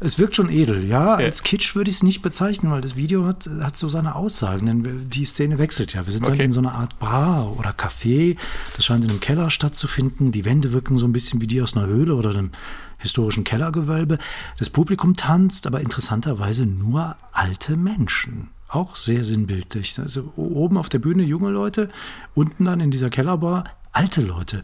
es 0.00 0.18
wirkt 0.18 0.36
schon 0.36 0.50
edel, 0.50 0.84
ja. 0.84 1.14
Als 1.14 1.42
Kitsch 1.42 1.74
würde 1.76 1.90
ich 1.90 1.96
es 1.96 2.02
nicht 2.02 2.22
bezeichnen, 2.22 2.72
weil 2.72 2.80
das 2.80 2.96
Video 2.96 3.24
hat, 3.26 3.48
hat 3.60 3.76
so 3.76 3.88
seine 3.88 4.14
Aussagen. 4.14 4.66
Denn 4.66 5.08
die 5.10 5.24
Szene 5.24 5.58
wechselt 5.58 5.94
ja. 5.94 6.06
Wir 6.06 6.12
sind 6.12 6.26
dann 6.26 6.34
Okay. 6.34 6.44
in 6.44 6.52
so 6.52 6.60
einer 6.60 6.74
Art 6.74 6.98
Bar 6.98 7.56
oder 7.58 7.70
Café. 7.70 8.36
Das 8.76 8.84
scheint 8.84 9.04
in 9.04 9.10
einem 9.10 9.20
Keller 9.20 9.50
stattzufinden. 9.50 10.32
Die 10.32 10.44
Wände 10.44 10.72
wirken 10.72 10.98
so 10.98 11.06
ein 11.06 11.12
bisschen 11.12 11.40
wie 11.40 11.46
die 11.46 11.62
aus 11.62 11.76
einer 11.76 11.86
Höhle 11.86 12.14
oder 12.14 12.30
einem 12.30 12.50
historischen 12.98 13.44
Kellergewölbe. 13.44 14.18
Das 14.58 14.70
Publikum 14.70 15.16
tanzt, 15.16 15.66
aber 15.66 15.80
interessanterweise 15.80 16.66
nur 16.66 17.16
alte 17.32 17.76
Menschen. 17.76 18.48
Auch 18.68 18.96
sehr 18.96 19.22
sinnbildlich. 19.24 19.98
Also 20.00 20.32
oben 20.36 20.78
auf 20.78 20.88
der 20.88 20.98
Bühne 20.98 21.22
junge 21.22 21.50
Leute, 21.50 21.88
unten 22.34 22.64
dann 22.64 22.80
in 22.80 22.90
dieser 22.90 23.10
Kellerbar 23.10 23.64
alte 23.92 24.22
Leute 24.22 24.62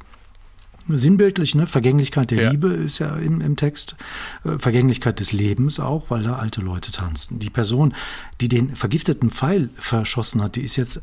sinnbildlich, 0.96 1.54
ne? 1.54 1.66
Vergänglichkeit 1.66 2.30
der 2.30 2.42
Ja. 2.42 2.50
Liebe 2.50 2.68
ist 2.68 2.98
ja 2.98 3.16
im, 3.16 3.40
im 3.40 3.56
Text, 3.56 3.96
äh, 4.44 4.58
Vergänglichkeit 4.58 5.20
des 5.20 5.32
Lebens 5.32 5.80
auch, 5.80 6.10
weil 6.10 6.22
da 6.22 6.36
alte 6.36 6.60
Leute 6.60 6.92
tanzen. 6.92 7.38
Die 7.38 7.50
Person, 7.50 7.94
die 8.40 8.48
den 8.48 8.74
vergifteten 8.74 9.30
Pfeil 9.30 9.70
verschossen 9.78 10.42
hat, 10.42 10.56
die 10.56 10.62
ist 10.62 10.76
jetzt 10.76 11.02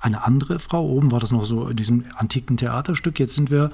eine 0.00 0.24
andere 0.24 0.58
Frau. 0.58 0.84
Oben 0.84 1.12
war 1.12 1.20
das 1.20 1.30
noch 1.30 1.44
so 1.44 1.68
in 1.68 1.76
diesem 1.76 2.04
antiken 2.16 2.56
Theaterstück. 2.56 3.20
Jetzt 3.20 3.34
sind 3.34 3.50
wir 3.50 3.70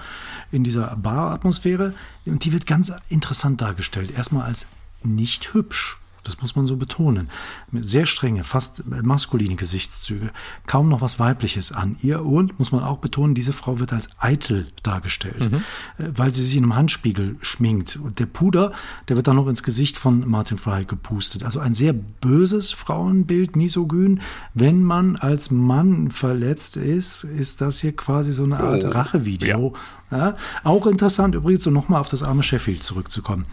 in 0.52 0.62
dieser 0.62 0.94
Bar-Atmosphäre 0.96 1.94
und 2.26 2.44
die 2.44 2.52
wird 2.52 2.66
ganz 2.66 2.92
interessant 3.08 3.60
dargestellt. 3.60 4.12
Erstmal 4.14 4.44
als 4.44 4.66
nicht 5.02 5.54
hübsch. 5.54 5.98
Das 6.24 6.40
muss 6.42 6.56
man 6.56 6.66
so 6.66 6.76
betonen. 6.76 7.30
Sehr 7.72 8.06
strenge, 8.06 8.44
fast 8.44 8.84
maskuline 8.86 9.56
Gesichtszüge. 9.56 10.30
Kaum 10.66 10.88
noch 10.88 11.00
was 11.00 11.18
Weibliches 11.18 11.72
an 11.72 11.96
ihr. 12.02 12.24
Und, 12.24 12.58
muss 12.58 12.72
man 12.72 12.82
auch 12.82 12.98
betonen, 12.98 13.34
diese 13.34 13.52
Frau 13.52 13.80
wird 13.80 13.92
als 13.92 14.10
eitel 14.18 14.66
dargestellt, 14.82 15.50
äh, 15.98 16.10
weil 16.14 16.32
sie 16.32 16.44
sich 16.44 16.56
in 16.56 16.64
einem 16.64 16.74
Handspiegel 16.74 17.36
schminkt. 17.40 17.96
Und 17.96 18.18
der 18.18 18.26
Puder, 18.26 18.72
der 19.08 19.16
wird 19.16 19.26
dann 19.28 19.36
noch 19.36 19.46
ins 19.46 19.62
Gesicht 19.62 19.96
von 19.96 20.28
Martin 20.28 20.58
Fry 20.58 20.84
gepustet. 20.84 21.44
Also 21.44 21.60
ein 21.60 21.74
sehr 21.74 21.92
böses 21.92 22.72
Frauenbild, 22.72 23.56
misogyn. 23.56 24.20
Wenn 24.54 24.82
man 24.82 25.16
als 25.16 25.50
Mann 25.50 26.10
verletzt 26.10 26.76
ist, 26.76 27.24
ist 27.24 27.60
das 27.60 27.80
hier 27.80 27.94
quasi 27.96 28.32
so 28.32 28.44
eine 28.44 28.60
Art 28.60 28.84
Rachevideo. 28.84 29.74
Ja. 30.10 30.36
Auch 30.64 30.86
interessant 30.86 31.34
übrigens, 31.34 31.66
um 31.66 31.74
nochmal 31.74 32.00
auf 32.00 32.08
das 32.08 32.22
arme 32.22 32.42
Sheffield 32.42 32.82
zurückzukommen, 32.82 33.46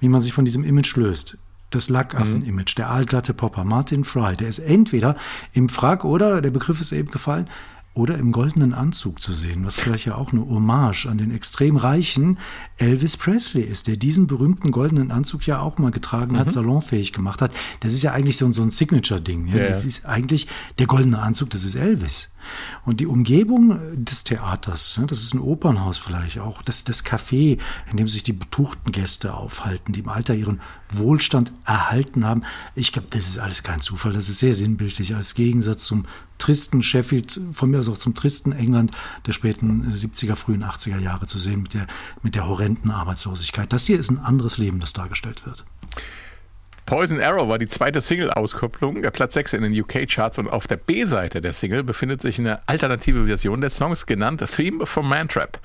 wie 0.00 0.08
man 0.08 0.20
sich 0.20 0.32
von 0.32 0.44
diesem 0.44 0.64
Image 0.64 0.96
löst. 0.96 1.38
Das 1.74 1.88
Lackaffen-Image, 1.88 2.76
der 2.76 2.88
aalglatte 2.88 3.34
Popper, 3.34 3.64
Martin 3.64 4.04
Fry, 4.04 4.36
der 4.36 4.46
ist 4.46 4.60
entweder 4.60 5.16
im 5.54 5.68
Frack 5.68 6.04
oder, 6.04 6.40
der 6.40 6.52
Begriff 6.52 6.80
ist 6.80 6.92
eben 6.92 7.10
gefallen, 7.10 7.50
oder 7.94 8.18
im 8.18 8.32
goldenen 8.32 8.74
Anzug 8.74 9.22
zu 9.22 9.32
sehen, 9.32 9.64
was 9.64 9.76
vielleicht 9.76 10.04
ja 10.06 10.16
auch 10.16 10.32
eine 10.32 10.44
Hommage 10.44 11.06
an 11.06 11.16
den 11.16 11.30
extrem 11.30 11.76
reichen 11.76 12.38
Elvis 12.76 13.16
Presley 13.16 13.62
ist, 13.62 13.86
der 13.86 13.96
diesen 13.96 14.26
berühmten 14.26 14.72
goldenen 14.72 15.12
Anzug 15.12 15.46
ja 15.46 15.60
auch 15.60 15.78
mal 15.78 15.92
getragen 15.92 16.36
hat, 16.36 16.50
salonfähig 16.50 17.12
gemacht 17.12 17.40
hat. 17.40 17.52
Das 17.80 17.92
ist 17.92 18.02
ja 18.02 18.12
eigentlich 18.12 18.36
so, 18.36 18.46
ein- 18.46 18.52
so 18.52 18.62
ein 18.62 18.70
Signature-Ding. 18.70 19.46
Ja? 19.46 19.58
Ja, 19.58 19.66
Das 19.66 19.84
ist 19.84 20.06
eigentlich 20.06 20.48
der 20.80 20.86
goldene 20.88 21.20
Anzug, 21.20 21.50
das 21.50 21.62
ist 21.62 21.76
Elvis. 21.76 22.30
Und 22.84 22.98
die 23.00 23.06
Umgebung 23.06 23.78
des 24.04 24.24
Theaters, 24.24 24.98
ne, 24.98 25.06
das 25.06 25.22
ist 25.22 25.32
ein 25.32 25.40
Opernhaus 25.40 25.96
vielleicht 25.98 26.40
auch, 26.40 26.62
das, 26.62 26.84
das 26.84 27.04
Café, 27.04 27.58
in 27.90 27.96
dem 27.96 28.08
sich 28.08 28.22
die 28.24 28.32
betuchten 28.34 28.90
Gäste 28.92 29.34
aufhalten, 29.34 29.92
die 29.92 30.00
im 30.00 30.08
Alter 30.08 30.34
ihren 30.34 30.60
Wohlstand 30.90 31.52
erhalten 31.64 32.26
haben. 32.26 32.42
Ich 32.74 32.92
glaube, 32.92 33.08
das 33.10 33.28
ist 33.28 33.38
alles 33.38 33.62
kein 33.62 33.80
Zufall, 33.80 34.12
das 34.12 34.28
ist 34.28 34.40
sehr 34.40 34.54
sinnbildlich 34.54 35.14
als 35.14 35.34
Gegensatz 35.34 35.84
zum 35.84 36.04
tristen 36.44 36.82
Sheffield, 36.82 37.40
von 37.52 37.70
mir 37.70 37.78
aus 37.78 37.88
auch 37.88 37.96
zum 37.96 38.14
tristen 38.14 38.52
England 38.52 38.90
der 39.26 39.32
späten 39.32 39.90
70er, 39.90 40.36
frühen 40.36 40.62
80er 40.62 40.98
Jahre 40.98 41.26
zu 41.26 41.38
sehen 41.38 41.62
mit 41.62 41.72
der, 41.72 41.86
mit 42.20 42.34
der 42.34 42.46
horrenden 42.46 42.90
Arbeitslosigkeit. 42.90 43.72
Das 43.72 43.86
hier 43.86 43.98
ist 43.98 44.10
ein 44.10 44.18
anderes 44.18 44.58
Leben, 44.58 44.78
das 44.78 44.92
dargestellt 44.92 45.46
wird. 45.46 45.64
Poison 46.84 47.18
Arrow 47.18 47.48
war 47.48 47.58
die 47.58 47.66
zweite 47.66 48.02
Single-Auskopplung, 48.02 49.00
der 49.00 49.10
Platz 49.10 49.32
6 49.32 49.54
in 49.54 49.62
den 49.62 49.80
UK-Charts 49.80 50.38
und 50.38 50.48
auf 50.48 50.66
der 50.66 50.76
B-Seite 50.76 51.40
der 51.40 51.54
Single 51.54 51.82
befindet 51.82 52.20
sich 52.20 52.38
eine 52.38 52.68
alternative 52.68 53.24
Version 53.24 53.62
des 53.62 53.78
Songs 53.78 54.04
genannt 54.04 54.44
Theme 54.54 54.84
for 54.84 55.02
Mantrap. 55.02 55.58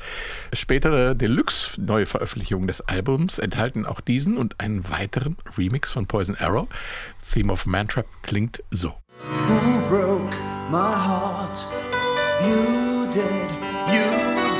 Spätere 0.53 1.13
Deluxe-Neuveröffentlichungen 1.13 2.67
des 2.67 2.79
Albums 2.79 3.37
enthalten 3.37 3.85
auch 3.85 3.99
diesen 3.99 4.37
und 4.37 4.61
einen 4.61 4.89
weiteren 4.89 5.35
Remix 5.57 5.91
von 5.91 6.05
Poison 6.05 6.37
Arrow. 6.39 6.69
Theme 7.33 7.51
of 7.51 7.65
Mantrap 7.65 8.05
klingt 8.23 8.63
so. 8.71 8.93
Who 9.49 9.89
broke 9.89 10.58
my 10.69 10.93
heart? 10.93 11.57
You 12.45 13.07
did, 13.11 13.49
you 13.89 14.07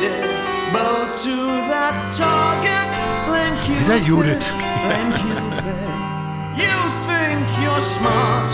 did. 0.01 0.25
Bow 0.73 1.05
to 1.23 1.35
that 1.69 1.97
target, 2.17 2.87
then 3.29 3.53
Cupid, 3.61 3.81
Wieder 3.85 3.99
Judith. 4.05 4.47
then 4.89 5.07
Cupid. 5.21 5.89
You 6.57 6.77
think 7.07 7.45
you're 7.61 7.81
smart, 7.81 8.49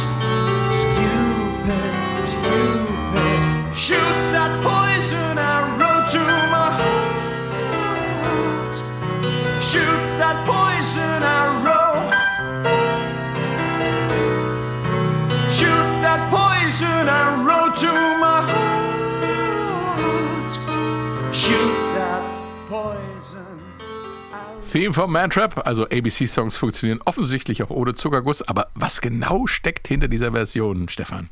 Theme 24.86 24.94
for 24.94 25.08
Mantrap, 25.08 25.66
also 25.66 25.86
ABC-Songs 25.86 26.58
funktionieren 26.58 27.00
offensichtlich 27.06 27.64
auch 27.64 27.72
ohne 27.72 27.96
Zuckerguss, 27.96 28.44
aber 28.44 28.68
was 28.76 29.02
genau 29.02 29.48
steckt 29.48 29.88
hinter 29.88 30.08
dieser 30.08 30.34
Version, 30.34 30.90
Stefan? 30.90 31.32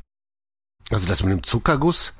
Also 0.90 1.06
das 1.06 1.22
mit 1.22 1.30
dem 1.30 1.42
Zuckerguss 1.44 2.14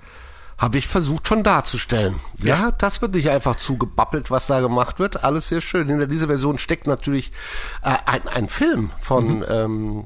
habe 0.59 0.79
ich 0.79 0.87
versucht 0.87 1.27
schon 1.27 1.43
darzustellen. 1.43 2.21
Ja, 2.41 2.71
das 2.71 3.03
wird 3.03 3.17
nicht 3.17 3.31
einfach 3.31 3.57
zugebabbelt, 3.57 4.31
was 4.31 4.47
da 4.47 4.61
gemacht 4.61 5.01
wird. 5.01 5.25
Alles 5.25 5.49
sehr 5.49 5.61
schön. 5.61 5.89
Hinter 5.89 6.07
dieser 6.07 6.29
Version 6.29 6.57
steckt 6.57 6.87
natürlich 6.87 7.33
äh, 7.83 7.97
ein, 8.07 8.29
ein 8.29 8.49
Film 8.49 8.91
von 9.01 9.45
ähm, 9.49 10.05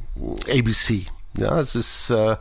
ABC. 0.50 1.08
Ja, 1.38 1.60
es 1.60 1.74
ist, 1.74 2.10
äh, 2.10 2.36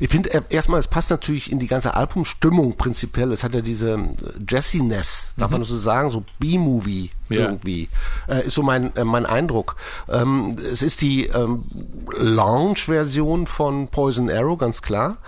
ich 0.00 0.08
finde 0.08 0.32
äh, 0.34 0.42
erstmal, 0.50 0.80
es 0.80 0.88
passt 0.88 1.10
natürlich 1.10 1.50
in 1.52 1.58
die 1.58 1.66
ganze 1.66 1.94
Albumstimmung 1.94 2.76
prinzipiell. 2.76 3.32
Es 3.32 3.44
hat 3.44 3.54
ja 3.54 3.60
diese 3.60 3.90
äh, 3.90 3.98
Jessiness, 4.48 5.30
darf 5.36 5.50
man 5.50 5.60
das 5.60 5.68
so 5.68 5.78
sagen, 5.78 6.10
so 6.10 6.24
B-Movie 6.38 7.10
Ja. 7.28 7.40
irgendwie. 7.46 7.88
Äh, 8.28 8.46
ist 8.46 8.54
so 8.54 8.62
mein, 8.62 8.94
äh, 8.96 9.04
mein 9.04 9.26
Eindruck. 9.26 9.76
Ähm, 10.08 10.56
es 10.72 10.82
ist 10.82 11.00
die 11.02 11.26
ähm, 11.26 11.64
Lounge-Version 12.16 13.46
von 13.46 13.88
Poison 13.88 14.30
Arrow, 14.30 14.58
ganz 14.58 14.82
klar. 14.82 15.18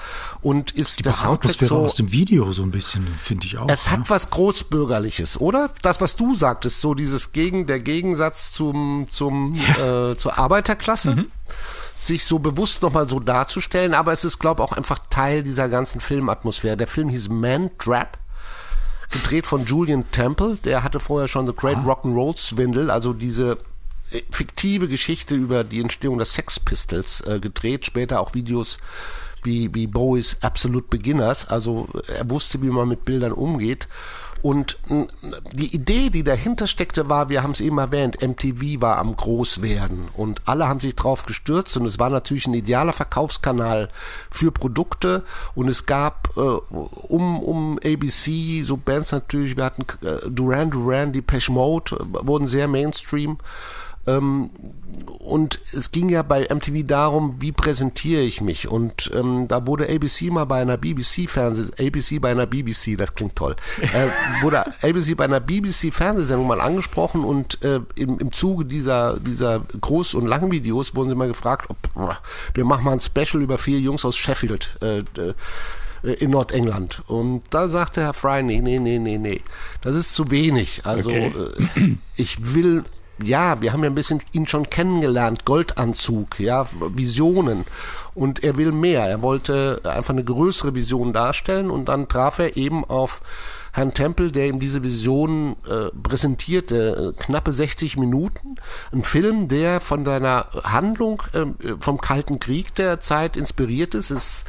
Und 0.43 0.71
ist 0.73 0.99
Die 1.01 1.03
das 1.03 1.25
Atmosphäre 1.25 1.69
so, 1.69 1.77
aus 1.79 1.95
dem 1.97 2.13
Video 2.13 2.51
so 2.53 2.63
ein 2.63 2.71
bisschen, 2.71 3.07
finde 3.19 3.45
ich 3.47 3.59
auch. 3.59 3.69
es 3.69 3.85
ja. 3.87 3.91
hat 3.93 4.09
was 4.09 4.31
Großbürgerliches, 4.31 5.39
oder? 5.41 5.71
Das, 5.83 6.01
was 6.01 6.17
du 6.17 6.35
sagtest, 6.35 6.81
so 6.81 6.95
dieses 6.95 7.33
Gegen, 7.33 7.67
der 7.67 7.79
Gegensatz 7.81 8.53
zum, 8.53 9.07
zum, 9.11 9.53
äh, 9.53 10.17
zur 10.17 10.39
Arbeiterklasse. 10.39 11.27
Sich 12.01 12.25
so 12.25 12.39
bewusst 12.39 12.81
nochmal 12.81 13.07
so 13.07 13.21
darzustellen, 13.21 13.93
aber 13.93 14.13
es 14.13 14.25
ist, 14.25 14.39
glaube 14.39 14.63
ich, 14.63 14.69
auch 14.69 14.73
einfach 14.75 15.01
Teil 15.11 15.43
dieser 15.43 15.69
ganzen 15.69 16.01
Filmatmosphäre. 16.01 16.79
Der 16.79 16.87
Film 16.87 17.11
hieß 17.11 17.29
Man 17.29 17.71
Trap, 17.77 18.17
gedreht 19.11 19.45
von 19.45 19.67
Julian 19.67 20.11
Temple. 20.11 20.57
Der 20.65 20.83
hatte 20.83 20.99
vorher 20.99 21.29
schon 21.29 21.47
The 21.47 21.53
Great 21.55 21.77
Rock'n'Roll 21.79 22.39
Swindle, 22.39 22.91
also 22.91 23.13
diese 23.13 23.59
äh, 24.13 24.23
fiktive 24.31 24.89
Geschichte 24.89 25.35
über 25.35 25.63
die 25.63 25.83
Entstehung 25.83 26.17
der 26.17 26.27
Sex 26.27 26.59
Pistols 26.59 27.21
äh, 27.21 27.39
gedreht, 27.39 27.85
später 27.85 28.21
auch 28.21 28.33
Videos 28.33 28.79
wie, 29.43 29.75
wie 29.75 29.87
Bowies 29.87 30.39
Absolute 30.41 30.89
Beginners. 30.89 31.49
Also 31.49 31.87
äh, 32.09 32.13
er 32.13 32.31
wusste, 32.31 32.63
wie 32.63 32.71
man 32.71 32.89
mit 32.89 33.05
Bildern 33.05 33.33
umgeht. 33.33 33.89
Und 34.43 34.79
die 35.53 35.75
Idee, 35.75 36.11
die 36.11 36.25
dahinter 36.25 36.67
steckte, 36.67 37.09
war, 37.09 37.29
wir 37.29 37.43
haben 37.43 37.51
es 37.51 37.61
eben 37.61 37.79
erwähnt, 37.79 38.23
MTV 38.23 38.81
war 38.81 38.99
am 38.99 39.15
Großwerden 39.15 40.09
und 40.17 40.43
alle 40.47 40.67
haben 40.67 40.81
sich 40.81 40.95
drauf 40.95 41.27
gestürzt 41.27 41.77
und 41.77 41.85
es 41.85 41.99
war 41.99 42.11
natürlich 42.11 42.47
ein 42.47 42.55
idealer 42.55 42.93
Verkaufskanal 42.93 43.91
für 44.31 44.51
Produkte 44.51 45.25
und 45.55 45.69
es 45.69 45.87
gab 45.87 46.31
äh, 46.37 46.41
um, 46.41 47.41
um 47.41 47.79
ABC 47.85 48.63
so 48.63 48.77
Bands 48.77 49.13
natürlich, 49.13 49.57
wir 49.57 49.65
hatten 49.65 49.85
äh, 50.05 50.31
Duran 50.31 50.71
Duran, 50.71 51.13
die 51.13 51.25
Mode, 51.49 51.97
äh, 51.97 52.27
wurden 52.27 52.49
sehr 52.49 52.69
Mainstream. 52.69 53.39
Ähm, 54.07 54.51
und 55.19 55.61
es 55.73 55.93
ging 55.93 56.09
ja 56.09 56.23
bei 56.23 56.49
MTV 56.53 56.87
darum, 56.87 57.37
wie 57.41 57.53
präsentiere 57.53 58.23
ich 58.23 58.41
mich. 58.41 58.67
Und 58.69 59.11
ähm, 59.15 59.47
da 59.47 59.67
wurde 59.67 59.89
ABC 59.89 60.31
mal 60.31 60.47
bei 60.47 60.61
einer 60.63 60.77
BBC-Fernseh, 60.79 61.73
ABC 61.79 62.19
bei 62.19 62.31
einer 62.31 62.47
BBC, 62.47 62.97
das 62.97 63.15
klingt 63.15 63.37
toll, 63.37 63.57
äh, 63.81 64.43
wurde 64.43 64.67
ABC 64.83 65.15
bei 65.15 65.25
einer 65.25 65.41
BBC-Fernsehsendung 65.41 66.47
mal 66.47 66.61
angesprochen 66.61 67.25
und 67.25 67.63
äh, 67.63 67.81
im, 67.95 68.19
im 68.19 68.33
Zuge 68.33 68.65
dieser, 68.65 69.21
dieser 69.21 69.59
Groß- 69.81 70.17
und 70.17 70.27
Langvideos 70.27 70.95
wurden 70.95 71.11
sie 71.11 71.15
mal 71.15 71.29
gefragt, 71.29 71.69
ob 71.69 71.77
wir 72.55 72.65
machen 72.65 72.85
mal 72.85 72.93
ein 72.93 73.01
Special 73.01 73.43
über 73.43 73.59
vier 73.59 73.79
Jungs 73.79 74.05
aus 74.05 74.17
Sheffield. 74.17 74.77
Äh, 74.81 74.99
äh, 75.21 75.35
in 76.03 76.31
Nordengland. 76.31 77.03
Und 77.09 77.43
da 77.51 77.69
sagte 77.69 78.01
Herr 78.01 78.15
Fry, 78.15 78.43
nee, 78.43 78.63
nee, 78.63 78.79
nee, 78.79 78.99
nee, 78.99 79.19
nee, 79.19 79.43
das 79.83 79.95
ist 79.95 80.15
zu 80.15 80.31
wenig. 80.31 80.81
Also 80.87 81.11
Okay. 81.11 81.31
äh, 81.77 81.97
ich 82.17 82.55
will, 82.55 82.85
ja, 83.23 83.61
wir 83.61 83.73
haben 83.73 83.83
ja 83.83 83.91
ein 83.91 83.95
bisschen 83.95 84.23
ihn 84.33 84.47
schon 84.47 84.69
kennengelernt, 84.69 85.45
Goldanzug, 85.45 86.41
ja, 86.41 86.67
Visionen. 86.95 87.65
Und 88.15 88.43
er 88.43 88.57
will 88.57 88.73
mehr. 88.73 89.07
Er 89.07 89.23
wollte 89.23 89.81
einfach 89.85 90.13
eine 90.13 90.25
größere 90.25 90.75
Vision 90.75 91.13
darstellen 91.13 91.71
und 91.71 91.89
dann 91.89 92.09
traf 92.09 92.39
er 92.39 92.57
eben 92.57 92.85
auf 92.85 93.23
Herrn 93.73 93.95
Tempel, 93.95 94.33
der 94.33 94.49
ihm 94.49 94.59
diese 94.59 94.83
Vision 94.83 95.57
äh, 95.69 95.97
präsentierte, 96.03 97.15
knappe 97.17 97.53
60 97.53 97.97
Minuten. 97.99 98.57
Ein 98.93 99.05
Film, 99.05 99.47
der 99.47 99.81
von 99.81 100.05
seiner 100.05 100.47
Handlung 100.65 101.23
äh, 101.33 101.47
vom 101.79 102.01
Kalten 102.01 102.41
Krieg 102.41 102.75
der 102.75 103.01
Zeit 103.01 103.37
inspiriert 103.37 103.95
ist. 103.95 104.11
ist 104.11 104.45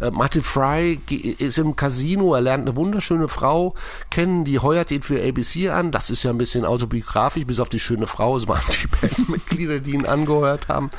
äh, 0.00 0.10
Martin 0.10 0.42
Fry 0.42 0.98
ist 1.10 1.58
im 1.58 1.76
Casino, 1.76 2.34
er 2.34 2.40
lernt 2.40 2.66
eine 2.66 2.76
wunderschöne 2.76 3.28
Frau 3.28 3.74
kennen, 4.10 4.44
die 4.44 4.58
heuert 4.58 4.90
ihn 4.90 5.02
für 5.02 5.22
ABC 5.22 5.68
an. 5.70 5.92
Das 5.92 6.10
ist 6.10 6.22
ja 6.22 6.30
ein 6.30 6.38
bisschen 6.38 6.64
autobiografisch, 6.64 7.46
bis 7.46 7.60
auf 7.60 7.68
die 7.68 7.80
schöne 7.80 8.06
Frau. 8.06 8.36
Es 8.36 8.48
waren 8.48 8.60
die 8.82 8.86
Bandmitglieder, 9.06 9.78
die 9.80 9.92
ihn 9.92 10.06
angehört 10.06 10.68
haben. 10.68 10.90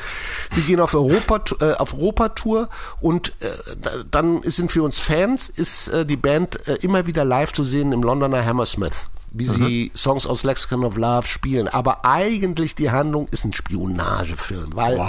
Sie 0.52 0.62
gehen 0.62 0.80
auf 0.80 0.94
Europa, 0.94 1.42
äh, 1.60 1.74
auf 1.74 1.94
Europatour 1.94 2.70
und 3.02 3.30
äh, 3.42 3.48
da- 3.82 4.04
dann 4.10 4.42
sind 4.44 4.72
für 4.72 4.84
uns 4.84 5.00
Fans 5.00 5.50
ist 5.50 5.88
äh, 5.90 6.06
die 6.06 6.18
Band 6.18 6.68
äh, 6.68 6.76
immer 6.82 7.06
wieder 7.08 7.26
live 7.26 7.54
zu 7.54 7.64
sehen 7.64 7.92
im 7.92 8.04
Londoner 8.04 8.46
Hammersmith 8.46 9.08
wie 9.32 9.46
sie 9.46 9.92
Songs 9.96 10.28
aus 10.28 10.44
Lexicon 10.44 10.84
of 10.84 10.98
Love 10.98 11.26
spielen. 11.26 11.68
Aber 11.68 12.04
eigentlich 12.04 12.76
die 12.76 12.92
Handlung 12.92 13.28
ist 13.32 13.46
ein 13.46 13.54
Spionagefilm, 13.54 14.76
weil 14.76 15.00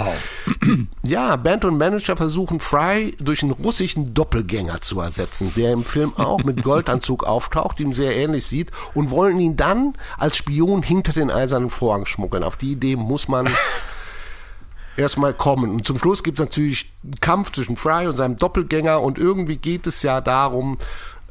ja, 1.03 1.35
Band 1.35 1.65
und 1.65 1.77
Manager 1.77 2.15
versuchen 2.15 2.59
Fry 2.61 3.15
durch 3.19 3.43
einen 3.43 3.51
russischen 3.51 4.13
Doppelgänger 4.13 4.79
zu 4.81 5.01
ersetzen, 5.01 5.51
der 5.57 5.73
im 5.73 5.83
Film 5.83 6.13
auch 6.15 6.43
mit 6.43 6.63
Goldanzug 6.63 7.25
auftaucht, 7.25 7.81
ihm 7.81 7.93
sehr 7.93 8.15
ähnlich 8.15 8.45
sieht 8.45 8.71
und 8.93 9.09
wollen 9.09 9.39
ihn 9.39 9.57
dann 9.57 9.93
als 10.17 10.37
Spion 10.37 10.83
hinter 10.83 11.11
den 11.11 11.29
eisernen 11.29 11.69
Vorhang 11.69 12.05
schmuggeln. 12.05 12.43
Auf 12.43 12.55
die 12.55 12.71
Idee 12.71 12.95
muss 12.95 13.27
man 13.27 13.49
erstmal 14.97 15.33
kommen. 15.33 15.71
Und 15.71 15.87
zum 15.87 15.97
Schluss 15.97 16.23
gibt 16.23 16.39
es 16.39 16.45
natürlich 16.45 16.91
einen 17.03 17.19
Kampf 17.19 17.51
zwischen 17.51 17.77
Fry 17.77 18.07
und 18.07 18.15
seinem 18.15 18.37
Doppelgänger 18.37 19.01
und 19.01 19.17
irgendwie 19.17 19.57
geht 19.57 19.87
es 19.87 20.01
ja 20.03 20.21
darum, 20.21 20.77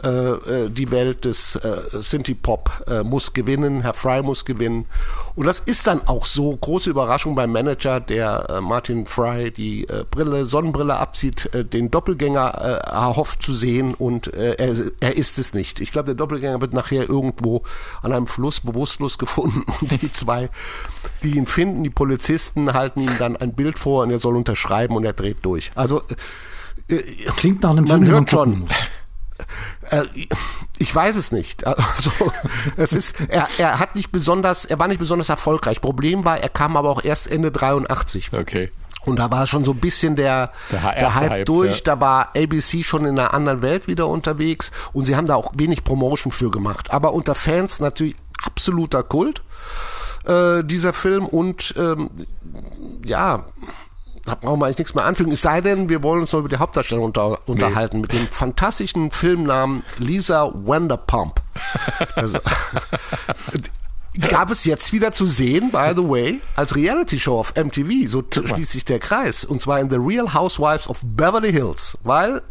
äh, 0.03 0.09
äh, 0.09 0.69
die 0.69 0.91
Welt 0.91 1.25
des 1.25 1.57
äh, 1.57 1.79
Synthie-Pop 1.93 2.85
äh, 2.87 3.03
muss 3.03 3.33
gewinnen, 3.33 3.83
Herr 3.83 3.95
Fry 3.95 4.23
muss 4.23 4.45
gewinnen. 4.45 4.87
Und 5.35 5.47
das 5.47 5.61
ist 5.61 5.87
dann 5.87 6.07
auch 6.09 6.27
so. 6.27 6.57
Große 6.57 6.91
Überraschung 6.91 7.35
beim 7.35 7.53
Manager, 7.53 8.01
der 8.01 8.47
äh, 8.51 8.61
Martin 8.61 9.07
Fry 9.07 9.51
die 9.51 9.89
äh, 9.89 10.05
Brille, 10.11 10.45
Sonnenbrille 10.45 10.97
abzieht, 10.97 11.53
äh, 11.55 11.65
den 11.65 11.91
Doppelgänger 11.91 12.83
äh, 12.85 12.91
erhofft 12.91 13.43
zu 13.43 13.53
sehen 13.53 13.95
und 13.95 14.33
äh, 14.35 14.55
er, 14.55 14.75
er 15.01 15.17
ist 15.17 15.39
es 15.39 15.55
nicht. 15.55 15.81
Ich 15.81 15.93
glaube, 15.93 16.07
der 16.07 16.15
Doppelgänger 16.15 16.61
wird 16.61 16.75
nachher 16.75 17.09
irgendwo 17.09 17.63
an 18.03 18.13
einem 18.13 18.27
Fluss 18.27 18.61
bewusstlos 18.61 19.19
gefunden 19.23 19.65
und 19.81 20.03
die 20.03 20.13
zwei, 20.13 20.51
die 21.23 21.37
ihn 21.37 21.47
finden, 21.47 21.83
die 21.83 21.91
Polizisten, 21.91 22.75
halten 22.75 23.01
ihm 23.01 23.19
dann 23.19 23.37
ein 23.37 23.55
Bild 23.55 23.79
vor 23.79 24.03
und 24.03 24.11
er 24.11 24.19
soll 24.19 24.37
unterschreiben 24.37 24.97
und 24.97 25.05
er 25.05 25.13
dreht 25.13 25.39
durch. 25.43 25.71
Also 25.75 26.03
äh, 26.89 26.97
Klingt 27.37 27.63
nach 27.63 27.71
einem 27.71 27.87
Film, 27.87 28.01
man 28.01 28.11
hört 28.11 28.31
schon. 28.31 28.61
muss. 28.61 28.71
Äh, 29.91 30.05
ich 30.79 30.95
weiß 30.95 31.17
es 31.17 31.33
nicht. 31.33 31.65
Also, 31.67 32.11
es 32.77 32.93
ist, 32.93 33.17
er, 33.29 33.47
er 33.59 33.79
hat 33.79 33.95
nicht 33.97 34.11
besonders, 34.13 34.65
er 34.65 34.79
war 34.79 34.89
nicht 34.89 34.99
besonders 34.99 35.29
erfolgreich. 35.29 35.81
Problem 35.81 36.25
war, 36.25 36.39
er 36.39 36.49
kam 36.49 36.77
aber 36.77 36.91
auch 36.91 37.05
erst 37.05 37.31
Ende 37.31 37.51
83. 37.53 38.33
Okay. 38.33 38.71
Und 39.05 39.19
da 39.19 39.31
war 39.31 39.47
schon 39.47 39.65
so 39.65 39.73
ein 39.73 39.81
bisschen 39.81 40.15
der, 40.17 40.53
Der 40.71 40.81
der, 40.81 41.15
Hype, 41.15 41.31
Hype, 41.31 41.47
durch. 41.47 41.79
ja. 41.79 41.83
Da 41.85 42.01
war 42.01 42.29
ABC 42.37 42.83
schon 42.85 43.05
in 43.05 43.19
einer 43.19 43.35
anderen 43.35 43.61
Welt 43.63 43.89
wieder 43.89 44.07
unterwegs 44.07 44.71
und 44.93 45.05
sie 45.05 45.17
haben 45.17 45.27
da 45.27 45.35
auch 45.35 45.53
wenig 45.57 45.83
Promotion 45.85 46.33
für 46.33 46.51
gemacht. 46.51 46.93
Aber 46.93 47.13
unter 47.13 47.35
Fans 47.35 47.81
natürlich 47.81 48.15
absoluter 48.45 49.03
Kult, 49.03 49.43
äh, 50.25 50.63
dieser 50.63 50.93
Film. 50.93 51.27
Und 51.27 51.75
ähm, 51.77 52.11
ja, 53.05 53.47
da 54.25 54.35
brauchen 54.37 54.61
wir 54.61 54.67
eigentlich 54.67 54.79
nichts 54.79 54.95
mehr 54.95 55.05
anfügen. 55.05 55.33
Es 55.33 55.43
sei 55.43 55.61
denn, 55.61 55.89
wir 55.89 56.03
wollen 56.03 56.21
uns 56.21 56.33
noch 56.33 56.41
über 56.41 56.49
die 56.49 56.59
Hauptdarsteller 56.59 57.03
unter, 57.03 57.47
unterhalten 57.49 58.01
mit 58.01 58.13
dem 58.13 58.29
fantastischen 58.29 59.11
Filmnamen 59.11 59.83
Lisa 59.99 60.51
Vanderpump. 60.55 61.41
Also, 62.15 62.39
gab 64.29 64.51
es 64.51 64.65
jetzt 64.65 64.93
wieder 64.93 65.13
zu 65.13 65.27
sehen, 65.27 65.71
by 65.71 65.93
the 65.97 66.09
way, 66.09 66.41
als 66.55 66.77
Reality-Show 66.77 67.39
auf 67.39 67.55
MTV. 67.57 68.09
So 68.09 68.23
schließt 68.31 68.73
sich 68.73 68.85
der 68.85 68.99
Kreis. 68.99 69.45
Und 69.45 69.61
zwar 69.61 69.81
in 69.81 69.91
The 69.91 69.97
Real 69.97 70.33
Housewives 70.33 70.89
of 70.89 70.99
Beverly 71.03 71.53
Hills. 71.53 71.99
Weil 72.05 72.43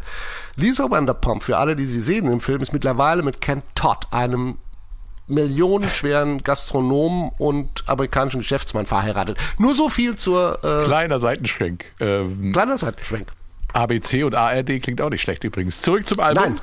Lisa 0.56 0.90
Vanderpump, 0.90 1.42
für 1.42 1.56
alle, 1.56 1.76
die 1.76 1.86
sie 1.86 2.00
sehen 2.00 2.30
im 2.30 2.40
Film, 2.40 2.60
ist 2.60 2.72
mittlerweile 2.72 3.22
mit 3.22 3.40
Ken 3.40 3.62
Todd, 3.74 4.06
einem 4.10 4.58
millionenschweren 5.26 6.42
Gastronomen 6.42 7.30
und 7.38 7.88
amerikanischen 7.88 8.40
Geschäftsmann 8.40 8.86
verheiratet. 8.86 9.38
Nur 9.58 9.74
so 9.74 9.88
viel 9.88 10.16
zur 10.16 10.58
äh, 10.64 10.84
Kleiner 10.84 11.20
Seitenschwenk. 11.20 11.84
Ähm, 12.00 12.52
kleiner 12.52 12.78
Seitenschwenk. 12.78 13.28
ABC 13.72 14.24
und 14.24 14.34
ARD 14.34 14.82
klingt 14.82 15.00
auch 15.00 15.10
nicht 15.10 15.22
schlecht 15.22 15.44
übrigens. 15.44 15.80
Zurück 15.80 16.06
zum 16.06 16.20
Album. 16.20 16.44
Nein. 16.44 16.60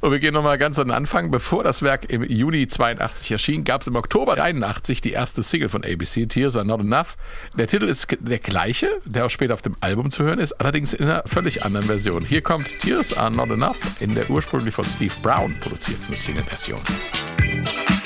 Und 0.00 0.12
wir 0.12 0.18
gehen 0.18 0.34
nochmal 0.34 0.58
ganz 0.58 0.78
an 0.78 0.88
den 0.88 0.94
Anfang. 0.94 1.30
Bevor 1.30 1.64
das 1.64 1.82
Werk 1.82 2.08
im 2.10 2.22
Juni 2.22 2.66
82 2.66 3.32
erschien, 3.32 3.64
gab 3.64 3.80
es 3.80 3.86
im 3.86 3.96
Oktober 3.96 4.40
81 4.40 5.00
die 5.00 5.12
erste 5.12 5.42
Single 5.42 5.68
von 5.68 5.84
ABC, 5.84 6.26
Tears 6.26 6.56
Are 6.56 6.66
Not 6.66 6.80
Enough. 6.80 7.16
Der 7.56 7.66
Titel 7.66 7.86
ist 7.86 8.06
der 8.20 8.38
gleiche, 8.38 8.88
der 9.04 9.26
auch 9.26 9.30
später 9.30 9.54
auf 9.54 9.62
dem 9.62 9.76
Album 9.80 10.10
zu 10.10 10.24
hören 10.24 10.38
ist, 10.38 10.52
allerdings 10.60 10.92
in 10.92 11.06
einer 11.06 11.22
völlig 11.26 11.64
anderen 11.64 11.86
Version. 11.86 12.24
Hier 12.24 12.42
kommt 12.42 12.78
Tears 12.80 13.14
Are 13.14 13.30
Not 13.30 13.50
Enough 13.50 13.78
in 14.00 14.14
der 14.14 14.28
ursprünglich 14.30 14.74
von 14.74 14.84
Steve 14.84 15.14
Brown 15.22 15.56
produzierten 15.60 16.14
Single-Version. 16.14 16.80
Und 17.56 18.05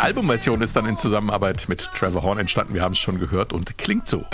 Albumversion 0.00 0.62
ist 0.62 0.74
dann 0.76 0.86
in 0.86 0.96
Zusammenarbeit 0.96 1.66
mit 1.68 1.90
Trevor 1.94 2.22
Horn 2.22 2.38
entstanden. 2.38 2.72
Wir 2.72 2.82
haben 2.82 2.92
es 2.92 2.98
schon 2.98 3.18
gehört 3.18 3.52
und 3.52 3.76
klingt 3.76 4.08
so. 4.08 4.24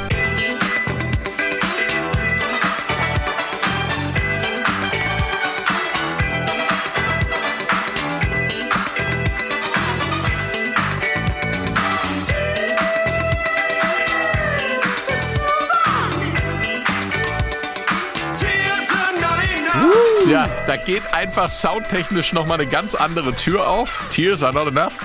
Ja, 20.28 20.48
da 20.66 20.76
geht 20.76 21.02
einfach 21.12 21.48
soundtechnisch 21.48 22.32
nochmal 22.32 22.60
eine 22.60 22.68
ganz 22.68 22.94
andere 22.94 23.34
Tür 23.34 23.68
auf. 23.68 24.04
Tears 24.10 24.42
are 24.42 24.52
not 24.52 24.66
enough. 24.68 24.98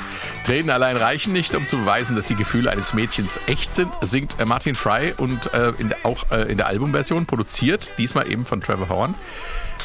Tränen 0.43 0.71
allein 0.71 0.97
reichen 0.97 1.33
nicht, 1.33 1.53
um 1.53 1.67
zu 1.67 1.77
beweisen, 1.77 2.15
dass 2.15 2.25
die 2.25 2.35
Gefühle 2.35 2.71
eines 2.71 2.95
Mädchens 2.95 3.39
echt 3.45 3.75
sind, 3.75 3.91
singt 4.01 4.39
äh, 4.39 4.45
Martin 4.45 4.75
Fry 4.75 5.13
und 5.15 5.53
äh, 5.53 5.71
in 5.77 5.89
der, 5.89 5.99
auch 6.03 6.31
äh, 6.31 6.51
in 6.51 6.57
der 6.57 6.65
Albumversion 6.65 7.27
produziert, 7.27 7.91
diesmal 7.99 8.29
eben 8.29 8.45
von 8.45 8.59
Trevor 8.59 8.89
Horn. 8.89 9.15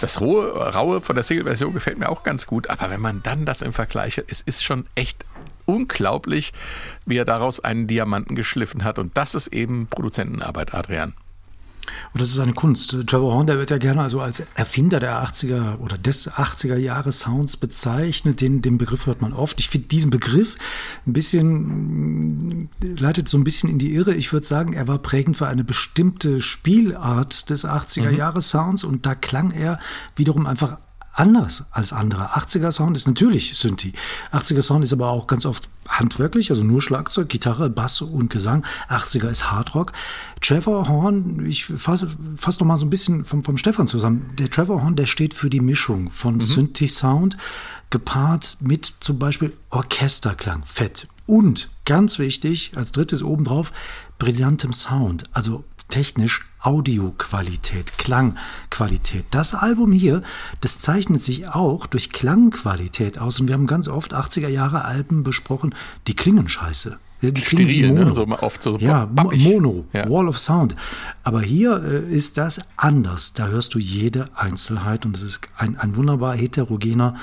Das 0.00 0.20
rohe, 0.20 0.52
raue 0.74 1.00
von 1.00 1.14
der 1.14 1.24
Single-Version 1.24 1.74
gefällt 1.74 1.98
mir 1.98 2.08
auch 2.08 2.22
ganz 2.22 2.46
gut, 2.46 2.70
aber 2.70 2.90
wenn 2.90 3.00
man 3.00 3.22
dann 3.22 3.44
das 3.44 3.62
im 3.62 3.72
Vergleich 3.72 4.16
hat, 4.16 4.26
es 4.28 4.40
ist 4.40 4.64
schon 4.64 4.86
echt 4.94 5.26
unglaublich, 5.66 6.52
wie 7.04 7.16
er 7.18 7.24
daraus 7.24 7.60
einen 7.60 7.86
Diamanten 7.86 8.34
geschliffen 8.34 8.84
hat. 8.84 8.98
Und 8.98 9.16
das 9.16 9.34
ist 9.34 9.48
eben 9.48 9.88
Produzentenarbeit, 9.88 10.74
Adrian. 10.74 11.14
Und 12.12 12.20
das 12.20 12.30
ist 12.30 12.38
eine 12.38 12.52
Kunst. 12.52 12.96
Trevor 13.06 13.34
Horn, 13.34 13.46
der 13.46 13.58
wird 13.58 13.70
ja 13.70 13.78
gerne 13.78 14.02
also 14.02 14.20
als 14.20 14.42
Erfinder 14.54 15.00
der 15.00 15.22
80er 15.22 15.78
oder 15.78 15.96
des 15.96 16.30
80er 16.30 16.76
Jahre 16.76 17.12
Sounds 17.12 17.56
bezeichnet. 17.56 18.40
Den, 18.40 18.62
den 18.62 18.78
Begriff 18.78 19.06
hört 19.06 19.22
man 19.22 19.32
oft. 19.32 19.60
Ich 19.60 19.68
finde 19.68 19.88
diesen 19.88 20.10
Begriff 20.10 20.56
ein 21.06 21.12
bisschen, 21.12 22.68
leitet 22.80 23.28
so 23.28 23.38
ein 23.38 23.44
bisschen 23.44 23.70
in 23.70 23.78
die 23.78 23.94
Irre. 23.94 24.14
Ich 24.14 24.32
würde 24.32 24.46
sagen, 24.46 24.72
er 24.72 24.88
war 24.88 24.98
prägend 24.98 25.36
für 25.36 25.46
eine 25.46 25.64
bestimmte 25.64 26.40
Spielart 26.40 27.50
des 27.50 27.66
80er 27.66 28.10
Jahre 28.10 28.40
Sounds 28.40 28.84
und 28.84 29.06
da 29.06 29.14
klang 29.14 29.50
er 29.50 29.78
wiederum 30.16 30.46
einfach 30.46 30.78
anders 31.16 31.64
als 31.70 31.92
andere. 31.92 32.36
80er 32.36 32.70
Sound 32.70 32.96
ist 32.96 33.06
natürlich 33.06 33.56
Synthi. 33.56 33.92
80er 34.32 34.62
Sound 34.62 34.84
ist 34.84 34.92
aber 34.92 35.08
auch 35.08 35.26
ganz 35.26 35.46
oft 35.46 35.68
handwerklich, 35.88 36.50
also 36.50 36.62
nur 36.62 36.82
Schlagzeug, 36.82 37.28
Gitarre, 37.28 37.70
Bass 37.70 38.02
und 38.02 38.30
Gesang. 38.30 38.64
80er 38.88 39.28
ist 39.28 39.50
Hardrock. 39.50 39.92
Trevor 40.40 40.88
Horn, 40.88 41.44
ich 41.46 41.64
fasse 41.64 42.08
fass 42.36 42.60
noch 42.60 42.66
mal 42.66 42.76
so 42.76 42.86
ein 42.86 42.90
bisschen 42.90 43.24
vom, 43.24 43.42
vom 43.42 43.56
Stefan 43.56 43.86
zusammen. 43.86 44.30
Der 44.38 44.50
Trevor 44.50 44.82
Horn, 44.82 44.96
der 44.96 45.06
steht 45.06 45.34
für 45.34 45.50
die 45.50 45.60
Mischung 45.60 46.10
von 46.10 46.34
mhm. 46.34 46.40
Synthi-Sound 46.40 47.36
gepaart 47.90 48.58
mit 48.60 48.94
zum 49.00 49.18
Beispiel 49.18 49.56
Orchesterklang, 49.70 50.64
fett. 50.64 51.08
Und 51.26 51.70
ganz 51.84 52.18
wichtig, 52.18 52.72
als 52.76 52.92
drittes 52.92 53.22
obendrauf, 53.22 53.72
brillantem 54.18 54.72
Sound. 54.72 55.24
Also 55.32 55.64
technisch 55.88 56.46
Audioqualität, 56.60 57.96
Klangqualität. 57.96 59.26
Das 59.30 59.54
Album 59.54 59.92
hier, 59.92 60.22
das 60.60 60.78
zeichnet 60.78 61.22
sich 61.22 61.48
auch 61.48 61.86
durch 61.86 62.10
Klangqualität 62.10 63.18
aus. 63.18 63.40
Und 63.40 63.48
wir 63.48 63.54
haben 63.54 63.66
ganz 63.66 63.86
oft 63.86 64.14
80er 64.14 64.48
Jahre 64.48 64.84
Alben 64.84 65.22
besprochen, 65.22 65.74
die 66.06 66.14
klingen 66.14 66.48
scheiße. 66.48 66.98
Die 67.22 67.32
klingen 67.32 67.70
Steril, 67.70 67.92
ne? 67.92 68.00
Mono. 68.00 68.14
So 68.14 68.26
mal 68.26 68.40
oft 68.40 68.62
so 68.62 68.76
ja, 68.76 69.06
bappig. 69.06 69.42
Mono, 69.42 69.86
Ja. 69.92 70.08
Wall 70.10 70.28
of 70.28 70.38
Sound. 70.38 70.76
Aber 71.22 71.40
hier 71.40 71.82
äh, 71.82 72.14
ist 72.14 72.36
das 72.36 72.60
anders. 72.76 73.32
Da 73.32 73.46
hörst 73.46 73.74
du 73.74 73.78
jede 73.78 74.26
Einzelheit 74.34 75.06
und 75.06 75.16
es 75.16 75.22
ist 75.22 75.40
ein, 75.56 75.78
ein 75.78 75.96
wunderbar 75.96 76.36
heterogener 76.36 77.14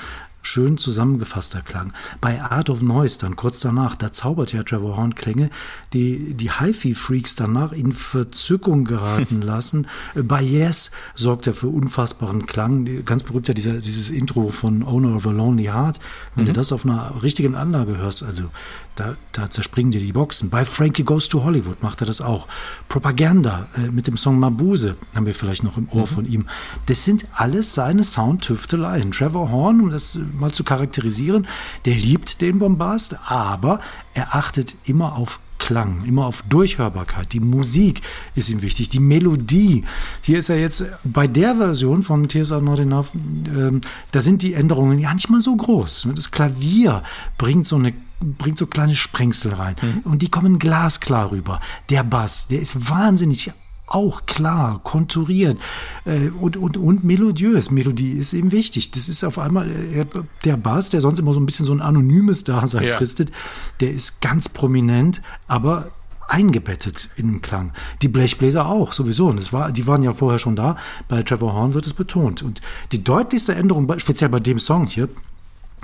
schön 0.46 0.78
zusammengefasster 0.78 1.62
Klang. 1.62 1.92
Bei 2.20 2.42
Art 2.42 2.70
of 2.70 2.82
Noise 2.82 3.18
dann 3.18 3.36
kurz 3.36 3.60
danach, 3.60 3.96
da 3.96 4.12
zaubert 4.12 4.52
ja 4.52 4.62
Trevor 4.62 4.96
Horn 4.96 5.14
Klänge, 5.14 5.50
die 5.92 6.34
die 6.34 6.50
Hi-Fi-Freaks 6.50 7.34
danach 7.34 7.72
in 7.72 7.92
Verzückung 7.92 8.84
geraten 8.84 9.40
lassen. 9.42 9.86
Bei 10.14 10.42
Yes 10.42 10.90
sorgt 11.14 11.46
er 11.46 11.54
für 11.54 11.68
unfassbaren 11.68 12.46
Klang. 12.46 13.04
Ganz 13.04 13.22
berühmt 13.22 13.48
ja 13.48 13.54
dieser, 13.54 13.74
dieses 13.74 14.10
Intro 14.10 14.48
von 14.48 14.82
Owner 14.82 15.16
of 15.16 15.26
a 15.26 15.30
Lonely 15.30 15.64
Heart. 15.64 16.00
Wenn 16.34 16.46
du 16.46 16.52
das 16.52 16.72
auf 16.72 16.84
einer 16.84 17.22
richtigen 17.22 17.54
Anlage 17.54 17.96
hörst, 17.96 18.22
also 18.22 18.50
da, 18.96 19.16
da 19.32 19.50
zerspringen 19.50 19.90
dir 19.90 20.00
die 20.00 20.12
Boxen. 20.12 20.50
Bei 20.50 20.64
Frankie 20.64 21.02
Goes 21.02 21.28
to 21.28 21.42
Hollywood 21.42 21.82
macht 21.82 22.00
er 22.00 22.06
das 22.06 22.20
auch. 22.20 22.46
Propaganda 22.88 23.66
äh, 23.76 23.90
mit 23.90 24.06
dem 24.06 24.16
Song 24.16 24.38
Mabuse 24.38 24.96
haben 25.14 25.26
wir 25.26 25.34
vielleicht 25.34 25.64
noch 25.64 25.76
im 25.76 25.88
Ohr 25.90 26.06
von 26.06 26.26
ihm. 26.26 26.46
Das 26.86 27.04
sind 27.04 27.26
alles 27.34 27.74
seine 27.74 28.04
Soundtüfteleien. 28.04 29.10
Trevor 29.10 29.50
Horn, 29.50 29.80
um 29.80 29.90
das 29.90 30.16
äh, 30.16 30.20
mal 30.34 30.52
zu 30.52 30.64
charakterisieren, 30.64 31.46
der 31.84 31.94
liebt 31.94 32.40
den 32.40 32.58
Bombast, 32.58 33.16
aber 33.26 33.80
er 34.14 34.34
achtet 34.34 34.76
immer 34.84 35.16
auf 35.16 35.40
Klang, 35.58 36.04
immer 36.04 36.26
auf 36.26 36.42
Durchhörbarkeit. 36.42 37.32
Die 37.32 37.40
Musik 37.40 38.02
ist 38.34 38.50
ihm 38.50 38.60
wichtig, 38.60 38.90
die 38.90 39.00
Melodie. 39.00 39.84
Hier 40.20 40.38
ist 40.40 40.50
er 40.50 40.58
jetzt 40.58 40.84
bei 41.04 41.26
der 41.26 41.56
Version 41.56 42.02
von 42.02 42.28
Tears 42.28 42.52
Are 42.52 42.60
Not 42.60 42.80
Enough, 42.80 43.12
ähm, 43.14 43.80
da 44.10 44.20
sind 44.20 44.42
die 44.42 44.52
Änderungen 44.52 44.98
ja 44.98 45.14
nicht 45.14 45.30
mal 45.30 45.40
so 45.40 45.56
groß. 45.56 46.08
Das 46.14 46.30
Klavier 46.30 47.02
bringt 47.38 47.66
so 47.66 47.76
eine 47.76 47.94
bringt 48.20 48.56
so 48.56 48.66
kleine 48.66 48.96
Sprengsel 48.96 49.52
rein 49.52 49.76
und 50.04 50.22
die 50.22 50.30
kommen 50.30 50.58
glasklar 50.58 51.30
rüber. 51.30 51.60
Der 51.90 52.04
Bass, 52.04 52.48
der 52.48 52.60
ist 52.60 52.88
wahnsinnig 52.88 53.52
auch 53.86 54.26
klar, 54.26 54.80
konturiert 54.82 55.58
äh, 56.04 56.28
und, 56.40 56.56
und, 56.56 56.76
und 56.76 57.04
melodiös. 57.04 57.70
Melodie 57.70 58.12
ist 58.12 58.32
eben 58.32 58.50
wichtig. 58.50 58.90
Das 58.92 59.08
ist 59.08 59.22
auf 59.24 59.38
einmal 59.38 59.70
äh, 59.70 60.06
der 60.44 60.56
Bass, 60.56 60.90
der 60.90 61.00
sonst 61.00 61.18
immer 61.18 61.32
so 61.34 61.40
ein 61.40 61.46
bisschen 61.46 61.66
so 61.66 61.72
ein 61.72 61.80
anonymes 61.82 62.44
Dasein 62.44 62.84
Ja. 62.84 62.96
fristet, 62.96 63.30
der 63.80 63.92
ist 63.92 64.20
ganz 64.20 64.48
prominent, 64.48 65.22
aber 65.48 65.90
eingebettet 66.28 67.10
in 67.16 67.28
den 67.28 67.42
Klang. 67.42 67.72
Die 68.00 68.08
Blechbläser 68.08 68.66
auch, 68.66 68.92
sowieso. 68.92 69.26
Und 69.26 69.38
das 69.38 69.52
war, 69.52 69.70
die 69.70 69.86
waren 69.86 70.02
ja 70.02 70.12
vorher 70.12 70.38
schon 70.38 70.56
da. 70.56 70.76
Bei 71.08 71.22
Trevor 71.22 71.52
Horn 71.52 71.74
wird 71.74 71.86
es 71.86 71.92
betont. 71.92 72.42
Und 72.42 72.62
die 72.92 73.04
deutlichste 73.04 73.54
Änderung, 73.54 73.92
speziell 73.98 74.30
bei 74.30 74.40
dem 74.40 74.58
Song 74.58 74.86
hier, 74.86 75.08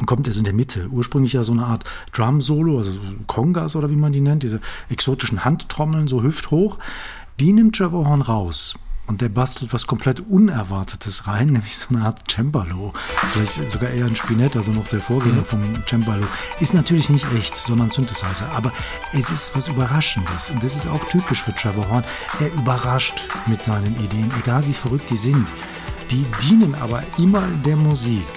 kommt 0.06 0.26
erst 0.26 0.38
in 0.38 0.44
der 0.44 0.54
Mitte. 0.54 0.88
Ursprünglich 0.90 1.34
ja 1.34 1.42
so 1.42 1.52
eine 1.52 1.66
Art 1.66 1.84
Drum-Solo, 2.12 2.78
also 2.78 2.92
Congas 3.26 3.76
oder 3.76 3.90
wie 3.90 3.96
man 3.96 4.12
die 4.12 4.20
nennt, 4.22 4.42
diese 4.42 4.60
exotischen 4.88 5.44
Handtrommeln, 5.44 6.08
so 6.08 6.22
hüfthoch. 6.22 6.78
Die 7.40 7.54
nimmt 7.54 7.76
Trevor 7.76 8.06
Horn 8.06 8.20
raus. 8.20 8.74
Und 9.06 9.22
der 9.22 9.30
bastelt 9.30 9.72
was 9.72 9.86
komplett 9.86 10.20
Unerwartetes 10.20 11.26
rein, 11.26 11.46
nämlich 11.52 11.78
so 11.78 11.94
eine 11.94 12.04
Art 12.04 12.30
Cembalo. 12.30 12.92
Vielleicht 13.28 13.70
sogar 13.70 13.88
eher 13.88 14.04
ein 14.04 14.14
Spinett, 14.14 14.56
also 14.56 14.72
noch 14.72 14.86
der 14.88 15.00
Vorgänger 15.00 15.42
vom 15.42 15.82
Cembalo. 15.88 16.26
Ist 16.60 16.74
natürlich 16.74 17.08
nicht 17.08 17.24
echt, 17.32 17.56
sondern 17.56 17.90
Synthesizer. 17.90 18.52
Aber 18.52 18.72
es 19.14 19.30
ist 19.30 19.56
was 19.56 19.68
Überraschendes. 19.68 20.50
Und 20.50 20.62
das 20.62 20.76
ist 20.76 20.86
auch 20.86 21.02
typisch 21.06 21.42
für 21.42 21.54
Trevor 21.54 21.88
Horn. 21.88 22.04
Er 22.40 22.52
überrascht 22.52 23.30
mit 23.46 23.62
seinen 23.62 23.98
Ideen, 24.04 24.30
egal 24.38 24.66
wie 24.66 24.74
verrückt 24.74 25.08
die 25.08 25.16
sind. 25.16 25.50
Die 26.10 26.26
dienen 26.42 26.74
aber 26.74 27.02
immer 27.16 27.48
der 27.64 27.76
Musik. 27.76 28.28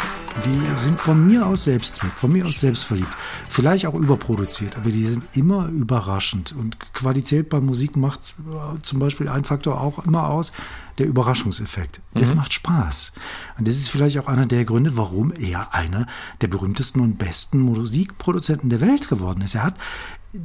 Die 0.46 0.76
sind 0.76 1.00
von 1.00 1.26
mir 1.26 1.46
aus 1.46 1.66
Selbstzweck, 1.66 2.12
von 2.16 2.32
mir 2.32 2.46
aus 2.46 2.60
selbstverliebt. 2.60 3.16
Vielleicht 3.48 3.86
auch 3.86 3.94
überproduziert, 3.94 4.76
aber 4.76 4.90
die 4.90 5.06
sind 5.06 5.24
immer 5.34 5.68
überraschend. 5.70 6.54
Und 6.58 6.78
Qualität 6.94 7.50
bei 7.50 7.62
Musik 7.62 7.96
macht 7.96 8.36
äh, 8.40 8.82
zum 8.82 9.00
Beispiel 9.00 9.30
ein 9.30 9.44
Faktor 9.44 9.80
auch 9.80 10.06
immer 10.06 10.30
aus, 10.30 10.52
der 10.98 11.08
Überraschungseffekt. 11.08 12.02
Das 12.14 12.36
macht 12.36 12.54
Spaß. 12.54 13.14
Und 13.58 13.68
das 13.68 13.76
ist 13.78 13.90
vielleicht 13.90 14.18
auch 14.20 14.28
einer 14.28 14.46
der 14.46 14.66
Gründe, 14.66 14.96
warum 14.98 15.32
er 15.32 15.74
einer 15.74 16.08
der 16.42 16.48
berühmtesten 16.48 17.00
und 17.02 17.18
besten 17.18 17.60
Musikproduzenten 17.60 18.70
der 18.70 18.82
Welt 18.82 19.08
geworden 19.10 19.42
ist. 19.42 19.56
Er 19.56 19.64
hat 19.64 19.76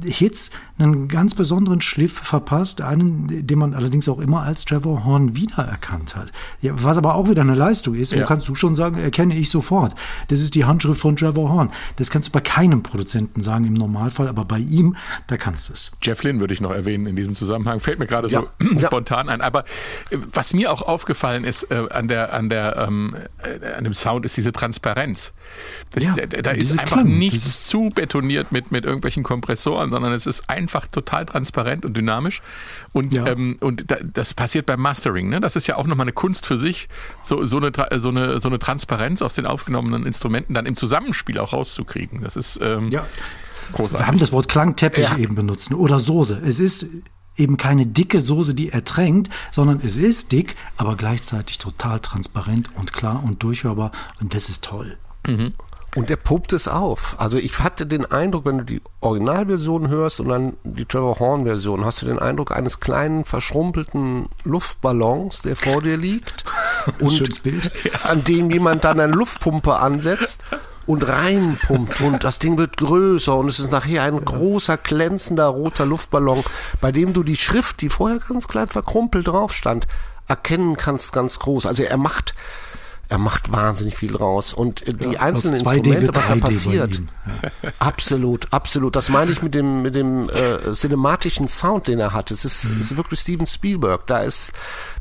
Hits 0.03 0.51
einen 0.77 1.07
ganz 1.07 1.33
besonderen 1.33 1.81
Schliff 1.81 2.13
verpasst, 2.13 2.79
einen, 2.81 3.47
den 3.47 3.57
man 3.57 3.73
allerdings 3.73 4.07
auch 4.07 4.19
immer 4.19 4.43
als 4.43 4.63
Trevor 4.65 5.03
Horn 5.03 5.35
wiedererkannt 5.35 6.15
hat. 6.15 6.31
Ja, 6.61 6.73
was 6.75 6.99
aber 6.99 7.15
auch 7.15 7.27
wieder 7.27 7.41
eine 7.41 7.55
Leistung 7.55 7.95
ist, 7.95 8.11
Ja. 8.13 8.23
kannst 8.27 8.47
du 8.47 8.53
schon 8.53 8.75
sagen, 8.75 8.99
erkenne 8.99 9.35
ich 9.35 9.49
sofort. 9.49 9.95
Das 10.27 10.41
ist 10.41 10.53
die 10.53 10.65
Handschrift 10.65 11.01
von 11.01 11.15
Trevor 11.15 11.49
Horn. 11.49 11.71
Das 11.95 12.11
kannst 12.11 12.27
du 12.27 12.31
bei 12.31 12.39
keinem 12.39 12.83
Produzenten 12.83 13.41
sagen 13.41 13.65
im 13.65 13.73
Normalfall, 13.73 14.27
aber 14.27 14.45
bei 14.45 14.59
ihm, 14.59 14.95
da 15.25 15.37
kannst 15.37 15.69
du 15.69 15.73
es. 15.73 15.91
Jeff 16.03 16.21
Lynne 16.21 16.39
würde 16.39 16.53
ich 16.53 16.61
noch 16.61 16.69
erwähnen 16.71 17.07
in 17.07 17.15
diesem 17.15 17.35
Zusammenhang. 17.35 17.79
Fällt 17.79 17.97
mir 17.97 18.05
gerade 18.05 18.27
Ja. 18.29 18.43
so 18.43 18.47
Ja. 18.79 18.81
spontan 18.85 19.27
ein. 19.27 19.41
Aber 19.41 19.65
äh, 20.11 20.17
was 20.39 20.53
mir 20.53 20.71
auch 20.71 20.81
aufgefallen 20.83 21.43
ist 21.43 21.63
äh, 21.69 21.87
an 21.89 22.07
der 22.07 22.33
an 22.33 22.47
der 22.49 22.77
ähm, 22.77 23.13
äh, 23.43 23.73
an 23.73 23.83
dem 23.83 23.93
Sound 23.93 24.23
ist 24.25 24.37
diese 24.37 24.53
Transparenz. 24.53 25.33
Das, 25.89 26.03
Ja, 26.05 26.13
da, 26.15 26.41
da 26.41 26.51
ist 26.51 26.71
einfach 26.79 26.97
Klang, 27.01 27.17
nichts 27.19 27.67
zu 27.67 27.89
betoniert 27.93 28.53
mit 28.53 28.71
mit 28.71 28.85
irgendwelchen 28.85 29.23
Kompressoren, 29.23 29.89
sondern 29.91 30.13
es 30.13 30.25
ist 30.25 30.49
einfach 30.49 30.87
total 30.87 31.25
transparent 31.25 31.83
und 31.85 31.97
dynamisch. 31.97 32.41
Und 32.93 33.13
Ja. 33.17 33.27
ähm, 33.27 33.57
und 33.59 33.91
da, 33.91 33.97
das 34.01 34.33
passiert 34.33 34.65
beim 34.65 34.79
Mastering. 34.79 35.27
Ne? 35.27 35.41
Das 35.41 35.57
ist 35.57 35.67
ja 35.67 35.75
auch 35.75 35.85
nochmal 35.87 36.05
eine 36.05 36.13
Kunst 36.13 36.45
für 36.45 36.57
sich, 36.57 36.87
so 37.21 37.43
so 37.43 37.57
eine 37.57 37.71
so 37.99 38.09
eine 38.09 38.39
so 38.39 38.47
eine 38.47 38.59
Transparenz 38.59 39.21
aus 39.21 39.33
den 39.35 39.45
aufgenommenen 39.45 40.05
Instrumenten 40.05 40.53
dann 40.53 40.65
im 40.65 40.77
Zusammenspiel 40.77 41.37
auch 41.39 41.51
rauszukriegen. 41.51 42.21
Das 42.23 42.37
ist 42.37 42.59
ähm, 42.61 42.87
Ja. 42.91 43.05
großartig. 43.73 43.99
Wir 43.99 44.07
haben 44.07 44.19
das 44.19 44.31
Wort 44.31 44.47
Klangteppich 44.47 45.09
Ja. 45.09 45.17
eben 45.17 45.35
benutzt 45.35 45.73
oder 45.73 45.99
Soße. 45.99 46.41
Es 46.45 46.59
ist 46.61 46.85
eben 47.39 47.57
keine 47.57 47.85
dicke 47.85 48.21
Soße, 48.21 48.53
die 48.53 48.69
ertränkt, 48.69 49.29
sondern 49.51 49.81
es 49.83 49.95
ist 49.95 50.31
dick, 50.31 50.55
aber 50.77 50.95
gleichzeitig 50.95 51.57
total 51.57 51.99
transparent 51.99 52.69
und 52.75 52.93
klar 52.93 53.23
und 53.23 53.43
durchhörbar 53.43 53.91
und 54.21 54.33
das 54.33 54.49
ist 54.49 54.63
toll. 54.63 54.97
Und 55.95 56.09
der 56.09 56.17
pumpt 56.17 56.53
es 56.53 56.67
auf. 56.67 57.15
Also 57.17 57.37
ich 57.37 57.59
hatte 57.59 57.87
den 57.87 58.05
Eindruck, 58.05 58.45
wenn 58.45 58.59
du 58.59 58.63
die 58.63 58.81
Originalversion 59.01 59.87
hörst 59.87 60.19
und 60.19 60.29
dann 60.29 60.55
die 60.63 60.85
Trevor 60.85 61.17
Horn-Version, 61.17 61.83
hast 61.83 62.01
du 62.01 62.05
den 62.05 62.19
Eindruck 62.19 62.51
eines 62.51 62.79
kleinen, 62.79 63.25
verschrumpelten 63.25 64.29
Luftballons, 64.43 65.41
der 65.41 65.55
vor 65.55 65.81
dir 65.81 65.97
liegt. 65.97 66.43
und 66.99 67.43
Bild. 67.43 67.71
an 68.03 68.23
dem 68.23 68.51
jemand 68.51 68.83
dann 68.83 68.99
eine 68.99 69.11
Luftpumpe 69.13 69.77
ansetzt 69.77 70.43
und 70.85 71.07
reinpumpt 71.07 72.01
und 72.01 72.23
das 72.23 72.39
Ding 72.39 72.57
wird 72.57 72.77
größer 72.77 73.35
und 73.35 73.47
es 73.49 73.59
ist 73.59 73.71
nachher 73.71 74.03
ein 74.03 74.23
großer 74.23 74.77
glänzender 74.77 75.47
roter 75.47 75.85
Luftballon, 75.85 76.43
bei 76.81 76.91
dem 76.91 77.13
du 77.13 77.23
die 77.23 77.37
Schrift, 77.37 77.81
die 77.81 77.89
vorher 77.89 78.19
ganz 78.19 78.47
klein 78.47 78.67
verkrumpelt 78.67 79.27
drauf 79.27 79.53
stand, 79.53 79.87
erkennen 80.27 80.77
kannst 80.77 81.13
ganz 81.13 81.39
groß. 81.39 81.65
Also 81.65 81.83
er 81.83 81.97
macht 81.97 82.33
er 83.09 83.17
macht 83.17 83.51
wahnsinnig 83.51 83.97
viel 83.97 84.11
draus 84.13 84.53
und 84.53 84.87
äh, 84.87 84.93
die 84.93 85.17
einzelnen 85.17 85.55
aus 85.55 85.61
2D 85.73 85.75
Instrumente, 85.77 86.07
was 86.15 86.27
da 86.27 86.33
3D 86.33 86.39
bei 86.39 86.47
passiert. 86.47 86.95
ihm. 86.95 87.07
Absolut, 87.79 88.47
absolut. 88.51 88.95
Das 88.95 89.09
meine 89.09 89.31
ich 89.31 89.41
mit 89.41 89.53
dem 89.55 89.81
mit 89.81 89.95
dem 89.95 90.29
äh, 90.29 90.73
cinematischen 90.73 91.47
Sound, 91.47 91.87
den 91.87 91.99
er 91.99 92.13
hat. 92.13 92.31
Es 92.31 92.45
ist, 92.45 92.65
Mhm. 92.65 92.79
ist 92.79 92.97
wirklich 92.97 93.19
Steven 93.19 93.45
Spielberg. 93.45 94.05
Da 94.07 94.19
ist 94.19 94.51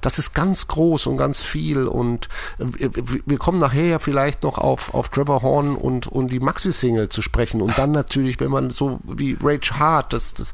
das 0.01 0.19
ist 0.19 0.35
ganz 0.35 0.69
groß 0.69 1.07
und 1.07 1.17
ganz 1.17 1.43
viel 1.43 1.87
und 1.87 2.29
äh, 2.59 2.89
wir 3.27 3.39
kommen 3.39 3.59
nachher 3.59 3.85
ja 3.87 3.99
vielleicht 3.99 4.43
noch 4.43 4.59
auf 4.59 4.95
auf 4.95 5.09
Trevor 5.11 5.43
Horn 5.43 5.77
und 5.77 6.07
und 6.07 6.29
die 6.31 6.41
Maxi 6.41 6.73
Single 6.73 7.09
zu 7.09 7.21
sprechen 7.23 7.61
und 7.63 7.77
dann 7.79 7.93
natürlich, 7.93 8.41
wenn 8.41 8.51
man 8.51 8.71
so 8.71 9.01
wie 9.05 9.37
Rage 9.43 9.79
Hard, 9.79 10.13
das 10.13 10.35
das 10.35 10.53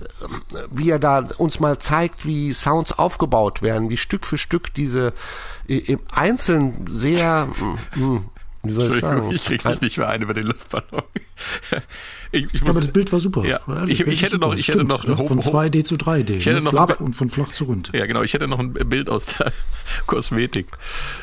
äh, 0.00 0.56
wie 0.70 0.90
er 0.90 0.98
da 0.98 1.26
uns 1.38 1.60
mal 1.60 1.78
zeigt, 1.78 2.24
wie 2.26 2.52
Sounds 2.52 2.92
aufgebaut 2.98 3.62
werden, 3.62 3.90
wie 3.90 3.96
Stück 3.96 4.26
für 4.26 4.38
Stück 4.38 4.74
diese 4.74 5.12
äh, 5.68 5.76
im 5.78 6.00
Einzelnen 6.12 6.86
sehr 6.90 7.46
mm, 7.96 8.24
wie 8.62 8.72
soll 8.72 8.86
ich 8.88 8.92
Entschuldigung, 8.94 9.22
sagen? 9.24 9.34
ich 9.36 9.44
krieg 9.44 9.64
mich 9.64 9.80
nicht 9.80 9.96
mehr 9.98 10.08
ein 10.08 10.22
über 10.22 10.34
den 10.34 10.44
Luftballon. 10.46 11.02
Ich, 12.32 12.46
ich 12.54 12.60
muss, 12.60 12.70
aber 12.76 12.80
das 12.80 12.92
Bild 12.92 13.10
war 13.12 13.18
super. 13.18 13.44
Ja. 13.44 13.58
Ehrlich, 13.66 13.98
Ich- 14.02 14.06
ich 14.06 14.22
hätte 14.22 14.32
super. 14.32 14.46
noch- 14.48 14.54
ich 14.54 14.68
hätte 14.68 14.78
stimmt, 14.78 14.90
noch 14.90 15.04
ne? 15.04 15.16
von 15.16 15.38
hoch- 15.40 15.52
2D 15.64 15.82
zu 15.84 15.96
3D. 15.96 16.34
Ich 16.36 16.46
hätte 16.46 16.58
ne? 16.58 16.62
noch- 16.62 16.70
flach 16.70 17.00
und 17.00 17.16
von 17.16 17.28
flach 17.28 17.50
zu 17.50 17.64
rund. 17.64 17.90
ja, 17.92 18.06
genau. 18.06 18.22
Ich 18.22 18.34
hätte 18.34 18.46
noch 18.46 18.60
ein 18.60 18.72
Bild 18.72 19.10
aus 19.10 19.26
der 19.26 19.50
Kosmetik. 20.06 20.68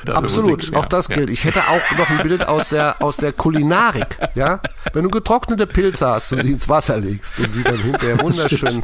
Absolut, 0.06 0.58
Musik. 0.58 0.76
auch 0.76 0.82
Ja, 0.84 0.90
das 0.90 1.08
ja. 1.08 1.16
gilt. 1.16 1.30
Ich 1.30 1.46
hätte 1.46 1.62
auch 1.62 1.98
noch 1.98 2.10
ein 2.10 2.18
Bild 2.28 2.46
aus 2.50 2.70
der, 2.70 3.02
aus 3.02 3.16
der 3.18 3.32
Kulinarik, 3.32 4.18
ja. 4.36 4.60
Wenn 4.92 5.04
du 5.04 5.10
getrocknete 5.10 5.66
Pilze 5.66 6.08
hast 6.08 6.34
und 6.34 6.42
sie 6.42 6.52
ins 6.52 6.68
Wasser 6.68 6.98
legst, 7.00 7.40
dann 7.40 7.50
sieht 7.52 7.64
man 7.72 7.78
hinterher 7.82 8.20
wunderschön. 8.20 8.84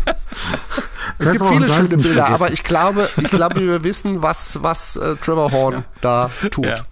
Es 1.20 1.30
gibt 1.30 1.40
Trevor 1.40 1.48
viele 1.54 1.66
schöne 1.74 1.88
Bilder, 1.90 2.14
vergessen. 2.28 2.44
aber 2.46 2.54
ich 2.54 2.64
glaube, 2.64 3.10
ich 3.22 3.30
glaube, 3.32 3.60
wir 3.60 3.84
wissen, 3.84 4.22
was, 4.22 4.64
was 4.64 4.96
äh, 4.96 5.18
Trevor 5.18 5.52
Horn 5.52 5.84
da 6.00 6.32
tut. 6.52 6.86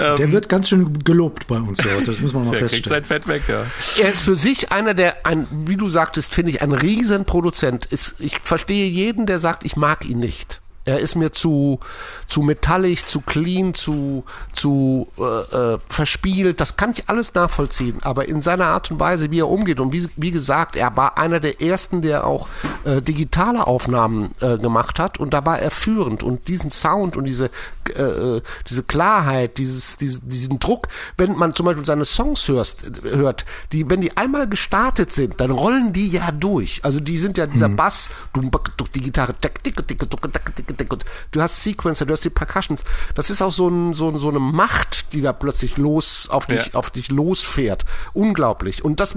Ja. 0.00 0.16
Der 0.16 0.32
wird 0.32 0.48
ganz 0.48 0.68
schön 0.68 0.98
gelobt 1.04 1.46
bei 1.46 1.56
uns 1.58 1.84
heute, 1.84 2.04
das 2.04 2.20
muss 2.20 2.32
man 2.32 2.44
mal 2.44 2.50
Der 2.52 2.60
kriegt 2.60 2.70
feststellen. 2.72 3.04
sein 3.04 3.04
Fett 3.04 3.28
weg, 3.28 3.42
ja. 3.48 3.66
Er 4.02 4.10
ist 4.10 4.22
für 4.22 4.36
sich 4.36 4.72
einer 4.72 4.94
der, 4.94 5.26
ein, 5.26 5.46
wie 5.50 5.76
du 5.76 5.88
sagtest, 5.88 6.32
finde 6.34 6.50
ich, 6.52 6.62
ein 6.62 6.72
Riesenproduzent. 6.72 7.86
Ist, 7.86 8.14
ich 8.18 8.38
verstehe 8.42 8.88
jeden, 8.88 9.26
der 9.26 9.40
sagt, 9.40 9.64
ich 9.64 9.76
mag 9.76 10.04
ihn 10.08 10.18
nicht. 10.20 10.59
Er 10.84 10.98
ist 10.98 11.14
mir 11.14 11.30
zu, 11.30 11.78
zu 12.26 12.40
metallig, 12.40 13.04
zu 13.04 13.20
clean, 13.20 13.74
zu, 13.74 14.24
zu 14.52 15.08
äh, 15.18 15.74
äh, 15.74 15.78
verspielt. 15.86 16.60
Das 16.60 16.76
kann 16.76 16.92
ich 16.92 17.08
alles 17.08 17.34
nachvollziehen. 17.34 17.98
Aber 18.02 18.28
in 18.28 18.40
seiner 18.40 18.66
Art 18.66 18.90
und 18.90 18.98
Weise, 18.98 19.30
wie 19.30 19.40
er 19.40 19.48
umgeht, 19.48 19.78
und 19.78 19.92
wie, 19.92 20.08
wie 20.16 20.30
gesagt, 20.30 20.76
er 20.76 20.96
war 20.96 21.18
einer 21.18 21.38
der 21.38 21.60
ersten, 21.60 22.00
der 22.00 22.26
auch 22.26 22.48
äh, 22.84 23.02
digitale 23.02 23.66
Aufnahmen 23.66 24.30
äh, 24.40 24.56
gemacht 24.56 24.98
hat. 24.98 25.18
Und 25.18 25.34
da 25.34 25.44
war 25.44 25.58
er 25.58 25.70
führend. 25.70 26.22
Und 26.22 26.48
diesen 26.48 26.70
Sound 26.70 27.16
und 27.16 27.24
diese, 27.24 27.50
äh, 27.94 28.40
diese 28.68 28.82
Klarheit, 28.82 29.58
dieses, 29.58 29.98
diese, 29.98 30.22
diesen 30.22 30.58
Druck, 30.60 30.88
wenn 31.18 31.36
man 31.36 31.54
zum 31.54 31.66
Beispiel 31.66 31.84
seine 31.84 32.06
Songs 32.06 32.48
hörst, 32.48 32.90
hört, 33.02 33.44
die, 33.72 33.88
wenn 33.90 34.00
die 34.00 34.16
einmal 34.16 34.48
gestartet 34.48 35.12
sind, 35.12 35.40
dann 35.40 35.50
rollen 35.50 35.92
die 35.92 36.08
ja 36.08 36.30
durch. 36.32 36.80
Also 36.84 37.00
die 37.00 37.18
sind 37.18 37.36
ja 37.36 37.46
dieser 37.46 37.68
mhm. 37.68 37.76
Bass, 37.76 38.08
du, 38.32 38.42
du, 38.42 38.84
die 38.94 39.02
Gitarre, 39.02 39.34
tick, 39.34 39.62
tick, 39.62 39.76
tick, 39.76 39.98
tick, 39.98 40.10
tick, 40.10 40.56
tick, 40.56 40.69
du 40.72 41.40
hast 41.42 41.62
Sequencer, 41.62 42.06
du 42.06 42.12
hast 42.12 42.24
die 42.24 42.30
Percussions. 42.30 42.84
Das 43.14 43.30
ist 43.30 43.42
auch 43.42 43.52
so, 43.52 43.68
ein, 43.68 43.94
so, 43.94 44.16
so 44.18 44.28
eine 44.28 44.38
Macht, 44.40 45.12
die 45.12 45.20
da 45.22 45.32
plötzlich 45.32 45.76
los 45.76 46.28
auf 46.30 46.46
dich, 46.46 46.66
Ja. 46.66 46.74
auf 46.74 46.90
dich 46.90 47.10
losfährt. 47.10 47.84
Unglaublich. 48.12 48.84
Und 48.84 49.00
das 49.00 49.14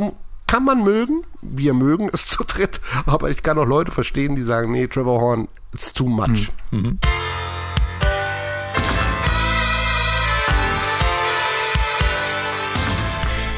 kann 0.47 0.66
man 0.66 0.84
mögen, 0.84 1.24
wir 1.41 1.74
mögen 1.74 2.10
es 2.12 2.28
zu 2.28 2.43
dritt, 2.43 2.80
aber 3.06 3.30
ich 3.30 3.43
kann 3.43 3.58
auch 3.58 3.66
Leute 3.66 3.91
verstehen, 3.91 4.36
die 4.36 4.43
sagen, 4.43 4.72
nee, 4.72 4.88
Trevor 4.88 5.22
Horn, 5.22 5.47
it's 5.74 5.93
too 5.93 6.08
much. 6.08 6.51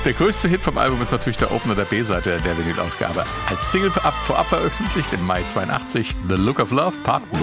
Der 0.06 0.14
größte 0.14 0.48
Hit 0.48 0.62
vom 0.62 0.78
Album 0.78 1.02
ist 1.02 1.12
natürlich 1.12 1.38
der 1.38 1.52
Opener 1.52 1.74
der 1.74 1.86
B-Seite 1.86 2.38
der 2.46 2.56
Vinyl-Ausgabe. 2.56 3.26
Als 3.50 3.72
Single 3.72 3.90
vorab, 3.90 4.46
veröffentlicht 4.46 5.12
im 5.12 5.26
Mai 5.26 5.42
82, 5.42 6.16
The 6.30 6.36
Look 6.36 6.60
of 6.60 6.70
Love 6.70 6.96
Part 7.04 7.24
1. 7.34 7.42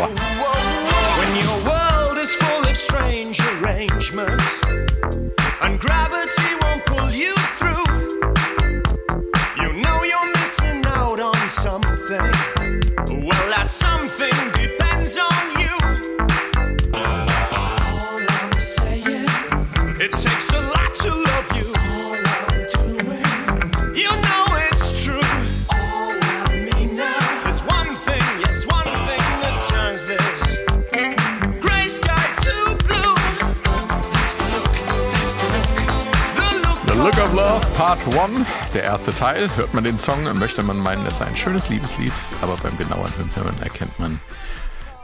1, 38.22 38.34
der 38.72 38.84
erste 38.84 39.12
Teil. 39.12 39.50
Hört 39.56 39.74
man 39.74 39.82
den 39.82 39.98
Song, 39.98 40.22
möchte 40.38 40.62
man 40.62 40.78
meinen, 40.78 41.04
es 41.06 41.18
sei 41.18 41.26
ein 41.26 41.36
schönes 41.36 41.68
Liebeslied, 41.68 42.12
aber 42.40 42.56
beim 42.56 42.78
genaueren 42.78 43.30
Hören 43.34 43.60
erkennt 43.60 43.98
man 43.98 44.20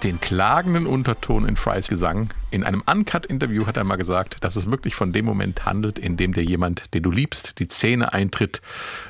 den 0.02 0.20
klagenden 0.20 0.86
Unterton 0.86 1.48
in 1.48 1.56
Frys 1.56 1.88
Gesang. 1.88 2.30
In 2.50 2.64
einem 2.64 2.82
Uncut-Interview 2.86 3.66
hat 3.66 3.76
er 3.76 3.84
mal 3.84 3.96
gesagt, 3.96 4.38
dass 4.42 4.56
es 4.56 4.70
wirklich 4.70 4.94
von 4.94 5.12
dem 5.12 5.24
Moment 5.24 5.64
handelt, 5.64 5.98
in 5.98 6.16
dem 6.16 6.32
dir 6.32 6.44
jemand, 6.44 6.94
den 6.94 7.02
du 7.02 7.10
liebst, 7.10 7.58
die 7.58 7.68
Zähne 7.68 8.12
eintritt 8.12 8.62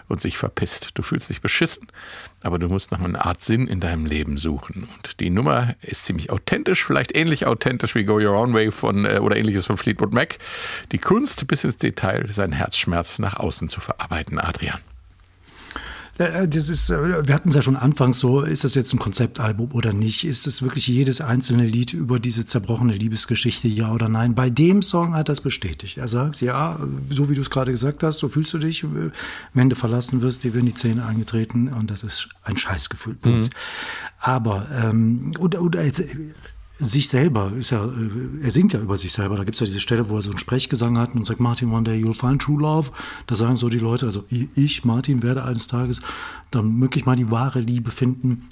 und 0.09 0.21
sich 0.21 0.39
verpisst. 0.39 0.91
Du 0.95 1.03
fühlst 1.03 1.29
dich 1.29 1.41
beschissen, 1.41 1.89
aber 2.43 2.59
du 2.59 2.69
musst 2.69 2.91
nach 2.91 3.01
einer 3.01 3.27
Art 3.27 3.41
Sinn 3.41 3.69
in 3.69 3.81
deinem 3.81 4.07
Leben 4.07 4.39
suchen. 4.39 4.89
Und 4.97 5.21
die 5.21 5.31
Nummer 5.31 5.75
ist 5.83 6.07
ziemlich 6.07 6.31
authentisch, 6.31 6.85
vielleicht 6.85 7.17
ähnlich 7.17 7.47
authentisch 7.47 7.95
wie 7.95 8.05
Go 8.05 8.15
Your 8.15 8.33
Own 8.33 8.55
Way 8.55 8.71
von 8.71 9.05
äh, 9.05 9.19
oder 9.19 9.37
ähnliches 9.37 9.67
von 9.67 9.77
Fleetwood 9.77 10.13
Mac. 10.13 10.39
Die 10.93 10.99
Kunst 10.99 11.47
bis 11.47 11.65
ins 11.65 11.77
Detail, 11.77 12.27
seinen 12.31 12.53
Herzschmerz 12.53 13.19
nach 13.19 13.39
außen 13.39 13.69
zu 13.69 13.81
verarbeiten, 13.81 14.39
Adrian. 14.39 14.81
Äh, 16.19 16.49
Das 16.49 16.69
ist, 16.69 16.91
äh, 16.91 17.27
wir 17.27 17.35
hatten 17.35 17.49
es 17.49 17.55
ja 17.55 17.63
schon 17.63 17.77
anfangs 17.77 18.19
so, 18.21 18.43
ist 18.43 18.65
das 18.65 18.75
jetzt 18.75 18.93
ein 18.93 18.99
Konzeptalbum 18.99 19.73
oder 19.73 19.93
nicht? 19.93 20.25
Ist 20.25 20.47
es 20.47 20.63
wirklich 20.63 20.87
jedes 20.89 21.21
einzelne 21.21 21.65
Lied 21.65 21.93
über 21.93 22.19
diese 22.21 22.45
zerbrochene 22.45 22.93
Liebesgeschichte, 22.93 23.69
ja 23.69 23.93
oder 23.93 24.09
nein? 24.09 24.35
Bei 24.35 24.51
dem 24.51 24.83
Song 24.83 25.15
hat 25.15 25.21
er 25.21 25.25
das 25.25 25.41
bestätigt. 25.41 25.99
Er 25.99 26.09
sagt, 26.09 26.41
ja, 26.41 26.79
so 27.09 27.31
wie 27.31 27.35
du 27.35 27.41
es 27.41 27.51
gerade 27.51 27.71
gesagt 27.71 28.03
hast, 28.03 28.19
so 28.19 28.29
fühlst 28.29 28.53
du 28.53 28.59
dich, 28.59 28.85
äh, 28.85 29.11
wenn 29.55 29.71
du 29.71 29.77
verlassen 29.77 30.21
wirst, 30.21 30.45
dir 30.45 30.55
werden 30.55 30.67
die 30.67 30.75
Zähne 30.75 31.05
eingetreten 31.05 31.69
und 31.69 31.91
das 31.91 32.03
ist 32.03 32.29
ein 32.43 32.57
Scheißgefühl. 32.57 33.15
Punkt. 33.15 33.51
Aber, 34.21 34.67
ähm, 34.75 35.33
oder, 35.39 35.63
oder 35.63 35.85
jetzt, 35.85 36.01
äh, 36.01 36.07
sich 36.79 37.09
selber 37.09 37.53
ist 37.59 37.71
ja, 37.71 37.85
äh, 37.85 38.45
er 38.45 38.51
singt 38.51 38.73
ja 38.73 38.81
über 38.81 38.97
sich 38.97 39.13
selber. 39.13 39.37
Da 39.37 39.45
gibt 39.45 39.55
es 39.57 39.61
ja 39.61 39.67
diese 39.67 39.81
Stelle, 39.81 40.09
wo 40.09 40.17
er 40.17 40.23
so 40.23 40.31
einen 40.31 40.39
Sprechgesang 40.39 40.99
hat 40.99 41.15
und 41.15 41.27
sagt, 41.27 41.41
Martin, 41.41 41.73
one 41.73 41.85
day 41.85 42.01
you'll 42.01 42.15
find 42.15 42.41
true 42.41 42.61
love. 42.61 42.91
Da 43.27 43.35
sagen 43.35 43.57
so 43.57 43.69
die 43.69 43.79
Leute, 43.79 44.07
also 44.07 44.25
ich, 44.31 44.85
Martin, 44.85 45.23
werde 45.23 45.45
eines 45.45 45.67
Tages 45.67 46.01
dann 46.51 46.81
wirklich 46.81 47.07
mal 47.07 47.17
die 47.17 47.31
wahre 47.31 47.61
Liebe 47.61 47.91
finden. 47.91 48.51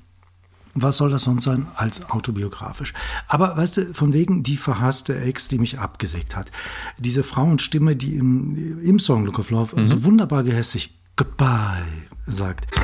Was 0.74 0.98
soll 0.98 1.10
das 1.10 1.22
sonst 1.22 1.44
sein 1.44 1.68
als 1.74 2.10
autobiografisch? 2.10 2.92
Aber 3.28 3.56
weißt 3.56 3.76
du, 3.78 3.94
von 3.94 4.12
wegen 4.12 4.42
die 4.42 4.58
verhasste 4.58 5.18
Ex, 5.18 5.48
die 5.48 5.58
mich 5.58 5.78
abgesägt 5.78 6.36
hat. 6.36 6.52
Diese 6.98 7.22
Frauenstimme, 7.22 7.96
die 7.96 8.16
im, 8.16 8.82
im 8.82 8.98
Song 8.98 9.24
Look 9.24 9.38
of 9.38 9.50
Love 9.50 9.86
so 9.86 10.04
wunderbar 10.04 10.42
gehässig 10.42 10.98
Goodbye 11.16 11.86
sagt. 12.26 12.78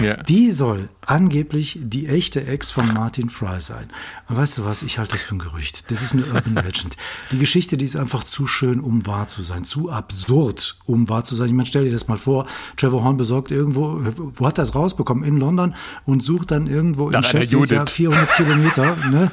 Ja. 0.00 0.16
Die 0.22 0.52
soll 0.52 0.88
angeblich 1.06 1.78
die 1.82 2.08
echte 2.08 2.46
Ex 2.46 2.70
von 2.70 2.92
Martin 2.92 3.30
Fry 3.30 3.60
sein. 3.60 3.88
Und 4.28 4.36
weißt 4.36 4.58
du 4.58 4.64
was, 4.64 4.82
ich 4.82 4.98
halte 4.98 5.12
das 5.12 5.22
für 5.22 5.36
ein 5.36 5.38
Gerücht. 5.38 5.90
Das 5.90 6.02
ist 6.02 6.14
eine 6.14 6.24
Urban 6.26 6.54
Legend. 6.64 6.96
Die 7.30 7.38
Geschichte, 7.38 7.76
die 7.76 7.84
ist 7.84 7.96
einfach 7.96 8.24
zu 8.24 8.46
schön, 8.46 8.80
um 8.80 9.06
wahr 9.06 9.26
zu 9.26 9.42
sein, 9.42 9.64
zu 9.64 9.90
absurd, 9.90 10.78
um 10.84 11.08
wahr 11.08 11.24
zu 11.24 11.34
sein. 11.36 11.46
Ich 11.46 11.52
meine, 11.52 11.66
stell 11.66 11.84
dir 11.84 11.92
das 11.92 12.08
mal 12.08 12.18
vor, 12.18 12.46
Trevor 12.76 13.04
Horn 13.04 13.16
besorgt 13.16 13.50
irgendwo, 13.50 14.00
wo 14.34 14.46
hat 14.46 14.58
er 14.58 14.62
das 14.62 14.74
rausbekommen? 14.74 15.24
In 15.24 15.38
London 15.38 15.74
und 16.04 16.22
sucht 16.22 16.50
dann 16.50 16.66
irgendwo 16.66 17.10
Nach 17.10 17.18
in 17.18 17.24
Sheffield 17.24 17.70
ja, 17.70 17.78
Judith. 17.78 17.90
400 17.92 18.36
Kilometer, 18.36 18.96
ne? 19.10 19.30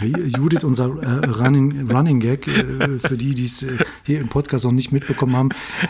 Judith, 0.00 0.64
unser 0.64 0.86
äh, 1.02 1.26
Running, 1.26 1.90
Running 1.90 2.20
Gag, 2.20 2.46
äh, 2.46 2.98
für 2.98 3.16
die, 3.16 3.34
die 3.34 3.44
es 3.44 3.62
äh, 3.62 3.76
hier 4.04 4.20
im 4.20 4.28
Podcast 4.28 4.64
noch 4.64 4.72
nicht 4.72 4.92
mitbekommen 4.92 5.36
haben. 5.36 5.48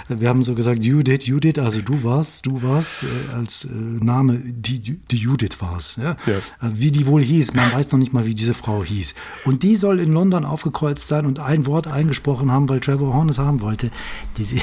Wir 0.09 0.29
haben 0.29 0.43
so 0.43 0.55
gesagt, 0.55 0.85
Judith, 0.85 1.27
Judith, 1.27 1.59
also 1.59 1.81
du 1.81 2.03
warst, 2.03 2.47
du 2.47 2.63
warst 2.63 3.05
äh, 3.05 3.35
als 3.35 3.65
äh, 3.65 3.69
Name, 3.71 4.39
die, 4.45 4.81
die 4.81 5.17
Judith 5.23 5.61
war's. 5.61 5.97
Ja? 5.97 6.17
Ja. 6.27 6.35
Äh, 6.67 6.73
Wie 6.75 6.91
die 6.91 7.07
wohl 7.07 7.23
hieß, 7.23 7.55
man 7.55 7.73
weiß 7.73 7.91
noch 7.93 7.99
nicht 7.99 8.13
mal, 8.13 8.27
wie 8.27 8.35
diese 8.35 8.55
Frau 8.55 8.83
hieß. 8.85 9.15
Und 9.45 9.63
die 9.63 9.77
soll 9.77 10.01
in 10.01 10.13
London 10.13 10.45
aufgekreuzt 10.45 11.07
sein 11.07 11.27
und 11.27 11.39
ein 11.39 11.67
Wort 11.67 11.87
eingesprochen 11.87 12.51
haben, 12.51 12.69
weil 12.69 12.81
Trevor 12.81 13.15
Horn 13.15 13.29
es 13.29 13.39
haben 13.39 13.61
wollte. 13.63 13.91
Die, 14.39 14.47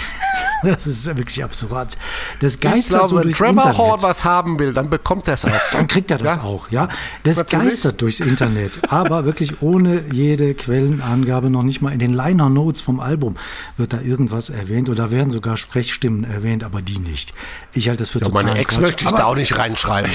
das 0.64 0.88
ist 0.88 1.05
wirklich 1.16 1.43
absurd. 1.43 1.97
Das 2.39 2.60
geistert 2.60 2.95
glaube, 2.97 3.07
so 3.10 3.16
wenn 3.18 3.24
durchs 3.24 3.38
Trevor 3.38 3.53
Internet. 3.53 3.78
Horn 3.78 4.01
was 4.03 4.26
haben 4.26 4.60
will, 4.60 4.74
dann 4.74 4.89
bekommt 4.89 5.28
er 5.28 5.36
es 5.36 5.45
auch. 5.45 5.51
Dann 5.72 5.88
kriegt 5.88 6.12
er 6.12 6.18
das 6.18 6.36
Ja. 6.38 6.41
auch, 6.43 6.70
ja. 6.70 6.88
Das 7.24 7.38
Natürlich. 7.38 7.66
geistert 7.66 8.01
durchs 8.01 8.20
Internet, 8.20 8.80
aber 8.91 9.26
wirklich 9.26 9.62
ohne 9.62 10.03
jede 10.12 10.53
Quellenangabe, 10.53 11.49
noch 11.49 11.64
nicht 11.64 11.82
mal 11.82 11.91
in 11.93 11.99
den 11.99 12.14
Liner 12.14 12.49
Notes 12.49 12.82
vom 12.82 12.99
Album 12.99 13.36
wird 13.78 13.93
da 13.93 14.01
irgendwas 14.01 14.49
erwähnt 14.49 14.89
oder 14.89 15.12
werden 15.12 15.32
sogar 15.32 15.57
Sprechstimmen 15.57 16.24
erwähnt, 16.24 16.64
aber 16.64 16.82
die 16.82 16.99
nicht. 16.99 17.34
Ich 17.74 17.88
halte 17.89 18.03
das 18.03 18.10
für 18.10 18.20
Ja, 18.20 18.26
total 18.28 18.43
meine 18.45 18.57
Ex 18.60 18.76
Quatsch. 18.76 18.82
möchte 18.82 19.05
ich 19.05 19.12
da 19.12 19.26
auch 19.26 19.36
nicht 19.36 19.57
reinschreiben. 19.57 20.12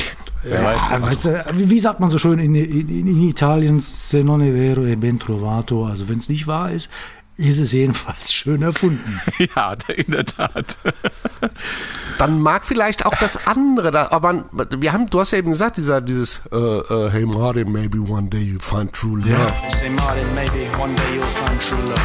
ja, 0.49 1.01
weißt 1.03 1.25
du, 1.27 1.45
wie 1.55 1.81
sagt 1.81 2.01
man 2.01 2.11
so 2.11 2.19
schön 2.19 2.39
in, 2.39 2.55
in, 2.55 2.89
in 3.09 3.29
Italien, 3.29 3.81
se 3.81 4.23
non 4.23 4.43
è 4.43 4.53
vero 4.53 4.85
e 4.85 4.95
ben 4.97 5.19
trovato, 5.19 5.87
also 5.87 6.09
wenn 6.09 6.19
es 6.19 6.29
nicht 6.29 6.47
wahr 6.47 6.71
ist, 6.71 6.91
ist 7.37 7.59
es 7.59 7.73
jedenfalls 7.73 8.33
schön 8.33 8.63
erfunden. 8.63 9.21
Ja, 9.57 9.75
in 9.95 10.11
der 10.13 10.25
Tat. 10.25 10.79
Dann 12.19 12.41
mag 12.41 12.65
vielleicht 12.65 13.05
auch 13.05 13.15
das 13.17 13.47
andere 13.47 13.91
da, 13.91 14.09
aber 14.11 14.45
wir 14.71 14.93
haben, 14.93 15.11
du 15.11 15.21
hast 15.21 15.33
ja 15.33 15.39
eben 15.39 15.51
gesagt, 15.51 15.77
dieser, 15.77 16.01
dieses, 16.01 16.43
äh, 16.53 16.57
äh, 16.57 17.11
hey 17.11 17.27
Martin, 17.27 17.71
maybe 17.73 17.99
one 18.01 18.29
day 18.29 18.41
you 18.41 18.59
find 18.61 18.93
true 18.93 19.19
love. 19.19 19.53
They 19.63 19.71
say, 19.71 19.91
Martin, 19.91 20.35
maybe 20.35 20.71
one 20.79 20.95
day 20.95 21.03
you'll 21.17 21.23
find 21.23 21.61
true 21.61 21.83
love. 21.83 22.01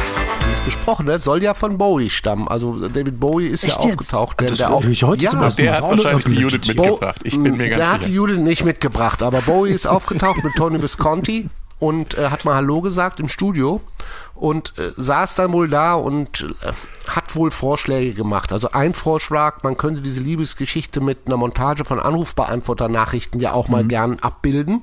Dieses 0.46 0.64
Gesprochene 0.64 1.18
soll 1.18 1.42
ja 1.42 1.54
von 1.54 1.78
Bowie 1.78 2.10
stammen. 2.10 2.48
Also 2.48 2.88
David 2.88 3.20
Bowie 3.20 3.46
ist 3.46 3.64
Echt 3.64 3.84
ja 3.84 3.90
jetzt? 3.90 4.14
aufgetaucht. 4.14 4.50
Das 4.50 4.58
der 4.58 4.70
auch, 4.70 4.84
ich 4.84 5.02
heute 5.04 5.22
ja, 5.24 5.30
zum 5.30 5.42
ersten 5.42 5.62
Der 5.62 5.76
hat 5.76 5.82
wahrscheinlich 5.82 6.24
die 6.24 6.34
Judith 6.34 6.66
mitgebracht. 6.66 7.20
Ich 7.22 7.40
bin 7.40 7.56
mir 7.56 7.68
der 7.68 7.78
ganz 7.78 7.92
hat 7.92 8.04
die. 8.06 8.12
Judith 8.12 8.38
nicht 8.38 8.64
mitgebracht, 8.64 9.22
aber 9.22 9.40
Bowie 9.42 9.70
ist 9.70 9.86
aufgetaucht 9.86 10.42
mit 10.42 10.54
Tony 10.56 10.82
Visconti 10.82 11.48
und 11.78 12.18
äh, 12.18 12.28
hat 12.28 12.44
mal 12.44 12.54
Hallo 12.56 12.80
gesagt 12.80 13.20
im 13.20 13.28
Studio 13.28 13.80
und 14.40 14.72
äh, 14.78 14.90
saß 14.96 15.34
dann 15.34 15.52
wohl 15.52 15.68
da 15.68 15.94
und 15.94 16.46
äh, 16.62 16.72
hat 17.08 17.36
wohl 17.36 17.50
Vorschläge 17.50 18.14
gemacht. 18.14 18.52
Also 18.52 18.70
ein 18.72 18.94
Vorschlag, 18.94 19.62
man 19.62 19.76
könnte 19.76 20.00
diese 20.00 20.22
Liebesgeschichte 20.22 21.00
mit 21.00 21.26
einer 21.26 21.36
Montage 21.36 21.84
von 21.84 22.00
Anrufbeantworter-Nachrichten 22.00 23.38
ja 23.40 23.52
auch 23.52 23.68
mal 23.68 23.84
gern 23.84 24.18
abbilden. 24.20 24.82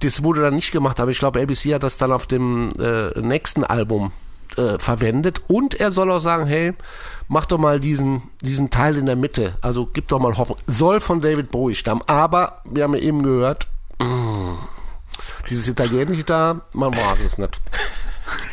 Das 0.00 0.22
wurde 0.22 0.42
dann 0.42 0.54
nicht 0.54 0.70
gemacht, 0.70 1.00
aber 1.00 1.10
ich 1.10 1.18
glaube, 1.18 1.40
ABC 1.40 1.74
hat 1.74 1.82
das 1.82 1.96
dann 1.96 2.12
auf 2.12 2.26
dem 2.26 2.72
äh, 2.78 3.18
nächsten 3.20 3.64
Album 3.64 4.12
äh, 4.56 4.78
verwendet 4.78 5.42
und 5.48 5.74
er 5.74 5.90
soll 5.90 6.10
auch 6.10 6.20
sagen, 6.20 6.46
hey, 6.46 6.74
mach 7.28 7.46
doch 7.46 7.58
mal 7.58 7.80
diesen, 7.80 8.22
diesen 8.42 8.68
Teil 8.68 8.96
in 8.96 9.06
der 9.06 9.16
Mitte, 9.16 9.54
also 9.62 9.88
gib 9.90 10.08
doch 10.08 10.18
mal 10.18 10.36
Hoffnung. 10.36 10.58
Soll 10.66 11.00
von 11.00 11.20
David 11.20 11.50
Bowie 11.50 11.74
stammen, 11.74 12.02
aber 12.06 12.62
wir 12.70 12.84
haben 12.84 12.94
ja 12.94 13.00
eben 13.00 13.22
gehört, 13.22 13.66
dieses 15.48 15.68
Italienische 15.68 16.24
da, 16.24 16.60
man 16.74 16.92
weiß 16.92 17.20
es 17.24 17.38
nicht. 17.38 17.58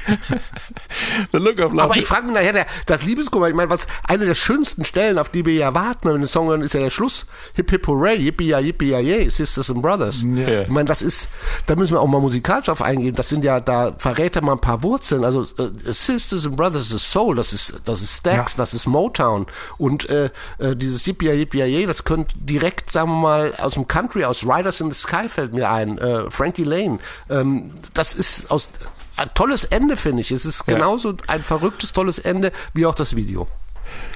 The 1.31 1.37
Look 1.37 1.59
of 1.59 1.71
Love. 1.71 1.83
Aber 1.83 1.97
ich 1.97 2.05
frage 2.05 2.25
mich 2.25 2.33
nachher, 2.35 2.53
der, 2.53 2.65
das 2.85 3.03
Liebeskummer, 3.03 3.47
ich 3.49 3.55
meine, 3.55 3.69
was 3.69 3.87
eine 4.03 4.25
der 4.25 4.35
schönsten 4.35 4.85
Stellen, 4.85 5.17
auf 5.17 5.29
die 5.29 5.45
wir 5.45 5.53
ja 5.53 5.73
warten, 5.73 6.07
wenn 6.07 6.13
wir 6.15 6.19
den 6.19 6.27
Song 6.27 6.47
hören, 6.47 6.61
ist 6.61 6.73
ja 6.73 6.79
der 6.79 6.89
Schluss. 6.89 7.25
Hip 7.53 7.69
Hip 7.71 7.87
Hooray, 7.87 8.17
Yippie 8.17 8.47
Ja 8.47 8.59
Yippie 8.59 8.89
Ja 8.89 8.99
Yay, 8.99 9.29
Sisters 9.29 9.69
and 9.69 9.81
Brothers. 9.81 10.23
Ja. 10.23 10.61
Ich 10.61 10.69
meine, 10.69 10.87
das 10.87 11.01
ist, 11.01 11.29
da 11.65 11.75
müssen 11.75 11.93
wir 11.93 12.01
auch 12.01 12.07
mal 12.07 12.21
musikalisch 12.21 12.69
auf 12.69 12.81
eingehen. 12.81 13.15
Das 13.15 13.29
sind 13.29 13.43
ja, 13.43 13.59
da 13.59 13.93
verrät 13.97 14.35
er 14.35 14.43
mal 14.43 14.53
ein 14.53 14.61
paar 14.61 14.83
Wurzeln. 14.83 15.23
Also 15.23 15.41
äh, 15.41 15.69
Sisters 15.91 16.45
and 16.45 16.55
Brothers 16.55 16.91
ist 16.91 17.11
Soul, 17.11 17.35
das 17.35 17.53
ist, 17.53 17.81
das 17.85 18.01
ist 18.01 18.17
Stax, 18.17 18.53
Ja. 18.53 18.57
das 18.63 18.73
ist 18.73 18.87
Motown. 18.87 19.47
Und 19.77 20.09
äh, 20.09 20.29
äh, 20.59 20.75
dieses 20.75 21.05
Yippie 21.05 21.27
Ja 21.27 21.33
Yippie 21.33 21.59
Ja 21.59 21.65
Yay, 21.65 21.85
das 21.85 22.03
könnte 22.03 22.35
direkt, 22.37 22.89
sagen 22.91 23.09
wir 23.11 23.21
mal, 23.21 23.53
aus 23.59 23.73
dem 23.73 23.87
Country, 23.87 24.25
aus 24.25 24.43
Riders 24.45 24.81
in 24.81 24.91
the 24.91 24.97
Sky 24.97 25.27
fällt 25.29 25.53
mir 25.53 25.69
ein. 25.69 25.97
Äh, 25.97 26.29
Frankie 26.29 26.63
Lane. 26.63 26.99
Ähm, 27.29 27.71
das 27.93 28.13
ist 28.13 28.51
aus 28.51 28.69
ein 29.17 29.29
tolles 29.33 29.63
Ende, 29.63 29.97
finde 29.97 30.21
ich. 30.21 30.31
Es 30.31 30.45
ist 30.45 30.63
Ja. 30.67 30.73
genauso 30.75 31.15
ein 31.27 31.43
verrücktes, 31.43 31.93
tolles 31.93 32.19
Ende 32.19 32.51
wie 32.73 32.85
auch 32.85 32.95
das 32.95 33.15
Video. 33.15 33.47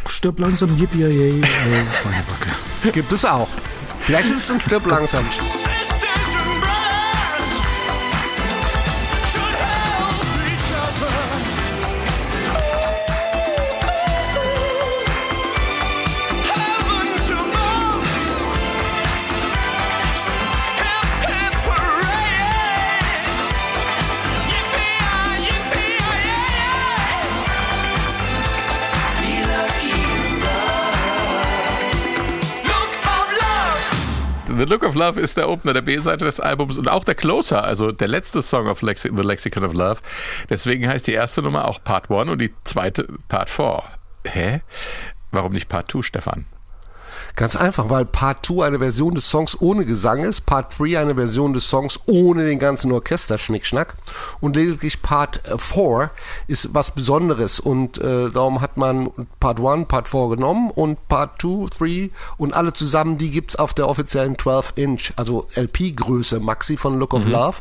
Stirb 0.06 0.40
langsam, 0.40 0.76
yippie, 0.78 1.00
yay, 1.00 1.42
äh, 1.42 1.44
Schweinebacke. 1.94 2.92
Gibt 2.92 3.12
es 3.12 3.24
auch. 3.26 3.48
Vielleicht 4.02 4.30
ist 4.30 4.38
es 4.38 4.52
ein 4.52 4.62
Stirb 4.62 4.86
langsam. 4.88 5.24
The 34.60 34.66
Look 34.66 34.84
of 34.84 34.94
Love 34.94 35.22
ist 35.22 35.38
der 35.38 35.48
Opener 35.48 35.72
der 35.74 35.82
B-Seite 35.82 36.26
des 36.26 36.42
Albums 36.42 36.78
und 36.78 36.90
auch 36.90 37.06
der 37.06 37.16
Closer, 37.16 37.64
also 37.64 37.94
der 37.94 38.10
letzte 38.10 38.42
Song 38.42 38.68
auf 38.68 38.82
Lexi 38.82 39.10
The 39.16 39.24
Lexicon 39.24 39.64
of 39.64 39.74
Love. 39.74 40.02
Deswegen 40.50 40.86
heißt 40.86 41.08
die 41.08 41.14
erste 41.14 41.42
Nummer 41.42 41.66
auch 41.66 41.82
Part 41.82 42.12
1 42.12 42.30
und 42.30 42.40
die 42.40 42.54
zweite 42.66 43.08
Part 43.30 43.50
4. 43.50 43.84
Hä? 44.26 44.60
Warum 45.32 45.54
nicht 45.54 45.70
Part 45.70 45.90
2, 45.90 46.02
Stefan? 46.02 46.46
Ganz 47.36 47.56
einfach, 47.56 47.90
weil 47.90 48.06
Part 48.06 48.46
2 48.46 48.66
eine 48.66 48.80
Version 48.80 49.16
des 49.16 49.30
Songs 49.30 49.60
ohne 49.62 49.86
Gesang 49.86 50.24
ist, 50.24 50.46
Part 50.46 50.78
3 50.78 51.00
eine 51.00 51.16
Version 51.16 51.54
des 51.54 51.70
Songs 51.70 52.00
ohne 52.06 52.46
den 52.46 52.60
ganzen 52.60 52.92
Orchesterschnickschnack 52.92 53.96
und 54.40 54.56
lediglich 54.56 55.02
Part 55.02 55.42
4 55.58 56.12
ist 56.48 56.74
was 56.74 56.92
Besonderes 56.92 57.60
und 57.60 57.98
äh, 57.98 58.30
darum 58.30 58.62
hat 58.62 58.78
man 58.78 59.10
Part 59.40 59.60
1, 59.60 59.88
Part 59.88 60.10
4 60.10 60.30
genommen 60.30 60.72
und 60.72 61.08
Part 61.08 61.42
2, 61.42 61.68
3 61.78 62.10
und 62.38 62.54
alle 62.54 62.74
zusammen, 62.74 63.18
die 63.18 63.32
gibt's 63.32 63.56
auf 63.56 63.74
der 63.74 63.88
offiziellen 63.88 64.36
12-Inch, 64.36 65.14
also 65.16 65.48
LP-Größe 65.56 66.40
Maxi 66.40 66.78
von 66.78 67.00
Look 67.00 67.14
of 67.14 67.26
Love 67.26 67.58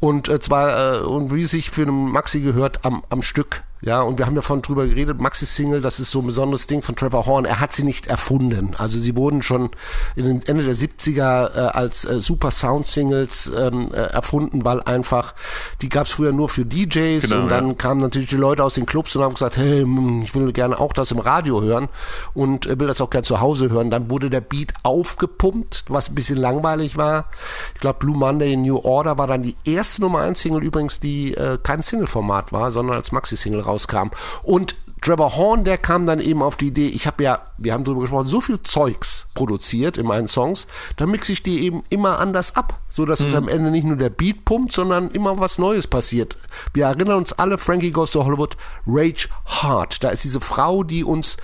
und 0.00 0.28
äh, 0.28 0.40
zwar, 0.40 0.96
äh, 0.96 1.00
und 1.00 1.34
wie 1.34 1.44
sich 1.44 1.70
für 1.70 1.82
einen 1.82 2.10
Maxi 2.10 2.40
gehört, 2.40 2.84
am, 2.84 3.02
am 3.10 3.22
Stück. 3.22 3.62
Ja, 3.80 4.02
und 4.02 4.18
wir 4.18 4.26
haben 4.26 4.34
davon 4.34 4.60
drüber 4.60 4.86
geredet, 4.86 5.20
Maxi-Single, 5.20 5.80
das 5.80 6.00
ist 6.00 6.10
so 6.10 6.20
ein 6.20 6.26
besonderes 6.26 6.66
Ding 6.66 6.82
von 6.82 6.96
Trevor 6.96 7.26
Horn. 7.26 7.44
Er 7.44 7.60
hat 7.60 7.72
sie 7.72 7.84
nicht 7.84 8.08
erfunden. 8.08 8.74
Also 8.76 8.98
sie 8.98 9.14
wurden 9.16 9.42
schon 9.42 9.70
in 10.16 10.24
den 10.24 10.42
Ende 10.46 10.64
der 10.64 10.74
70er 10.74 11.54
äh, 11.54 11.58
als 11.70 12.04
äh, 12.04 12.20
super 12.20 12.50
Sound-Singles 12.50 13.52
ähm, 13.56 13.90
äh, 13.92 13.98
erfunden, 13.98 14.64
weil 14.64 14.82
einfach, 14.82 15.34
die 15.80 15.88
gab 15.88 16.06
es 16.06 16.12
früher 16.12 16.32
nur 16.32 16.48
für 16.48 16.64
DJs 16.64 17.28
Genau, 17.28 17.42
und 17.42 17.48
dann 17.48 17.68
ja. 17.68 17.74
kamen 17.74 18.00
natürlich 18.00 18.28
die 18.28 18.36
Leute 18.36 18.64
aus 18.64 18.74
den 18.74 18.86
Clubs 18.86 19.14
und 19.14 19.22
haben 19.22 19.34
gesagt, 19.34 19.56
hey, 19.56 19.82
hm, 19.82 20.22
ich 20.22 20.34
will 20.34 20.52
gerne 20.52 20.78
auch 20.78 20.92
das 20.92 21.12
im 21.12 21.18
Radio 21.18 21.62
hören 21.62 21.88
und 22.34 22.66
äh, 22.66 22.78
will 22.78 22.88
das 22.88 23.00
auch 23.00 23.10
gerne 23.10 23.24
zu 23.24 23.40
Hause 23.40 23.70
hören. 23.70 23.90
Dann 23.90 24.10
wurde 24.10 24.30
der 24.30 24.40
Beat 24.40 24.72
aufgepumpt, 24.82 25.84
was 25.88 26.08
ein 26.08 26.14
bisschen 26.14 26.38
langweilig 26.38 26.96
war. 26.96 27.26
Ich 27.74 27.80
glaube, 27.80 28.00
Blue 28.00 28.16
Monday 28.16 28.54
in 28.54 28.62
New 28.62 28.78
Order 28.78 29.18
war 29.18 29.26
dann 29.26 29.42
die 29.42 29.56
erste 29.64 30.00
Nummer 30.02 30.20
1 30.20 30.40
Single 30.40 30.64
übrigens, 30.64 30.98
die 30.98 31.34
äh, 31.34 31.58
kein 31.62 31.82
Single-Format 31.82 32.52
war, 32.52 32.70
sondern 32.70 32.96
als 32.96 33.12
Maxi-Single 33.12 33.67
rauskam. 33.68 34.10
Und 34.42 34.74
Trevor 35.00 35.36
Horn, 35.36 35.64
der 35.64 35.78
kam 35.78 36.06
dann 36.06 36.20
eben 36.20 36.42
auf 36.42 36.56
die 36.56 36.68
Idee, 36.68 36.88
ich 36.88 37.06
habe 37.06 37.22
ja, 37.22 37.42
wir 37.56 37.72
haben 37.72 37.84
drüber 37.84 38.00
gesprochen, 38.00 38.26
so 38.26 38.40
viel 38.40 38.60
Zeugs 38.62 39.26
produziert 39.34 39.96
in 39.96 40.06
meinen 40.06 40.28
Songs, 40.28 40.66
dann 40.96 41.10
mixe 41.10 41.32
ich 41.32 41.42
die 41.42 41.60
eben 41.60 41.84
immer 41.88 42.18
anders 42.18 42.56
ab, 42.56 42.80
so 42.88 43.04
dass 43.04 43.20
es 43.20 43.34
am 43.34 43.48
Ende 43.48 43.70
nicht 43.70 43.84
nur 43.84 43.96
der 43.96 44.10
Beat 44.10 44.44
pumpt, 44.44 44.72
sondern 44.72 45.10
immer 45.10 45.38
was 45.38 45.58
Neues 45.58 45.86
passiert. 45.86 46.36
Wir 46.74 46.86
erinnern 46.86 47.18
uns 47.18 47.32
alle, 47.32 47.58
Frankie 47.58 47.92
Goes 47.92 48.10
to 48.10 48.24
Hollywood, 48.24 48.56
Rage 48.86 49.28
Hard. 49.46 50.02
Da 50.02 50.10
ist 50.10 50.24
diese 50.24 50.40
Frau, 50.40 50.82
die 50.82 51.04
uns 51.04 51.36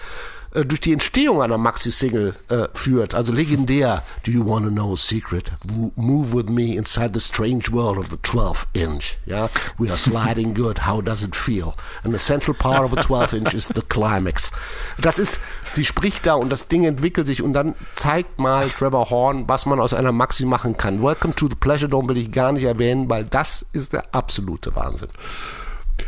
äh, 0.54 0.64
durch 0.64 0.80
die 0.80 0.92
Entstehung 0.92 1.42
einer 1.42 1.58
Maxi-Single 1.58 2.34
äh, 2.48 2.68
führt. 2.74 3.14
Also 3.14 3.32
legendär. 3.32 4.02
Do 4.24 4.30
you 4.30 4.46
wanna 4.46 4.68
know 4.68 4.94
a 4.94 4.96
secret? 4.96 5.50
Move 5.96 6.32
with 6.32 6.48
me 6.48 6.76
inside 6.76 7.10
the 7.12 7.20
strange 7.20 7.72
world 7.72 7.98
of 7.98 8.06
the 8.10 8.16
12 8.22 8.66
inch. 8.72 9.18
Ja, 9.26 9.50
we 9.78 9.88
are 9.88 9.96
sliding 9.96 10.54
good. 10.54 10.86
How 10.86 11.02
does 11.02 11.22
it 11.22 11.34
feel? 11.36 11.74
And 12.04 12.12
the 12.12 12.18
central 12.18 12.54
part 12.54 12.84
of 12.84 12.96
a 12.96 13.02
12 13.02 13.34
inch 13.34 13.54
is 13.54 13.66
the 13.66 13.82
climax. 13.82 14.50
Das 14.98 15.18
ist, 15.18 15.40
sie 15.72 15.84
spricht 15.84 16.26
da 16.26 16.34
und 16.34 16.50
das 16.50 16.68
Ding 16.68 16.84
entwickelt 16.84 17.26
sich 17.26 17.42
und 17.42 17.52
dann 17.52 17.74
zeigt 17.92 18.38
mal 18.38 18.68
Trevor 18.70 19.10
Horn, 19.10 19.48
was 19.48 19.66
man 19.66 19.80
aus 19.80 19.92
einer 19.92 20.12
Maxi 20.12 20.46
machen 20.46 20.76
kann. 20.76 21.02
Welcome 21.02 21.34
to 21.34 21.48
the 21.48 21.56
Pleasure 21.56 21.88
Dome 21.88 22.08
will 22.08 22.16
ich 22.16 22.30
gar 22.30 22.52
nicht 22.52 22.64
erwähnen, 22.64 23.10
weil 23.10 23.24
das 23.24 23.66
ist 23.72 23.92
der 23.92 24.14
absolute 24.14 24.74
Wahnsinn. 24.74 25.08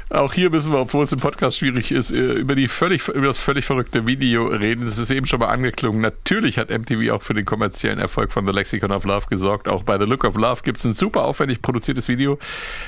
Auch 0.08 0.32
hier 0.32 0.50
müssen 0.50 0.72
wir, 0.72 0.78
obwohl 0.78 1.04
es 1.04 1.12
im 1.12 1.18
Podcast 1.18 1.58
schwierig 1.58 1.90
ist, 1.90 2.12
äh, 2.12 2.34
über, 2.34 2.54
die 2.54 2.68
völlig, 2.68 3.08
über 3.08 3.26
das 3.26 3.38
völlig 3.38 3.64
verrückte 3.64 4.06
Video 4.06 4.46
reden. 4.46 4.86
Es 4.86 4.98
ist 4.98 5.10
eben 5.10 5.26
schon 5.26 5.40
mal 5.40 5.48
angeklungen. 5.48 6.00
Natürlich 6.00 6.58
hat 6.58 6.70
MTV 6.70 7.12
auch 7.12 7.22
für 7.22 7.34
den 7.34 7.44
kommerziellen 7.44 7.98
Erfolg 7.98 8.32
von 8.32 8.46
The 8.46 8.52
Lexicon 8.52 8.92
of 8.92 9.04
Love 9.04 9.26
gesorgt. 9.28 9.68
Auch 9.68 9.82
bei 9.82 9.98
The 9.98 10.04
Look 10.04 10.24
of 10.24 10.36
Love 10.36 10.62
gibt 10.62 10.78
es 10.78 10.84
ein 10.84 10.94
super 10.94 11.24
aufwendig 11.24 11.60
produziertes 11.60 12.06
Video, 12.06 12.38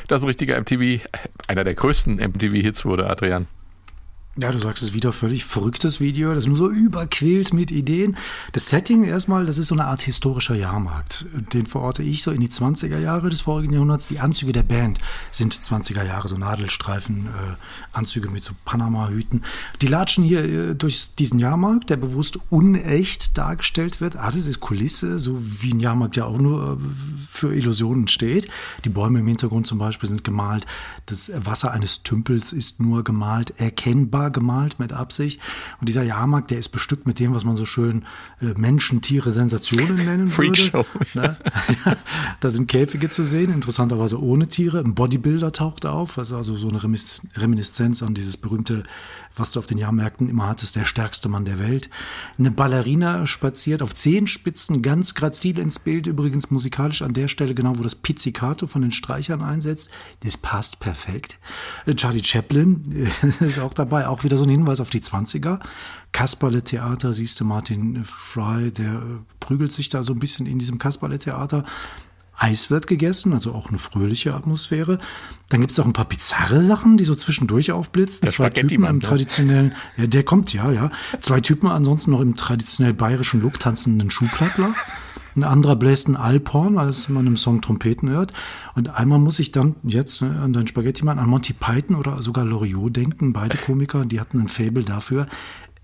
das 0.07 0.22
ein 0.22 0.26
richtiger 0.26 0.61
MTV, 0.61 1.05
einer 1.49 1.64
der 1.64 1.74
größten 1.74 2.16
MTV-Hits 2.16 2.84
wurde, 2.84 3.11
Adrian. 3.11 3.49
Ja, 4.41 4.53
du 4.53 4.61
sagst 4.61 4.84
es 4.84 4.93
wieder, 4.93 5.12
völlig 5.12 5.45
verrücktes 5.45 5.99
Video, 5.99 6.32
das 6.32 6.47
nur 6.47 6.57
so 6.57 6.70
überquält 6.70 7.53
mit 7.53 7.72
Ideen. 7.72 8.16
Das 8.53 8.68
Setting 8.68 9.03
erstmal, 9.03 9.47
das 9.47 9.59
ist 9.59 9.66
so 9.66 9.74
eine 9.74 9.86
Art 9.86 10.01
historischer 10.01 10.55
Jahrmarkt. 10.55 11.26
Den 11.53 11.66
verorte 11.66 12.05
ich 12.05 12.22
so 12.22 12.30
in 12.30 12.41
die 12.41 12.47
20er 12.47 13.01
Jahre 13.01 13.30
des 13.30 13.41
vorigen 13.41 13.72
Jahrhunderts. 13.72 14.07
Die 14.07 14.20
Anzüge 14.20 14.53
der 14.53 14.62
Band 14.62 15.01
sind 15.32 15.53
20er 15.53 16.05
Jahre, 16.05 16.28
so 16.28 16.39
Nadelstreifen, 16.39 17.26
äh, 17.26 17.57
Anzüge 17.93 18.30
mit 18.30 18.45
so 18.45 18.53
Panama-Hüten. 18.64 19.43
Die 19.82 19.89
latschen 19.89 20.22
hier 20.22 20.45
äh, 20.45 20.74
durch 20.76 21.16
diesen 21.16 21.41
Jahrmarkt, 21.41 21.91
der 21.91 21.97
bewusst 21.97 22.39
unecht 22.49 23.36
dargestellt 23.36 24.01
wird. 24.01 24.14
Ah, 24.14 24.30
das 24.30 24.47
ist 24.47 24.61
Kulisse, 24.61 25.18
so 25.18 25.36
wie 25.41 25.72
ein 25.72 25.80
Jahrmarkt 25.80 26.16
ja 26.16 26.26
auch 26.26 26.39
nur 26.39 26.74
äh, 26.74 27.26
für 27.28 27.53
Illusionen 27.53 28.07
steht. 28.07 28.49
Die 28.84 28.89
Bäume 28.89 29.18
im 29.18 29.26
Hintergrund 29.26 29.66
zum 29.66 29.78
Beispiel 29.78 30.09
sind 30.09 30.22
gemalt. 30.22 30.64
Das 31.07 31.28
Wasser 31.34 31.72
eines 31.72 32.05
Tümpels 32.05 32.53
ist 32.53 32.78
nur 32.78 33.03
gemalt, 33.03 33.55
erkennbar 33.57 34.28
gemalt 34.31 34.79
mit 34.79 34.93
Absicht. 34.93 35.41
Und 35.81 35.89
dieser 35.89 36.03
Jahrmarkt, 36.03 36.51
der 36.51 36.59
ist 36.59 36.70
bestückt 36.70 37.07
mit 37.07 37.18
dem, 37.18 37.35
was 37.35 37.45
man 37.45 37.57
so 37.57 37.66
schön 37.66 38.05
äh, 38.41 38.47
Menschen, 38.57 39.01
Tiere, 39.03 39.33
Sensationen 39.33 39.97
nennen 39.97 40.31
Freakshow. 40.31 40.85
würde. 40.93 41.09
Ne? 41.14 41.37
Ja, 41.85 41.97
da 42.41 42.51
sind 42.51 42.68
Käfige 42.68 43.09
zu 43.09 43.24
sehen, 43.24 43.53
interessanterweise 43.53 44.20
ohne 44.22 44.49
Tiere. 44.49 44.81
Ein 44.81 44.95
Bodybuilder 44.95 45.53
taucht 45.53 45.87
auf, 45.87 46.18
also, 46.18 46.37
also 46.37 46.55
so 46.57 46.68
eine 46.68 46.79
Remis- 46.79 47.22
Reminiszenz 47.35 48.03
an 48.03 48.14
dieses 48.14 48.37
berühmte, 48.37 48.83
was 49.37 49.53
du 49.53 49.59
auf 49.61 49.66
den 49.66 49.79
Jahrmärkten 49.79 50.29
immer 50.29 50.49
hattest, 50.49 50.76
der 50.76 50.85
stärkste 50.85 51.29
Mann 51.29 51.45
der 51.45 51.59
Welt. 51.59 51.89
Eine 52.39 52.51
Ballerina 52.51 53.26
spaziert 53.26 53.83
auf 53.83 53.95
Zehenspitzen, 53.95 54.83
ganz 54.83 55.14
grazil 55.14 55.59
ins 55.59 55.79
Bild, 55.79 56.07
übrigens 56.07 56.51
musikalisch 56.51 57.03
an 57.03 57.12
der 57.14 57.29
Stelle, 57.29 57.55
genau 57.55 57.79
wo 57.79 57.83
das 57.83 57.95
Pizzicato 57.95 58.66
von 58.66 58.83
den 58.83 58.93
Streichern 58.93 59.43
einsetzt. 59.43 59.91
Das 60.24 60.37
passt 60.37 60.81
perfekt. 60.81 61.39
Äh, 61.87 61.95
Charlie 61.95 62.24
Chaplin 62.24 62.83
ist 63.41 63.59
auch 63.59 63.74
dabei, 63.74 64.09
auch 64.09 64.18
wieder 64.25 64.37
so 64.37 64.45
ein 64.45 64.51
Hinweis 64.51 64.81
auf 64.81 64.91
die 64.91 65.01
20er. 65.01 65.61
Kasperle-Theater, 66.12 67.12
siehst 67.12 67.41
du 67.41 67.45
Martin 67.45 68.05
Fry, 68.05 68.73
der 68.73 68.93
äh, 68.93 69.01
prügelt 69.41 69.73
sich 69.73 69.89
da 69.89 70.03
so 70.03 70.12
ein 70.12 70.19
bisschen 70.19 70.47
in 70.47 70.59
diesem 70.59 70.79
Kasperle-Theater. 70.79 71.64
Eis 72.41 72.71
wird 72.71 72.87
gegessen, 72.87 73.33
also 73.33 73.53
auch 73.53 73.69
eine 73.69 73.79
fröhliche 73.79 74.33
Atmosphäre. 74.33 74.99
Dann 75.49 75.61
gibt 75.61 75.73
es 75.73 75.81
auch 75.81 75.87
ein 75.87 75.93
paar 75.93 76.05
bizarre 76.07 76.62
Sachen, 76.62 76.97
die 76.97 77.03
so 77.03 77.14
zwischendurch 77.16 77.73
aufblitzen. 77.73 78.27
Der 78.27 78.33
Zwei 78.33 78.51
Typen 78.51 78.85
im 78.85 78.97
ne? 78.97 79.01
traditionellen, 79.01 79.73
ja, 79.97 80.07
der 80.07 80.23
kommt, 80.23 80.55
ja, 80.55 80.71
ja. 80.71 80.93
Zwei 81.21 81.41
Typen 81.41 81.69
ansonsten 81.69 82.12
noch 82.12 82.21
im 82.21 82.37
traditionell 82.37 82.95
bayerischen 82.95 83.41
Look 83.41 83.59
tanzenden 83.59 84.11
Schuhplattler. 84.11 84.73
Ein 85.39 85.45
anderer 85.45 85.76
bläst 85.76 86.09
ein 86.09 86.16
Alphorn, 86.16 86.78
als 86.78 87.09
man 87.09 87.24
im 87.28 87.36
Song 87.36 87.61
Trompeten 87.61 88.11
hört. 88.11 88.32
Und 88.74 88.91
einmal 88.91 89.20
muss 89.20 89.39
ich 89.39 89.53
dann 89.53 89.76
jetzt 89.84 90.20
ne, 90.20 90.41
an 90.41 90.53
deinen 90.53 90.66
Spaghetti-Mann, 90.66 91.20
an 91.20 91.28
Monty 91.28 91.53
Python 91.53 91.95
oder 91.95 92.20
sogar 92.22 92.45
Loriot 92.45 92.97
denken. 92.97 93.32
Beide 93.32 93.57
Komiker, 93.57 94.05
die 94.05 94.18
hatten 94.18 94.41
ein 94.41 94.49
Fable 94.49 94.82
dafür, 94.82 95.28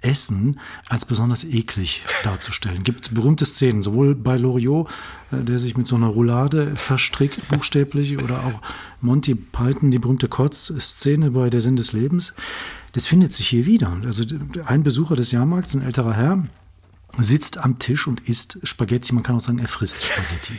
Essen 0.00 0.58
als 0.88 1.04
besonders 1.04 1.44
eklig 1.44 2.02
darzustellen. 2.24 2.82
Gibt 2.82 3.14
berühmte 3.14 3.46
Szenen, 3.46 3.84
sowohl 3.84 4.16
bei 4.16 4.36
Loriot, 4.36 4.90
äh, 5.30 5.44
der 5.44 5.60
sich 5.60 5.76
mit 5.76 5.86
so 5.86 5.94
einer 5.94 6.08
Roulade 6.08 6.74
verstrickt, 6.74 7.46
buchstäblich, 7.48 8.18
oder 8.18 8.40
auch 8.40 8.60
Monty 9.00 9.36
Python, 9.36 9.92
die 9.92 10.00
berühmte 10.00 10.26
Kotz-Szene 10.26 11.30
bei 11.30 11.48
Der 11.48 11.60
Sinn 11.60 11.76
des 11.76 11.92
Lebens. 11.92 12.34
Das 12.90 13.06
findet 13.06 13.32
sich 13.32 13.46
hier 13.46 13.66
wieder. 13.66 13.96
Also 14.04 14.24
ein 14.66 14.82
Besucher 14.82 15.14
des 15.14 15.30
Jahrmarkts, 15.30 15.76
ein 15.76 15.82
älterer 15.82 16.14
Herr, 16.14 16.42
sitzt 17.18 17.58
am 17.58 17.78
Tisch 17.78 18.06
und 18.06 18.20
isst 18.28 18.58
Spaghetti. 18.64 19.14
Man 19.14 19.22
kann 19.22 19.36
auch 19.36 19.40
sagen, 19.40 19.58
er 19.58 19.68
frisst 19.68 20.04
Spaghetti. 20.06 20.54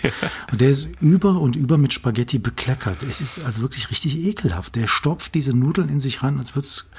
Und 0.52 0.62
der 0.62 0.70
ist 0.70 0.90
über 1.02 1.40
und 1.40 1.56
über 1.56 1.78
mit 1.78 1.94
Spaghetti 1.94 2.38
bekleckert. 2.40 3.04
Es 3.04 3.22
ist 3.22 3.44
also 3.44 3.62
wirklich 3.62 3.90
richtig 3.92 4.18
ekelhaft. 4.24 4.76
Der 4.76 4.88
stopft 4.88 5.34
diese 5.36 5.56
Nudeln 5.56 5.90
in 5.90 6.00
sich 6.00 6.24
rein, 6.24 6.38
als 6.38 6.56
würde 6.56 6.68
es 6.68 6.90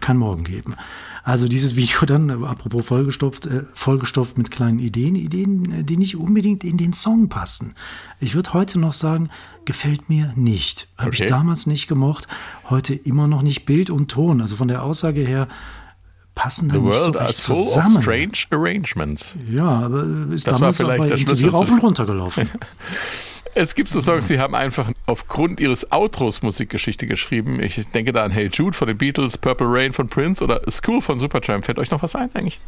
kein 0.00 0.18
Morgen 0.18 0.44
geben. 0.44 0.76
Also 1.24 1.48
dieses 1.48 1.74
Video 1.74 2.06
dann, 2.06 2.44
apropos 2.44 2.86
vollgestopft, 2.86 3.46
äh, 3.46 3.64
vollgestopft 3.74 4.38
mit 4.38 4.50
kleinen 4.52 4.78
Ideen, 4.78 5.16
Ideen, 5.16 5.72
äh, 5.72 5.84
die 5.84 5.96
nicht 5.96 6.16
unbedingt 6.16 6.62
in 6.62 6.76
den 6.76 6.92
Song 6.92 7.28
passen. 7.28 7.74
Ich 8.20 8.36
würde 8.36 8.52
heute 8.52 8.78
noch 8.78 8.94
sagen, 8.94 9.30
gefällt 9.64 10.08
mir 10.08 10.32
nicht. 10.36 10.86
Habe 10.96 11.08
Okay. 11.08 11.24
ich 11.24 11.28
damals 11.28 11.66
nicht 11.66 11.88
gemocht, 11.88 12.28
heute 12.68 12.94
immer 12.94 13.26
noch 13.26 13.42
nicht 13.42 13.66
Bild 13.66 13.90
und 13.90 14.12
Ton. 14.12 14.40
Also 14.40 14.54
von 14.54 14.68
der 14.68 14.84
Aussage 14.84 15.22
her 15.22 15.48
passen 16.34 16.68
da 16.68 16.74
The 16.76 16.80
nicht 16.80 16.94
so 16.94 17.02
world 17.04 17.16
recht 17.16 17.30
is 17.30 17.44
full 17.46 17.64
zusammen. 17.64 17.96
of 17.96 18.02
strange 18.02 18.32
arrangements. 18.50 19.36
Ja, 19.50 19.64
aber 19.64 20.04
ist 20.32 20.46
Das 20.46 20.54
war 20.54 20.58
damals 20.60 20.76
vielleicht 20.78 20.98
bei 20.98 21.06
der 21.08 21.16
MTV 21.16 21.26
Schlüssel 21.28 21.48
rauf 21.50 21.70
und 21.70 21.78
runter 21.82 22.06
gelaufen. 22.06 22.50
Es 23.52 23.74
gibt 23.74 23.88
so 23.88 24.00
Songs, 24.00 24.28
die 24.28 24.38
haben 24.38 24.54
einfach 24.54 24.92
aufgrund 25.06 25.58
ihres 25.58 25.90
Outros 25.90 26.40
Musikgeschichte 26.40 27.08
geschrieben. 27.08 27.58
Ich 27.60 27.84
denke 27.92 28.12
da 28.12 28.22
an 28.22 28.30
Hey 28.30 28.48
Jude 28.52 28.76
von 28.76 28.86
den 28.86 28.96
Beatles, 28.96 29.36
Purple 29.38 29.66
Rain 29.68 29.92
von 29.92 30.08
Prince 30.08 30.42
oder 30.44 30.60
School 30.70 31.02
von 31.02 31.18
Supertramp. 31.18 31.64
Fällt 31.64 31.80
euch 31.80 31.90
noch 31.90 32.00
was 32.00 32.14
ein 32.14 32.30
eigentlich? 32.32 32.60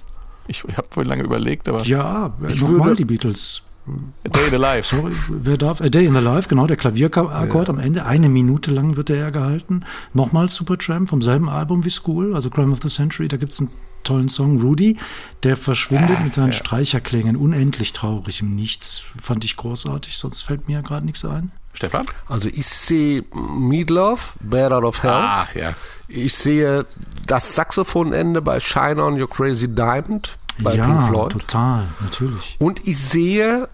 Ich 0.48 0.64
habe 0.76 0.88
wohl 0.96 1.04
lange 1.06 1.22
überlegt, 1.22 1.68
aber 1.68 1.84
ja, 1.84 2.32
Ich 2.48 2.66
würde- 2.66 2.96
die 2.96 3.04
Beatles. 3.04 3.62
A 3.86 4.28
Day 4.28 4.44
in 4.44 4.50
the 4.50 4.56
Life. 4.56 4.94
Sorry, 4.94 5.12
wer 5.28 5.56
darf? 5.56 5.80
A 5.80 5.88
Day 5.88 6.06
in 6.06 6.14
the 6.14 6.20
Life, 6.20 6.48
genau, 6.48 6.66
der 6.66 6.76
Klavierakkord 6.76 7.68
am 7.68 7.78
Ende. 7.78 8.06
Eine 8.06 8.28
Minute 8.28 8.70
lang 8.70 8.96
wird 8.96 9.08
der 9.08 9.16
ja 9.16 9.30
gehalten. 9.30 9.84
Nochmal 10.14 10.48
Supertramp 10.48 11.08
vom 11.08 11.20
selben 11.20 11.48
Album 11.48 11.84
wie 11.84 11.90
School, 11.90 12.34
also 12.34 12.48
Crime 12.48 12.72
of 12.72 12.80
the 12.82 12.88
Century. 12.88 13.26
Da 13.26 13.36
gibt 13.36 13.52
es 13.52 13.60
einen 13.60 13.70
tollen 14.04 14.28
Song, 14.28 14.60
Rudy. 14.60 14.98
Der 15.42 15.56
verschwindet 15.56 16.22
mit 16.22 16.32
seinen 16.32 16.52
Streicherklängen. 16.52 17.34
Unendlich 17.34 17.92
traurig 17.92 18.40
im 18.40 18.54
Nichts. 18.54 19.02
Fand 19.20 19.44
ich 19.44 19.56
großartig, 19.56 20.16
sonst 20.16 20.42
fällt 20.42 20.68
mir 20.68 20.74
ja 20.74 20.80
gerade 20.80 21.04
nichts 21.04 21.24
ein. 21.24 21.50
Stefan? 21.74 22.06
Also 22.28 22.48
ich 22.48 22.66
sehe 22.66 23.24
Meatloaf, 23.34 24.34
Bad 24.40 24.72
Out 24.72 24.84
of 24.84 25.02
Hell. 25.02 25.10
Ah, 25.10 25.48
ja. 25.54 25.74
Ich 26.06 26.34
sehe 26.34 26.86
das 27.26 27.54
Saxophonende 27.54 28.42
bei 28.42 28.60
Shine 28.60 29.02
On 29.02 29.20
Your 29.20 29.28
Crazy 29.28 29.74
Diamond 29.74 30.36
bei 30.58 30.74
ja, 30.74 30.84
Pink 30.84 31.02
Floyd. 31.08 31.32
total, 31.32 31.86
natürlich. 32.00 32.56
Und 32.60 32.86
ich 32.86 32.98
sehe, 32.98 33.68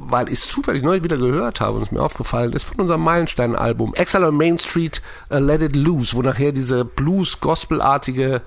weil 0.00 0.26
ich 0.28 0.34
es 0.40 0.48
zufällig 0.48 0.82
neulich 0.82 1.02
wieder 1.02 1.16
gehört 1.16 1.60
habe 1.60 1.76
und 1.76 1.82
es 1.82 1.92
mir 1.92 2.02
aufgefallen 2.02 2.52
ist, 2.52 2.64
von 2.64 2.76
unserem 2.80 3.02
Meilenstein-Album 3.02 3.94
Exile 3.94 4.28
on 4.28 4.36
Main 4.36 4.58
Street 4.58 5.00
uh, 5.30 5.36
Let 5.38 5.62
It 5.62 5.76
Loose, 5.76 6.14
wo 6.16 6.22
nachher 6.22 6.52
diese 6.52 6.84
Blues-Gospel-artige 6.84 8.42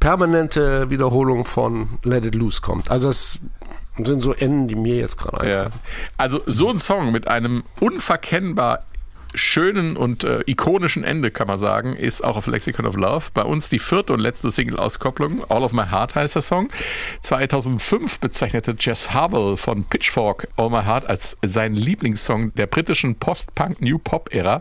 permanente 0.00 0.90
Wiederholung 0.90 1.44
von 1.44 1.98
Let 2.02 2.24
It 2.24 2.34
Loose 2.34 2.60
kommt. 2.60 2.90
Also 2.90 3.08
das 3.08 3.38
sind 3.96 4.20
so 4.20 4.34
Enden, 4.34 4.68
die 4.68 4.74
mir 4.76 4.96
jetzt 4.96 5.16
gerade 5.16 5.48
Ja. 5.48 5.56
einfallen. 5.64 5.80
Also 6.18 6.40
so 6.46 6.68
ein 6.70 6.78
Song 6.78 7.12
mit 7.12 7.28
einem 7.28 7.64
unverkennbar 7.80 8.84
schönen 9.36 9.96
und 9.96 10.24
äh, 10.24 10.40
ikonischen 10.46 11.04
Ende, 11.04 11.30
kann 11.30 11.46
man 11.46 11.58
sagen, 11.58 11.94
ist 11.94 12.24
auch 12.24 12.36
auf 12.36 12.46
Lexicon 12.46 12.86
of 12.86 12.96
Love. 12.96 13.26
Bei 13.34 13.42
uns 13.42 13.68
die 13.68 13.78
vierte 13.78 14.12
und 14.12 14.20
letzte 14.20 14.50
Single-Auskopplung. 14.50 15.44
All 15.48 15.62
of 15.62 15.72
My 15.72 15.84
Heart 15.90 16.14
heißt 16.14 16.34
der 16.34 16.42
Song. 16.42 16.68
2005 17.22 18.18
bezeichnete 18.18 18.74
Jess 18.78 19.12
Harvell 19.12 19.56
von 19.56 19.84
Pitchfork 19.84 20.48
All 20.56 20.70
My 20.70 20.82
Heart 20.82 21.08
als 21.08 21.36
seinen 21.42 21.74
Lieblingssong 21.74 22.54
der 22.54 22.66
britischen 22.66 23.16
Post-Punk-New 23.16 23.98
Pop-Ära 23.98 24.60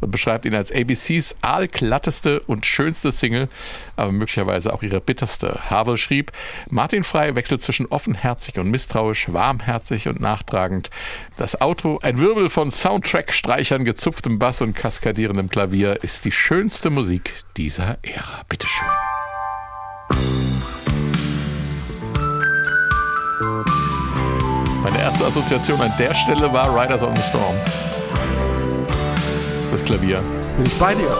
und 0.00 0.10
beschreibt 0.10 0.44
ihn 0.44 0.54
als 0.54 0.72
ABCs 0.72 1.36
aalglatteste 1.42 2.40
und 2.40 2.66
schönste 2.66 3.12
Single, 3.12 3.48
aber 3.96 4.12
möglicherweise 4.12 4.72
auch 4.72 4.82
ihre 4.82 5.00
bitterste. 5.00 5.70
Harvell 5.70 5.96
schrieb, 5.96 6.32
Martin 6.68 7.04
Frey 7.04 7.34
wechselt 7.36 7.62
zwischen 7.62 7.86
offenherzig 7.86 8.58
und 8.58 8.70
misstrauisch, 8.70 9.32
warmherzig 9.32 10.08
und 10.08 10.20
nachtragend. 10.20 10.90
Das 11.36 11.60
Auto, 11.60 11.98
ein 12.02 12.18
Wirbel 12.18 12.50
von 12.50 12.70
Soundtrack-Streichern, 12.70 13.84
gezupftem 14.00 14.38
Bass 14.38 14.62
und 14.62 14.74
kaskadierendem 14.74 15.50
Klavier 15.50 16.02
ist 16.02 16.24
die 16.24 16.32
schönste 16.32 16.88
Musik 16.88 17.34
dieser 17.58 17.98
Ära. 18.00 18.44
Bitteschön. 18.48 18.88
Meine 24.82 25.00
erste 25.00 25.26
Assoziation 25.26 25.78
an 25.82 25.92
der 25.98 26.14
Stelle 26.14 26.50
war 26.50 26.74
Riders 26.74 27.02
on 27.02 27.14
the 27.14 27.20
Storm. 27.20 27.54
Das 29.70 29.84
Klavier. 29.84 30.22
Bin 30.56 30.64
ich 30.64 30.78
bei 30.78 30.94
dir. 30.94 31.14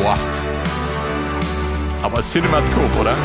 Boah. 0.00 0.31
Aber 2.02 2.20
Cinemascope, 2.20 2.98
oder? 3.00 3.16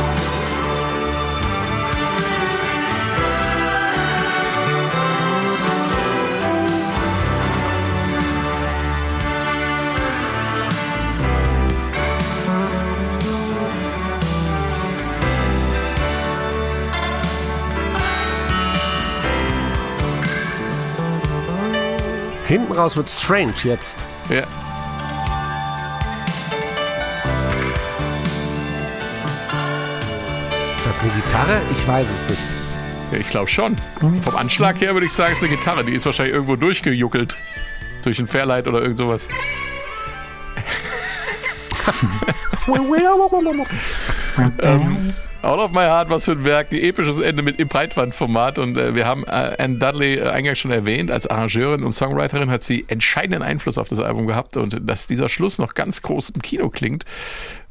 Hinten 22.48 22.72
raus 22.72 22.96
wird 22.96 23.10
strange 23.10 23.54
jetzt. 23.64 24.08
Ja. 24.30 24.44
Eine 31.10 31.22
Gitarre? 31.22 31.62
Ich 31.72 31.88
weiß 31.88 32.10
es 32.10 32.30
nicht. 32.30 32.42
Ja, 33.12 33.20
Ich 33.20 33.30
glaube 33.30 33.48
schon. 33.48 33.78
Vom 34.22 34.36
Anschlag 34.36 34.82
her 34.82 34.94
würde 34.94 35.06
ich 35.06 35.14
sagen, 35.14 35.32
es 35.34 35.40
ist 35.40 35.46
eine 35.46 35.56
Gitarre. 35.56 35.86
Die 35.86 35.94
ist 35.94 36.06
wahrscheinlich 36.06 36.34
irgendwo 36.34 36.56
durchgejuckelt. 36.56 37.38
Durch 38.04 38.20
ein 38.20 38.28
Fairlight 38.28 38.68
oder 38.68 38.82
irgend 38.82 38.98
sowas. 38.98 39.28
ähm, 44.62 45.14
Out 45.42 45.60
of 45.60 45.72
My 45.72 45.82
Heart, 45.82 46.10
was 46.10 46.26
für 46.26 46.34
ein 46.34 46.44
Werk, 46.44 46.72
ein 46.72 46.80
episches 46.80 47.20
Ende 47.20 47.44
mit 47.44 47.60
im 47.60 47.68
Breitbandformat 47.68 48.60
und 48.60 48.76
äh, 48.76 48.96
wir 48.96 49.06
haben 49.06 49.24
äh, 49.24 49.56
Anne 49.58 49.78
Dudley 49.78 50.16
äh, 50.16 50.28
eingangs 50.28 50.60
schon 50.60 50.72
erwähnt, 50.72 51.12
als 51.12 51.28
Arrangeurin 51.28 51.84
und 51.84 51.94
Songwriterin 51.94 52.50
hat 52.50 52.64
sie 52.64 52.86
entscheidenden 52.88 53.44
Einfluss 53.44 53.78
auf 53.78 53.88
das 53.88 54.00
Album 54.00 54.28
gehabt 54.28 54.58
und 54.58 54.78
dass 54.90 55.08
dieser 55.08 55.30
Schluss 55.30 55.60
noch 55.60 55.74
ganz 55.76 56.02
groß 56.02 56.32
im 56.32 56.42
Kino 56.42 56.70
klingt 56.70 57.06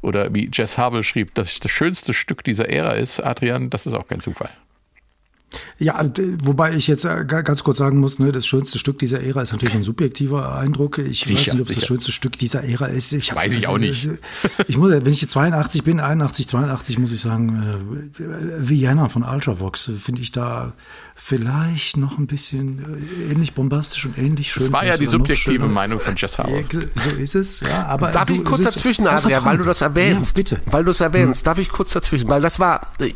oder 0.01 0.33
wie 0.33 0.49
Jess 0.51 0.77
Havel 0.77 1.03
schrieb, 1.03 1.33
dass 1.35 1.53
es 1.53 1.59
das 1.59 1.71
schönste 1.71 2.13
Stück 2.13 2.43
dieser 2.43 2.69
Ära 2.69 2.91
ist, 2.91 3.19
Adrian, 3.19 3.69
das 3.69 3.85
ist 3.85 3.93
auch 3.93 4.07
kein 4.07 4.19
Zufall. 4.19 4.49
Ja, 5.79 6.03
d- 6.03 6.35
wobei 6.43 6.73
ich 6.75 6.87
jetzt 6.87 7.05
äh, 7.05 7.23
ga- 7.25 7.41
ganz 7.41 7.63
kurz 7.63 7.77
sagen 7.77 7.99
muss, 7.99 8.19
ne, 8.19 8.33
das 8.33 8.45
schönste 8.45 8.77
Stück 8.79 8.99
dieser 8.99 9.21
Ära 9.23 9.41
ist 9.41 9.53
natürlich 9.53 9.75
ein 9.75 9.83
subjektiver 9.83 10.53
Eindruck. 10.57 10.97
Ich 10.97 11.21
Sicher, 11.21 11.39
weiß 11.39 11.53
nicht, 11.53 11.61
ob 11.61 11.69
es 11.69 11.75
das 11.75 11.85
schönste 11.87 12.11
Stück 12.11 12.37
dieser 12.37 12.65
Ära 12.65 12.87
ist. 12.87 13.13
Ich 13.13 13.31
hab- 13.31 13.37
Weiß 13.37 13.53
ich 13.53 13.65
auch 13.65 13.77
nicht. 13.77 14.09
Ich 14.67 14.77
muss, 14.77 14.91
wenn 14.91 15.07
ich 15.07 15.21
jetzt 15.21 15.31
82 15.31 15.83
bin, 15.83 16.01
81, 16.01 16.47
82, 16.49 16.97
muss 16.99 17.13
ich 17.13 17.21
sagen, 17.21 18.11
äh, 18.19 18.19
Vienna 18.69 19.07
von 19.07 19.23
Ultravox 19.23 19.87
äh, 19.87 19.93
finde 19.93 20.21
ich 20.21 20.33
da 20.33 20.73
vielleicht 21.19 21.97
noch 21.97 22.17
ein 22.19 22.27
bisschen 22.27 22.79
äh, 23.27 23.31
ähnlich 23.31 23.53
bombastisch 23.55 24.05
und 24.05 24.17
ähnlich 24.17 24.51
schön. 24.51 24.63
Das 24.63 24.71
war 24.71 24.85
ja 24.85 24.97
die 24.97 25.07
subjektive. 25.07 25.67
Meinung 25.67 25.99
von 25.99 26.15
Jess. 26.15 26.37
Ja, 26.37 26.45
so 26.95 27.09
ist 27.09 27.35
es, 27.35 27.59
ja. 27.61 27.85
Aber 27.87 28.11
Darf 28.11 28.27
du, 28.27 28.35
ich 28.35 28.45
kurz 28.45 28.61
dazwischen, 28.61 29.07
Adrian, 29.07 29.43
weil 29.43 29.57
du 29.57 29.63
das 29.63 29.81
erwähnst? 29.81 30.37
Ja, 30.37 30.41
bitte. 30.41 30.59
Weil 30.71 30.83
du 30.85 30.91
es 30.91 31.01
erwähnst, 31.01 31.45
darf 31.47 31.57
ich 31.57 31.69
kurz 31.69 31.91
dazwischen, 31.93 32.29
weil 32.29 32.41
das 32.41 32.59
war 32.59 32.81
äh, 32.99 33.09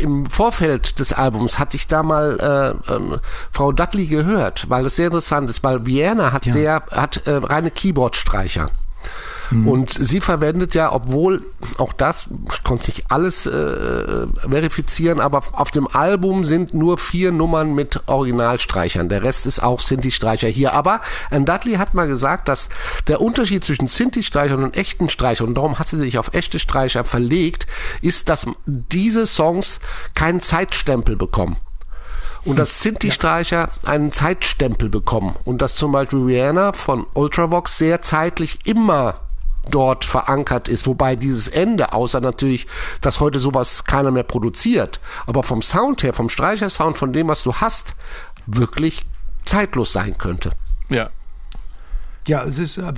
im 0.00 0.30
Vorfeld 0.30 1.00
des 1.00 1.12
Albums 1.12 1.58
hatte 1.58 1.76
ich 1.76 1.88
da 1.88 2.02
mal 2.02 2.76
äh, 2.88 2.92
ähm, 2.94 3.18
Frau 3.52 3.72
Dudley 3.72 4.06
gehört, 4.06 4.70
weil 4.70 4.84
das 4.84 4.96
sehr 4.96 5.06
interessant 5.06 5.50
ist, 5.50 5.62
weil 5.64 5.84
Vienna 5.84 6.32
hat 6.32 6.46
Ja. 6.46 6.52
sehr 6.52 6.82
hat 6.92 7.26
äh, 7.26 7.32
reine 7.32 7.70
Keyboard-Streicher. 7.70 8.70
Und 9.50 9.90
sie 9.90 10.20
verwendet 10.20 10.74
ja, 10.74 10.92
obwohl 10.92 11.42
auch 11.78 11.92
das, 11.92 12.26
ich 12.52 12.62
konnte 12.62 12.86
nicht 12.86 13.10
alles 13.10 13.46
äh, 13.46 14.26
verifizieren, 14.48 15.18
aber 15.18 15.42
auf 15.52 15.72
dem 15.72 15.88
Album 15.88 16.44
sind 16.44 16.72
nur 16.72 16.98
vier 16.98 17.32
Nummern 17.32 17.74
mit 17.74 18.00
Originalstreichern. 18.06 19.08
Der 19.08 19.22
Rest 19.24 19.46
ist 19.46 19.60
auch 19.60 19.80
Sinti-Streicher 19.80 20.48
hier. 20.48 20.72
Aber 20.74 21.00
Ann 21.30 21.46
Dudley 21.46 21.74
hat 21.74 21.94
mal 21.94 22.06
gesagt, 22.06 22.48
dass 22.48 22.68
der 23.08 23.20
Unterschied 23.20 23.64
zwischen 23.64 23.88
Sinti-Streichern 23.88 24.62
und 24.62 24.76
echten 24.76 25.10
Streichern, 25.10 25.48
und 25.48 25.54
darum 25.56 25.78
hat 25.80 25.88
sie 25.88 25.98
sich 25.98 26.18
auf 26.18 26.32
echte 26.32 26.60
Streicher 26.60 27.04
verlegt, 27.04 27.66
ist, 28.02 28.28
dass 28.28 28.46
diese 28.66 29.26
Songs 29.26 29.80
keinen 30.14 30.40
Zeitstempel 30.40 31.16
bekommen. 31.16 31.56
Und 32.44 32.56
dass 32.56 32.80
Sinti-Streicher 32.80 33.68
einen 33.84 34.12
Zeitstempel 34.12 34.88
bekommen. 34.88 35.36
Und 35.44 35.60
dass 35.60 35.74
zum 35.74 35.92
Beispiel 35.92 36.20
Rihanna 36.20 36.72
von 36.72 37.04
Ultravox 37.12 37.76
sehr 37.76 38.00
zeitlich 38.00 38.60
immer 38.64 39.20
dort 39.68 40.04
verankert 40.04 40.68
ist. 40.68 40.86
Wobei 40.86 41.16
dieses 41.16 41.48
Ende, 41.48 41.92
außer 41.92 42.20
natürlich, 42.20 42.66
dass 43.00 43.20
heute 43.20 43.38
sowas 43.38 43.84
keiner 43.84 44.10
mehr 44.10 44.22
produziert, 44.22 45.00
aber 45.26 45.42
vom 45.42 45.62
Sound 45.62 46.02
her, 46.02 46.14
vom 46.14 46.28
Streichersound, 46.28 46.96
von 46.96 47.12
dem, 47.12 47.28
was 47.28 47.42
du 47.42 47.54
hast, 47.54 47.94
wirklich 48.46 49.04
zeitlos 49.44 49.92
sein 49.92 50.16
könnte. 50.18 50.52
Ja. 50.88 51.10
Ja, 52.28 52.44
es 52.44 52.58
ist, 52.58 52.76
äh, 52.76 52.92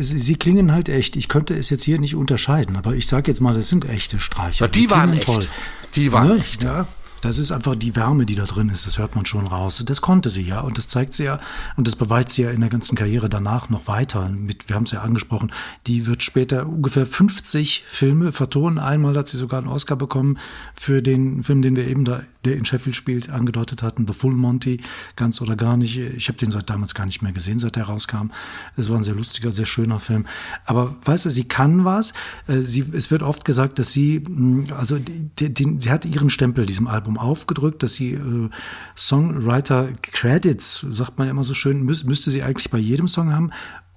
sie 0.00 0.36
klingen 0.36 0.72
halt 0.72 0.88
echt. 0.88 1.16
Ich 1.16 1.28
könnte 1.28 1.56
es 1.56 1.68
jetzt 1.68 1.82
hier 1.82 1.98
nicht 1.98 2.14
unterscheiden, 2.14 2.76
aber 2.76 2.94
ich 2.94 3.06
sage 3.06 3.30
jetzt 3.30 3.40
mal, 3.40 3.52
das 3.52 3.68
sind 3.68 3.88
echte 3.88 4.20
Streicher. 4.20 4.66
Ja, 4.66 4.68
die 4.68 4.88
waren 4.88 5.18
klingen 5.18 5.40
echt. 5.40 5.50
Die 5.94 6.12
waren 6.12 6.28
ne? 6.28 6.36
echt. 6.36 6.62
Ja, 6.62 6.86
das 7.20 7.38
ist 7.38 7.52
einfach 7.52 7.74
die 7.74 7.96
Wärme, 7.96 8.26
die 8.26 8.34
da 8.34 8.44
drin 8.44 8.68
ist. 8.68 8.86
Das 8.86 8.98
hört 8.98 9.16
man 9.16 9.26
schon 9.26 9.46
raus. 9.46 9.82
Das 9.84 10.00
konnte 10.00 10.30
sie 10.30 10.42
ja 10.42 10.60
und 10.60 10.78
das 10.78 10.88
zeigt 10.88 11.14
sie 11.14 11.24
ja 11.24 11.40
und 11.76 11.86
das 11.86 11.96
beweist 11.96 12.30
sie 12.30 12.42
ja 12.42 12.50
in 12.50 12.60
der 12.60 12.70
ganzen 12.70 12.96
Karriere 12.96 13.28
danach 13.28 13.68
noch 13.68 13.86
weiter. 13.86 14.28
Mit, 14.28 14.68
wir 14.68 14.76
haben 14.76 14.84
es 14.84 14.92
ja 14.92 15.02
angesprochen, 15.02 15.52
die 15.86 16.06
wird 16.06 16.22
später 16.22 16.66
ungefähr 16.66 17.06
50 17.06 17.84
Filme 17.86 18.32
vertonen. 18.32 18.78
Einmal 18.78 19.16
hat 19.16 19.28
sie 19.28 19.36
sogar 19.36 19.58
einen 19.58 19.68
Oscar 19.68 19.96
bekommen 19.96 20.38
für 20.74 21.02
den 21.02 21.42
Film, 21.42 21.62
den 21.62 21.76
wir 21.76 21.86
eben 21.86 22.04
da, 22.04 22.22
der 22.44 22.56
in 22.56 22.64
Sheffield 22.64 22.96
spielt, 22.96 23.30
angedeutet 23.30 23.82
hatten, 23.82 24.06
The 24.06 24.12
Full 24.12 24.34
Monty, 24.34 24.80
ganz 25.16 25.40
oder 25.40 25.56
gar 25.56 25.76
nicht. 25.76 25.98
Ich 25.98 26.28
habe 26.28 26.38
den 26.38 26.50
seit 26.50 26.70
damals 26.70 26.94
gar 26.94 27.06
nicht 27.06 27.22
mehr 27.22 27.32
gesehen, 27.32 27.58
seit 27.58 27.76
der 27.76 27.84
rauskam. 27.84 28.30
Es 28.76 28.88
war 28.88 28.96
ein 28.96 29.02
sehr 29.02 29.14
lustiger, 29.14 29.52
sehr 29.52 29.66
schöner 29.66 29.98
Film. 29.98 30.26
Aber 30.64 30.96
weißt 31.04 31.26
du, 31.26 31.30
sie 31.30 31.44
kann 31.44 31.84
was. 31.84 32.12
Äh, 32.46 32.62
Sie, 32.68 32.84
es 32.92 33.10
wird 33.10 33.22
oft 33.22 33.44
gesagt, 33.44 33.78
dass 33.78 33.92
sie, 33.92 34.20
mh, 34.28 34.74
also 34.74 34.98
die, 34.98 35.52
die, 35.52 35.76
sie 35.78 35.90
hat 35.90 36.04
ihren 36.04 36.30
Stempel 36.30 36.66
diesem 36.66 36.86
Album 36.86 37.18
aufgedrückt, 37.18 37.82
dass 37.82 37.94
sie 37.94 38.12
äh, 38.12 38.50
Songwriter 38.96 39.88
Credits, 40.02 40.86
sagt 40.90 41.18
man 41.18 41.28
immer 41.28 41.44
so 41.44 41.54
schön, 41.54 41.82
müß, 41.82 42.04
müsste 42.04 42.30
sie 42.30 42.42
eigentlich 42.42 42.70
bei 42.70 42.78
jedem 42.78 43.08
Song 43.08 43.32
haben. 43.32 43.50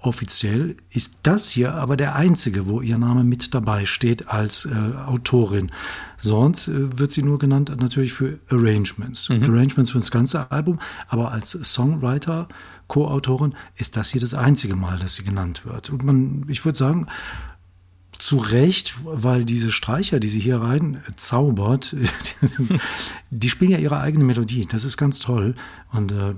Offiziell 0.04 0.78
ist 0.90 1.20
das 1.22 1.50
hier 1.50 1.76
aber 1.76 1.96
der 1.96 2.16
einzige, 2.16 2.68
wo 2.68 2.82
ihr 2.82 2.98
Name 2.98 3.24
mit 3.24 3.54
dabei 3.54 3.86
steht 3.86 4.28
als 4.28 4.66
äh, 4.66 4.74
Autorin. 5.06 5.72
Sonst 6.18 6.70
äh, 6.70 7.00
wird 7.00 7.12
sie 7.12 7.22
nur 7.22 7.38
genannt 7.38 7.72
natürlich 7.80 8.12
für 8.12 8.40
Arrangements. 8.50 9.30
Arrangements 9.30 9.92
für 9.92 10.00
das 10.00 10.10
ganze 10.10 10.52
Album, 10.52 10.80
aber 11.08 11.32
als 11.32 11.52
Songwriter, 11.52 12.48
Co-Autorin 12.88 13.54
ist 13.78 13.96
das 13.96 14.10
hier 14.10 14.22
das 14.22 14.34
einzige 14.34 14.76
Mal, 14.76 14.98
dass 14.98 15.16
sie 15.16 15.24
genannt 15.24 15.66
wird. 15.66 15.92
Und 15.92 16.04
man, 16.04 16.46
ich 16.50 16.66
würde 16.66 16.78
sagen, 16.78 17.06
zu 18.18 18.38
Recht, 18.38 18.96
weil 19.04 19.46
diese 19.46 19.72
Streicher, 19.72 20.20
die 20.20 20.30
sie 20.30 20.40
hier 20.40 20.62
rein 20.62 21.02
zaubert, 21.16 21.96
die 23.30 23.50
spielen 23.50 23.72
ja 23.72 23.78
ihre 23.78 24.00
eigene 24.00 24.24
Melodie. 24.24 24.68
Das 24.70 24.84
ist 24.84 24.98
ganz 24.98 25.20
toll. 25.20 25.56
Und 25.92 26.12
äh, 26.12 26.36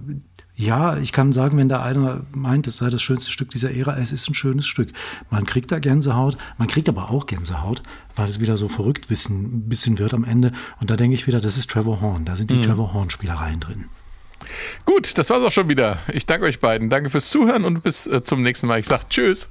ja, 0.56 0.98
ich 0.98 1.12
kann 1.12 1.32
sagen, 1.32 1.58
wenn 1.58 1.70
da 1.70 1.82
einer 1.82 2.22
meint, 2.32 2.68
es 2.68 2.78
sei 2.78 2.90
das 2.90 3.02
schönste 3.02 3.32
Stück 3.32 3.50
dieser 3.50 3.72
Ära, 3.72 3.98
es 3.98 4.12
ist 4.12 4.30
ein 4.30 4.36
schönes 4.36 4.68
Stück. 4.68 4.90
Man 5.32 5.46
kriegt 5.46 5.72
da 5.72 5.80
Gänsehaut, 5.80 6.38
man 6.58 6.68
kriegt 6.68 6.88
aber 6.90 7.10
auch 7.10 7.26
Gänsehaut, 7.26 7.82
weil 8.16 8.30
es 8.30 8.40
wieder 8.40 8.56
so 8.56 8.68
verrückt 8.68 9.10
wissen, 9.10 9.68
bisschen 9.68 9.98
wird 9.98 10.14
am 10.14 10.24
Ende. 10.24 10.52
Und 10.80 10.92
da 10.92 10.96
denke 10.96 11.16
ich 11.16 11.26
wieder, 11.26 11.42
das 11.42 11.58
ist 11.58 11.72
Trevor 11.72 12.02
Horn. 12.02 12.26
Da 12.26 12.36
sind 12.36 12.52
die 12.52 12.62
Trevor 12.62 12.94
Horn-Spielereien 12.94 13.60
drin. 13.60 13.86
Gut, 14.86 15.18
das 15.18 15.30
war's 15.30 15.44
auch 15.44 15.52
schon 15.52 15.70
wieder. 15.70 16.00
Ich 16.12 16.26
danke 16.26 16.46
euch 16.46 16.60
beiden. 16.60 16.90
Danke 16.90 17.10
fürs 17.10 17.30
Zuhören 17.30 17.66
und 17.66 17.82
bis 17.82 18.08
äh, 18.08 18.22
zum 18.22 18.44
nächsten 18.44 18.68
Mal. 18.68 18.80
Ich 18.80 18.88
sag 18.88 19.10
Tschüss. 19.10 19.42